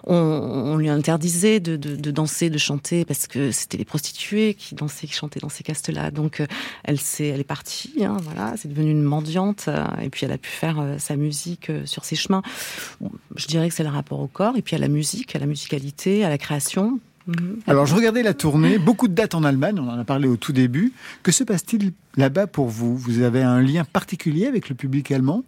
On, 0.06 0.78
lui 0.78 0.90
interdisait 0.90 1.60
de, 1.60 2.12
danser, 2.12 2.50
de 2.50 2.58
chanter 2.58 3.06
parce 3.06 3.28
que 3.28 3.52
c'était 3.52 3.78
les 3.78 3.86
prostituées 3.86 4.56
qui 4.56 4.76
dansaient, 4.76 5.08
qui 5.08 5.14
chantaient 5.14 5.40
dans 5.40 5.50
ces 5.50 5.64
castes-là. 5.64 6.12
Donc 6.12 6.40
euh, 6.40 6.48
elle 6.84 7.00
s'est, 7.00 7.28
elle 7.28 7.40
est 7.40 7.44
partie, 7.44 8.04
hein, 8.04 8.18
voilà, 8.22 8.56
c'est 8.58 8.68
devenue 8.68 8.92
une 8.92 9.04
mendiante 9.04 9.66
euh, 9.68 9.86
et 10.02 10.10
puis 10.10 10.26
elle 10.26 10.32
a 10.32 10.38
pu 10.38 10.50
faire 10.50 10.80
euh, 10.80 10.98
sa 10.98 11.16
musique 11.16 11.72
sur 11.86 12.06
ses 12.06 12.16
chemins. 12.16 12.42
Je 13.36 13.48
dirais 13.48 13.70
que 13.70 13.76
c'est 13.76 13.84
le 13.84 13.90
rapport 13.90 14.20
au 14.20 14.28
corps 14.28 14.58
et 14.58 14.62
puis 14.62 14.76
à 14.76 14.80
la 14.80 14.88
musique, 14.88 15.36
à 15.36 15.40
la 15.40 15.46
musicalité, 15.46 16.26
à 16.26 16.30
la 16.30 16.38
création. 16.38 17.00
Mhm. 17.28 17.60
Alors 17.68 17.86
je 17.86 17.96
regardais 17.96 18.24
la 18.24 18.34
tournée, 18.34 18.80
beaucoup 18.80 19.08
de 19.08 19.14
dates 19.14 19.36
en 19.36 19.44
Allemagne, 19.44 19.80
on 19.80 19.88
en 19.88 20.00
a 20.00 20.04
parlé 20.04 20.28
au 20.28 20.38
tout 20.38 20.54
début. 20.54 20.94
Que 21.24 21.32
se 21.32 21.44
passe-t-il 21.44 21.94
là-bas 22.18 22.48
pour 22.48 22.68
vous? 22.68 22.98
Vous 22.98 23.22
avez 23.22 23.44
un 23.44 23.62
lien 23.62 23.84
particulier 23.84 24.48
avec 24.48 24.70
le 24.70 24.76
public 24.76 25.12
allemand? 25.12 25.44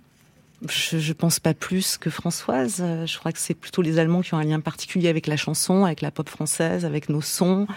Je, 0.70 0.98
je 1.00 1.14
pense 1.14 1.40
pas 1.40 1.54
plus 1.54 1.98
que 1.98 2.10
Françoise. 2.10 2.78
Euh, 2.82 3.06
Je 3.06 3.18
crois 3.18 3.32
que 3.32 3.40
c'est 3.40 3.54
plutôt 3.54 3.82
les 3.82 4.00
Allemands 4.00 4.22
qui 4.22 4.34
ont 4.34 4.38
un 4.38 4.44
lien 4.44 4.60
particulier 4.60 5.10
avec 5.10 5.28
la 5.28 5.38
chanson, 5.38 5.86
avec 5.86 6.02
la 6.02 6.12
pop 6.12 6.30
française, 6.30 6.86
avec 6.86 7.10
nos 7.10 7.22
sons, 7.22 7.68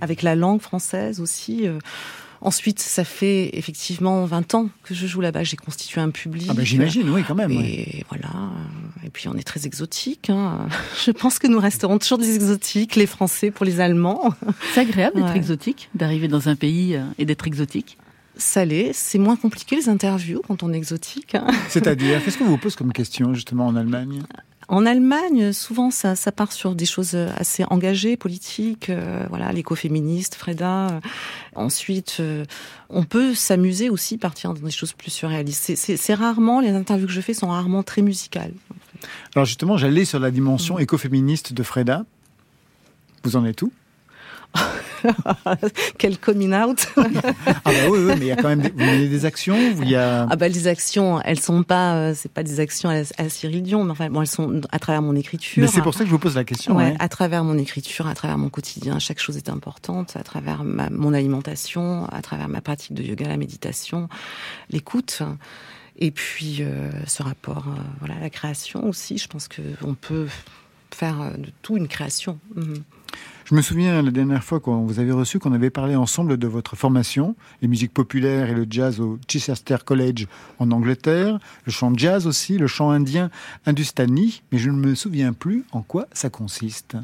avec 0.00 0.22
la 0.22 0.34
langue 0.34 0.60
française 0.60 1.20
aussi. 1.20 1.66
Euh, 1.66 1.78
Ensuite, 2.40 2.78
ça 2.78 3.02
fait 3.02 3.50
effectivement 3.58 4.24
20 4.24 4.54
ans 4.54 4.68
que 4.84 4.94
je 4.94 5.08
joue 5.08 5.20
là-bas. 5.20 5.42
J'ai 5.42 5.56
constitué 5.56 6.00
un 6.00 6.10
public. 6.10 6.46
Ah 6.48 6.54
bah 6.54 6.62
j'imagine, 6.62 7.10
oui, 7.10 7.24
quand 7.26 7.34
même. 7.34 7.50
Et 7.50 7.56
oui. 7.56 8.04
voilà. 8.10 8.28
Et 9.04 9.10
puis 9.10 9.26
on 9.26 9.34
est 9.36 9.42
très 9.42 9.66
exotique. 9.66 10.30
hein. 10.30 10.68
Je 11.04 11.10
pense 11.10 11.40
que 11.40 11.48
nous 11.48 11.58
resterons 11.58 11.98
toujours 11.98 12.18
des 12.18 12.36
exotiques, 12.36 12.94
les 12.94 13.06
Français 13.06 13.50
pour 13.50 13.66
les 13.66 13.80
Allemands. 13.80 14.32
C'est 14.72 14.82
agréable 14.82 15.16
d'être 15.16 15.30
Ouais. 15.32 15.36
exotique, 15.36 15.90
d'arriver 15.96 16.28
dans 16.28 16.48
un 16.48 16.54
pays 16.54 16.94
euh, 16.94 17.02
et 17.18 17.24
d'être 17.24 17.48
exotique. 17.48 17.98
Salé, 18.38 18.92
c'est 18.94 19.18
moins 19.18 19.36
compliqué 19.36 19.76
les 19.76 19.88
interviews 19.88 20.40
quand 20.46 20.62
on 20.62 20.72
est 20.72 20.76
exotique. 20.76 21.34
hein. 21.34 21.46
C'est-à-dire, 21.68 22.24
qu'est-ce 22.24 22.38
qu'on 22.38 22.44
vous 22.46 22.56
pose 22.56 22.76
comme 22.76 22.92
question 22.92 23.34
justement 23.34 23.66
en 23.66 23.74
Allemagne? 23.76 24.22
En 24.68 24.84
Allemagne, 24.86 25.52
souvent, 25.54 25.90
ça, 25.90 26.14
ça 26.14 26.30
part 26.30 26.52
sur 26.52 26.74
des 26.74 26.84
choses 26.84 27.14
assez 27.14 27.64
engagées, 27.70 28.16
politiques, 28.18 28.90
euh, 28.90 29.24
voilà, 29.30 29.50
l'écoféministe, 29.52 30.34
Freda. 30.34 31.00
Ensuite, 31.54 32.18
euh, 32.20 32.44
on 32.90 33.02
peut 33.04 33.34
s'amuser 33.34 33.88
aussi, 33.88 34.18
partir 34.18 34.52
dans 34.52 34.60
des 34.60 34.70
choses 34.70 34.92
plus 34.92 35.10
surréalistes. 35.10 35.74
C'est- 35.74 36.14
rarement, 36.14 36.60
les 36.60 36.70
interviews 36.70 37.06
que 37.06 37.12
je 37.12 37.20
fais 37.22 37.32
sont 37.34 37.48
rarement 37.48 37.82
très 37.82 38.02
musicales. 38.02 38.52
Alors 39.34 39.46
justement, 39.46 39.76
j'allais 39.78 40.04
sur 40.04 40.20
la 40.20 40.30
dimension 40.30 40.78
écoféministe 40.78 41.54
de 41.54 41.62
Freda. 41.62 42.04
Vous 43.24 43.36
en 43.36 43.44
êtes 43.46 43.62
où? 43.62 43.72
Quel 45.98 46.18
coming 46.18 46.52
out 46.54 46.86
Ah 46.96 47.02
bah 47.64 47.72
oui, 47.90 47.98
oui, 48.00 48.12
mais 48.18 48.26
il 48.26 48.26
y 48.26 48.32
a 48.32 48.36
quand 48.36 48.48
même 48.48 48.62
des, 48.62 48.70
vous 48.70 48.78
menez 48.78 49.08
des 49.08 49.24
actions, 49.24 49.56
il 49.80 49.88
y 49.88 49.94
a... 49.94 50.26
Ah 50.28 50.36
bah 50.36 50.48
les 50.48 50.66
actions, 50.66 51.20
elles 51.22 51.38
sont 51.38 51.62
pas, 51.62 51.94
euh, 51.94 52.14
c'est 52.16 52.30
pas 52.32 52.42
des 52.42 52.58
actions 52.60 52.88
à, 52.88 53.02
à 53.22 53.28
Cyril 53.28 53.62
Dion, 53.62 53.84
mais 53.84 53.92
enfin 53.92 54.08
bon, 54.10 54.22
elles 54.22 54.26
sont 54.26 54.60
à 54.72 54.78
travers 54.78 55.02
mon 55.02 55.14
écriture. 55.14 55.62
Mais 55.62 55.68
c'est 55.68 55.82
pour 55.82 55.94
ça 55.94 56.00
que 56.00 56.06
je 56.06 56.10
vous 56.10 56.18
pose 56.18 56.34
la 56.34 56.44
question. 56.44 56.74
Ouais, 56.76 56.84
ouais. 56.90 56.96
à 56.98 57.08
travers 57.08 57.44
mon 57.44 57.56
écriture, 57.58 58.06
à 58.08 58.14
travers 58.14 58.38
mon 58.38 58.48
quotidien, 58.48 58.98
chaque 58.98 59.20
chose 59.20 59.36
est 59.36 59.48
importante, 59.48 60.16
à 60.16 60.22
travers 60.24 60.64
ma- 60.64 60.90
mon 60.90 61.14
alimentation, 61.14 62.06
à 62.06 62.20
travers 62.22 62.48
ma 62.48 62.60
pratique 62.60 62.94
de 62.94 63.02
yoga, 63.02 63.28
la 63.28 63.36
méditation, 63.36 64.08
l'écoute. 64.70 65.22
Et 66.00 66.10
puis 66.10 66.58
euh, 66.60 66.90
ce 67.06 67.22
rapport 67.22 67.66
euh, 67.68 67.80
voilà, 68.00 68.16
à 68.16 68.20
la 68.20 68.30
création 68.30 68.86
aussi, 68.88 69.18
je 69.18 69.26
pense 69.28 69.48
qu'on 69.48 69.94
peut 69.94 70.26
faire 70.94 71.20
euh, 71.20 71.30
de 71.36 71.50
tout 71.62 71.76
une 71.76 71.88
création. 71.88 72.38
Mhm. 72.56 72.82
Je 73.48 73.54
me 73.54 73.62
souviens 73.62 74.02
la 74.02 74.10
dernière 74.10 74.44
fois 74.44 74.60
qu'on 74.60 74.84
vous 74.84 75.00
avait 75.00 75.10
reçu, 75.10 75.38
qu'on 75.38 75.54
avait 75.54 75.70
parlé 75.70 75.96
ensemble 75.96 76.36
de 76.36 76.46
votre 76.46 76.76
formation, 76.76 77.34
les 77.62 77.68
musiques 77.68 77.94
populaires 77.94 78.50
et 78.50 78.54
le 78.54 78.66
jazz 78.68 79.00
au 79.00 79.18
Chichester 79.26 79.78
College 79.86 80.26
en 80.58 80.70
Angleterre, 80.70 81.38
le 81.64 81.72
chant 81.72 81.90
jazz 81.96 82.26
aussi, 82.26 82.58
le 82.58 82.66
chant 82.66 82.90
indien 82.90 83.30
hindustani, 83.64 84.42
mais 84.52 84.58
je 84.58 84.68
ne 84.68 84.76
me 84.76 84.94
souviens 84.94 85.32
plus 85.32 85.64
en 85.72 85.80
quoi 85.80 86.08
ça 86.12 86.28
consiste. 86.28 86.98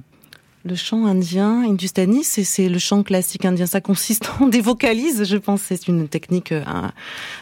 Le 0.66 0.74
chant 0.74 1.06
indien, 1.06 1.62
hindustani, 1.62 2.24
c'est 2.24 2.68
le 2.68 2.78
chant 2.78 3.02
classique 3.02 3.46
indien. 3.46 3.64
Ça 3.64 3.80
consiste 3.80 4.30
en 4.40 4.46
des 4.46 4.60
vocalises, 4.60 5.24
je 5.24 5.38
pense. 5.38 5.62
C'est 5.62 5.88
une 5.88 6.08
technique 6.08 6.52
euh, 6.52 6.62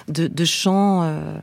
de 0.07 0.45
chant. 0.45 1.03
euh, 1.03 1.41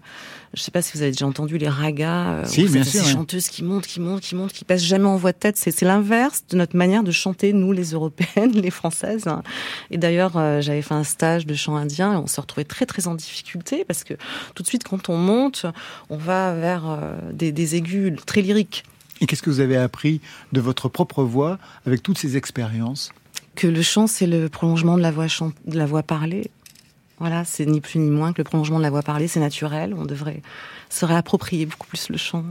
je 0.53 0.61
sais 0.61 0.71
pas 0.71 0.81
si 0.81 0.93
vous 0.97 1.01
avez 1.03 1.11
déjà 1.11 1.27
entendu 1.27 1.57
les 1.57 1.67
ragas. 1.69 2.29
euh, 2.33 2.45
Si, 2.45 2.63
bien 2.67 2.83
sûr, 2.83 3.01
Ces 3.01 3.07
ouais. 3.07 3.13
chanteuses 3.13 3.47
qui 3.49 3.63
montent, 3.63 3.85
qui 3.85 3.99
montent, 3.99 4.21
qui 4.21 4.35
montent, 4.35 4.51
qui 4.53 4.65
passent 4.65 4.83
jamais 4.83 5.05
en 5.05 5.15
voix 5.15 5.31
de 5.31 5.37
tête. 5.37 5.57
C'est 5.57 5.81
l'inverse 5.83 6.43
de 6.49 6.57
notre 6.57 6.75
manière 6.75 7.03
de 7.03 7.11
chanter, 7.11 7.53
nous, 7.53 7.71
les 7.71 7.91
Européennes, 7.91 8.51
les 8.55 8.71
Françaises. 8.71 9.25
Et 9.91 9.97
d'ailleurs, 9.97 10.33
euh, 10.37 10.61
j'avais 10.61 10.81
fait 10.81 10.95
un 10.95 11.03
stage 11.03 11.45
de 11.45 11.53
chant 11.53 11.75
indien 11.75 12.13
et 12.13 12.15
on 12.17 12.27
se 12.27 12.41
retrouvait 12.41 12.63
très, 12.65 12.85
très 12.85 13.07
en 13.07 13.15
difficulté 13.15 13.85
parce 13.85 14.03
que 14.03 14.15
tout 14.55 14.63
de 14.63 14.67
suite, 14.67 14.83
quand 14.83 15.09
on 15.09 15.17
monte, 15.17 15.65
on 16.09 16.17
va 16.17 16.53
vers 16.55 16.89
euh, 16.89 17.13
des, 17.31 17.51
des 17.51 17.75
aigus 17.75 18.13
très 18.25 18.41
lyriques. 18.41 18.83
Et 19.21 19.25
qu'est-ce 19.25 19.43
que 19.43 19.49
vous 19.49 19.59
avez 19.59 19.77
appris 19.77 20.21
de 20.53 20.61
votre 20.61 20.87
propre 20.89 21.23
voix 21.23 21.59
avec 21.85 22.01
toutes 22.01 22.17
ces 22.17 22.37
expériences? 22.37 23.11
Que 23.55 23.67
le 23.67 23.81
chant 23.81 24.07
c'est 24.07 24.27
le 24.27 24.47
prolongement 24.47 24.95
de 24.95 25.01
la 25.01 25.11
voix 25.11 25.27
chan- 25.27 25.51
de 25.65 25.77
la 25.77 25.85
voix 25.85 26.03
parlée. 26.03 26.49
Voilà, 27.19 27.43
c'est 27.43 27.65
ni 27.65 27.81
plus 27.81 27.99
ni 27.99 28.09
moins 28.09 28.31
que 28.31 28.37
le 28.37 28.45
prolongement 28.45 28.77
de 28.77 28.83
la 28.83 28.89
voix 28.89 29.01
parlée, 29.01 29.27
c'est 29.27 29.39
naturel. 29.39 29.93
On 29.93 30.05
devrait 30.05 30.41
se 30.89 31.05
réapproprier 31.05 31.65
beaucoup 31.65 31.87
plus 31.87 32.09
le 32.09 32.17
chant. 32.17 32.45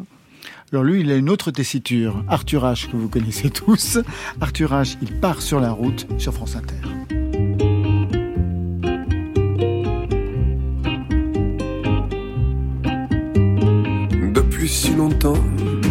Alors 0.72 0.84
lui, 0.84 1.00
il 1.00 1.10
a 1.10 1.16
une 1.16 1.30
autre 1.30 1.50
tessiture, 1.50 2.22
Arthur 2.28 2.64
H, 2.64 2.90
que 2.90 2.96
vous 2.96 3.08
connaissez 3.08 3.48
tous. 3.48 3.98
Arthur 4.40 4.72
H, 4.72 4.98
il 5.00 5.18
part 5.18 5.40
sur 5.40 5.60
la 5.60 5.70
route 5.70 6.06
sur 6.18 6.34
France 6.34 6.56
Inter. 6.56 6.74
Depuis 14.34 14.68
si 14.68 14.94
longtemps, 14.94 15.42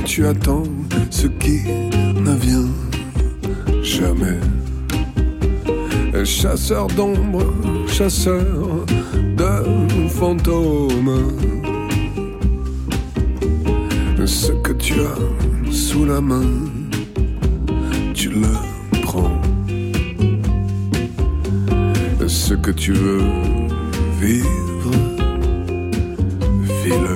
tu 0.06 0.28
attends 0.28 0.64
ce 1.10 1.26
qui 1.28 1.64
ne 1.64 2.36
vient 2.36 2.68
jamais. 3.82 4.40
Chasseur 6.28 6.88
d'ombre, 6.88 7.54
chasseur 7.88 8.86
de 9.38 10.08
fantômes. 10.10 11.32
Ce 14.26 14.52
que 14.52 14.74
tu 14.74 14.96
as 15.00 15.72
sous 15.72 16.04
la 16.04 16.20
main, 16.20 16.44
tu 18.14 18.30
le 18.30 19.02
prends. 19.02 19.42
Ce 22.28 22.54
que 22.56 22.72
tu 22.72 22.92
veux 22.92 23.24
vivre, 24.20 24.92
vis-le. 26.84 27.16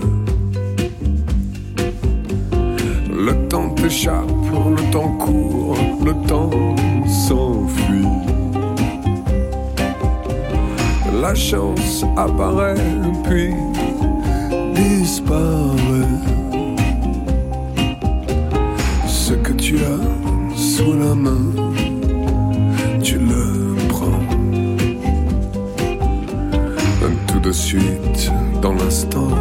Le 3.13 3.47
temps 3.49 3.69
t'échappe, 3.71 4.31
le 4.77 4.91
temps 4.91 5.17
court, 5.17 5.77
le 6.03 6.13
temps 6.27 6.49
s'enfuit 7.07 8.07
la 11.21 11.35
chance 11.35 12.03
apparaît 12.17 12.73
puis 13.23 13.53
disparaît. 14.73 16.17
Ce 19.07 19.33
que 19.33 19.53
tu 19.53 19.77
as 19.77 20.57
sous 20.57 20.93
la 20.93 21.13
main, 21.13 21.43
tu 23.03 23.19
le 23.19 23.75
prends. 23.87 24.19
Tout 27.27 27.39
de 27.39 27.51
suite, 27.51 28.31
dans 28.61 28.73
l'instant. 28.73 29.40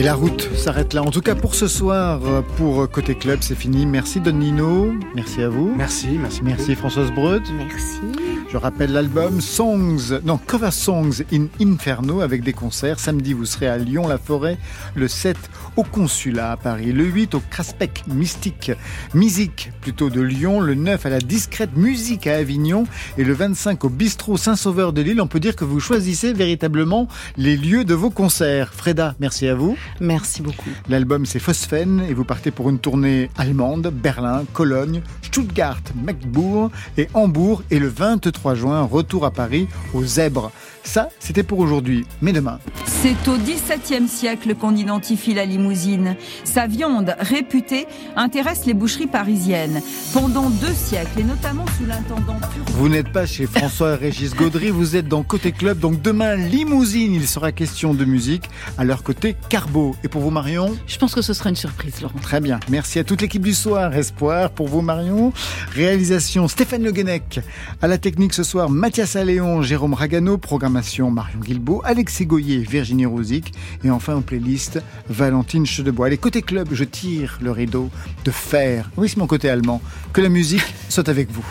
Et 0.00 0.02
la 0.02 0.14
route 0.14 0.48
s'arrête 0.56 0.94
là. 0.94 1.02
En 1.02 1.10
tout 1.10 1.20
cas, 1.20 1.34
pour 1.34 1.54
ce 1.54 1.68
soir, 1.68 2.20
pour 2.56 2.90
Côté 2.90 3.14
Club, 3.14 3.40
c'est 3.42 3.54
fini. 3.54 3.84
Merci 3.84 4.18
Don 4.18 4.32
Nino. 4.32 4.94
Merci 5.14 5.42
à 5.42 5.50
vous. 5.50 5.74
Merci, 5.76 6.16
merci. 6.18 6.40
Merci 6.42 6.74
Françoise 6.74 7.12
Breut. 7.12 7.42
Merci. 7.52 8.29
Je 8.52 8.56
rappelle 8.56 8.90
l'album 8.90 9.40
Songs, 9.40 10.18
non, 10.24 10.36
Cover 10.36 10.72
Songs 10.72 11.22
in 11.32 11.46
Inferno 11.60 12.20
avec 12.20 12.42
des 12.42 12.52
concerts. 12.52 12.98
Samedi, 12.98 13.32
vous 13.32 13.44
serez 13.44 13.68
à 13.68 13.78
Lyon-la-Forêt. 13.78 14.58
Le 14.96 15.06
7 15.06 15.36
au 15.76 15.84
Consulat 15.84 16.50
à 16.50 16.56
Paris. 16.56 16.90
Le 16.90 17.04
8 17.04 17.36
au 17.36 17.42
Craspec 17.48 18.02
Mystique 18.08 18.72
Musique 19.14 19.70
plutôt 19.80 20.10
de 20.10 20.20
Lyon. 20.20 20.58
Le 20.58 20.74
9 20.74 21.06
à 21.06 21.10
la 21.10 21.20
Discrète 21.20 21.76
Musique 21.76 22.26
à 22.26 22.38
Avignon. 22.38 22.88
Et 23.18 23.22
le 23.22 23.34
25 23.34 23.84
au 23.84 23.88
Bistrot 23.88 24.36
Saint-Sauveur 24.36 24.92
de 24.92 25.00
Lille. 25.00 25.20
On 25.20 25.28
peut 25.28 25.38
dire 25.38 25.54
que 25.54 25.64
vous 25.64 25.78
choisissez 25.78 26.32
véritablement 26.32 27.06
les 27.36 27.56
lieux 27.56 27.84
de 27.84 27.94
vos 27.94 28.10
concerts. 28.10 28.74
Freda, 28.74 29.14
merci 29.20 29.46
à 29.46 29.54
vous. 29.54 29.76
Merci 30.00 30.42
beaucoup. 30.42 30.70
L'album 30.88 31.24
c'est 31.24 31.38
Phosphen 31.38 32.02
et 32.08 32.14
vous 32.14 32.24
partez 32.24 32.50
pour 32.50 32.68
une 32.68 32.80
tournée 32.80 33.30
allemande, 33.38 33.92
Berlin, 33.94 34.42
Cologne, 34.54 35.02
Stuttgart, 35.22 35.82
Magdebourg 36.02 36.72
et 36.98 37.06
Hambourg. 37.14 37.62
Et 37.70 37.78
le 37.78 37.86
23 37.86 38.39
juin, 38.54 38.82
retour 38.82 39.24
à 39.24 39.30
Paris 39.30 39.68
aux 39.94 40.04
Zèbres. 40.04 40.50
Ça, 40.82 41.08
c'était 41.18 41.42
pour 41.42 41.58
aujourd'hui. 41.58 42.06
Mais 42.20 42.32
demain. 42.32 42.58
C'est 42.86 43.28
au 43.28 43.36
XVIIe 43.36 44.08
siècle 44.08 44.54
qu'on 44.54 44.74
identifie 44.76 45.34
la 45.34 45.44
limousine. 45.44 46.16
Sa 46.44 46.66
viande, 46.66 47.14
réputée, 47.18 47.86
intéresse 48.16 48.66
les 48.66 48.74
boucheries 48.74 49.06
parisiennes. 49.06 49.80
Pendant 50.12 50.50
deux 50.50 50.74
siècles, 50.74 51.20
et 51.20 51.24
notamment 51.24 51.64
sous 51.78 51.86
l'intendant. 51.86 52.36
Vous 52.74 52.88
n'êtes 52.88 53.12
pas 53.12 53.26
chez 53.26 53.46
François 53.46 53.96
Régis 53.96 54.34
Gaudry, 54.34 54.70
vous 54.70 54.96
êtes 54.96 55.08
dans 55.08 55.22
Côté 55.22 55.52
Club. 55.52 55.78
Donc 55.78 56.02
demain, 56.02 56.34
limousine, 56.36 57.14
il 57.14 57.26
sera 57.26 57.52
question 57.52 57.94
de 57.94 58.04
musique. 58.04 58.48
À 58.78 58.84
leur 58.84 59.02
côté, 59.02 59.36
Carbo. 59.48 59.96
Et 60.04 60.08
pour 60.08 60.22
vous, 60.22 60.30
Marion 60.30 60.76
Je 60.86 60.98
pense 60.98 61.14
que 61.14 61.22
ce 61.22 61.32
sera 61.32 61.50
une 61.50 61.56
surprise, 61.56 62.00
Laurent. 62.00 62.18
Très 62.20 62.40
bien. 62.40 62.60
Merci 62.68 62.98
à 62.98 63.04
toute 63.04 63.22
l'équipe 63.22 63.42
du 63.42 63.54
soir. 63.54 63.94
Espoir 63.94 64.50
pour 64.50 64.68
vous, 64.68 64.80
Marion. 64.82 65.32
Réalisation 65.74 66.48
Stéphane 66.48 66.82
Le 66.82 66.92
Guenec. 66.92 67.40
À 67.82 67.86
la 67.86 67.98
technique 67.98 68.34
ce 68.34 68.42
soir, 68.42 68.70
Mathias 68.70 69.16
Alléon, 69.16 69.62
Jérôme 69.62 69.94
Ragano. 69.94 70.38
Programmation 70.70 71.10
Marion 71.10 71.40
Guilbault, 71.40 71.82
Alexis 71.84 72.26
Goyer, 72.26 72.58
Virginie 72.58 73.04
Rosic. 73.04 73.52
Et 73.82 73.90
enfin, 73.90 74.14
en 74.14 74.20
playlist, 74.22 74.80
Valentine 75.08 75.66
Chedebois. 75.66 76.06
Allez, 76.06 76.16
côté 76.16 76.42
club, 76.42 76.68
je 76.70 76.84
tire 76.84 77.38
le 77.42 77.50
rideau 77.50 77.90
de 78.24 78.30
fer. 78.30 78.88
Oui, 78.96 79.08
c'est 79.08 79.16
mon 79.16 79.26
côté 79.26 79.50
allemand. 79.50 79.82
Que 80.12 80.20
la 80.20 80.28
musique 80.28 80.62
soit 80.88 81.08
avec 81.08 81.28
vous. 81.32 81.44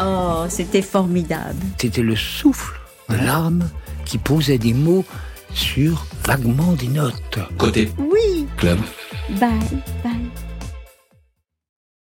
Oh, 0.00 0.46
c'était 0.48 0.80
formidable. 0.80 1.60
C'était 1.78 2.00
le 2.02 2.16
souffle 2.16 2.80
de 3.10 3.16
l'âme 3.16 3.68
qui 4.06 4.16
posait 4.16 4.56
des 4.58 4.72
mots 4.72 5.04
sur 5.52 6.06
vaguement 6.24 6.72
des 6.72 6.88
notes. 6.88 7.38
Côté 7.58 7.90
Oui. 7.98 8.46
club. 8.56 8.78
Bye, 9.38 9.50
bye. 10.02 10.12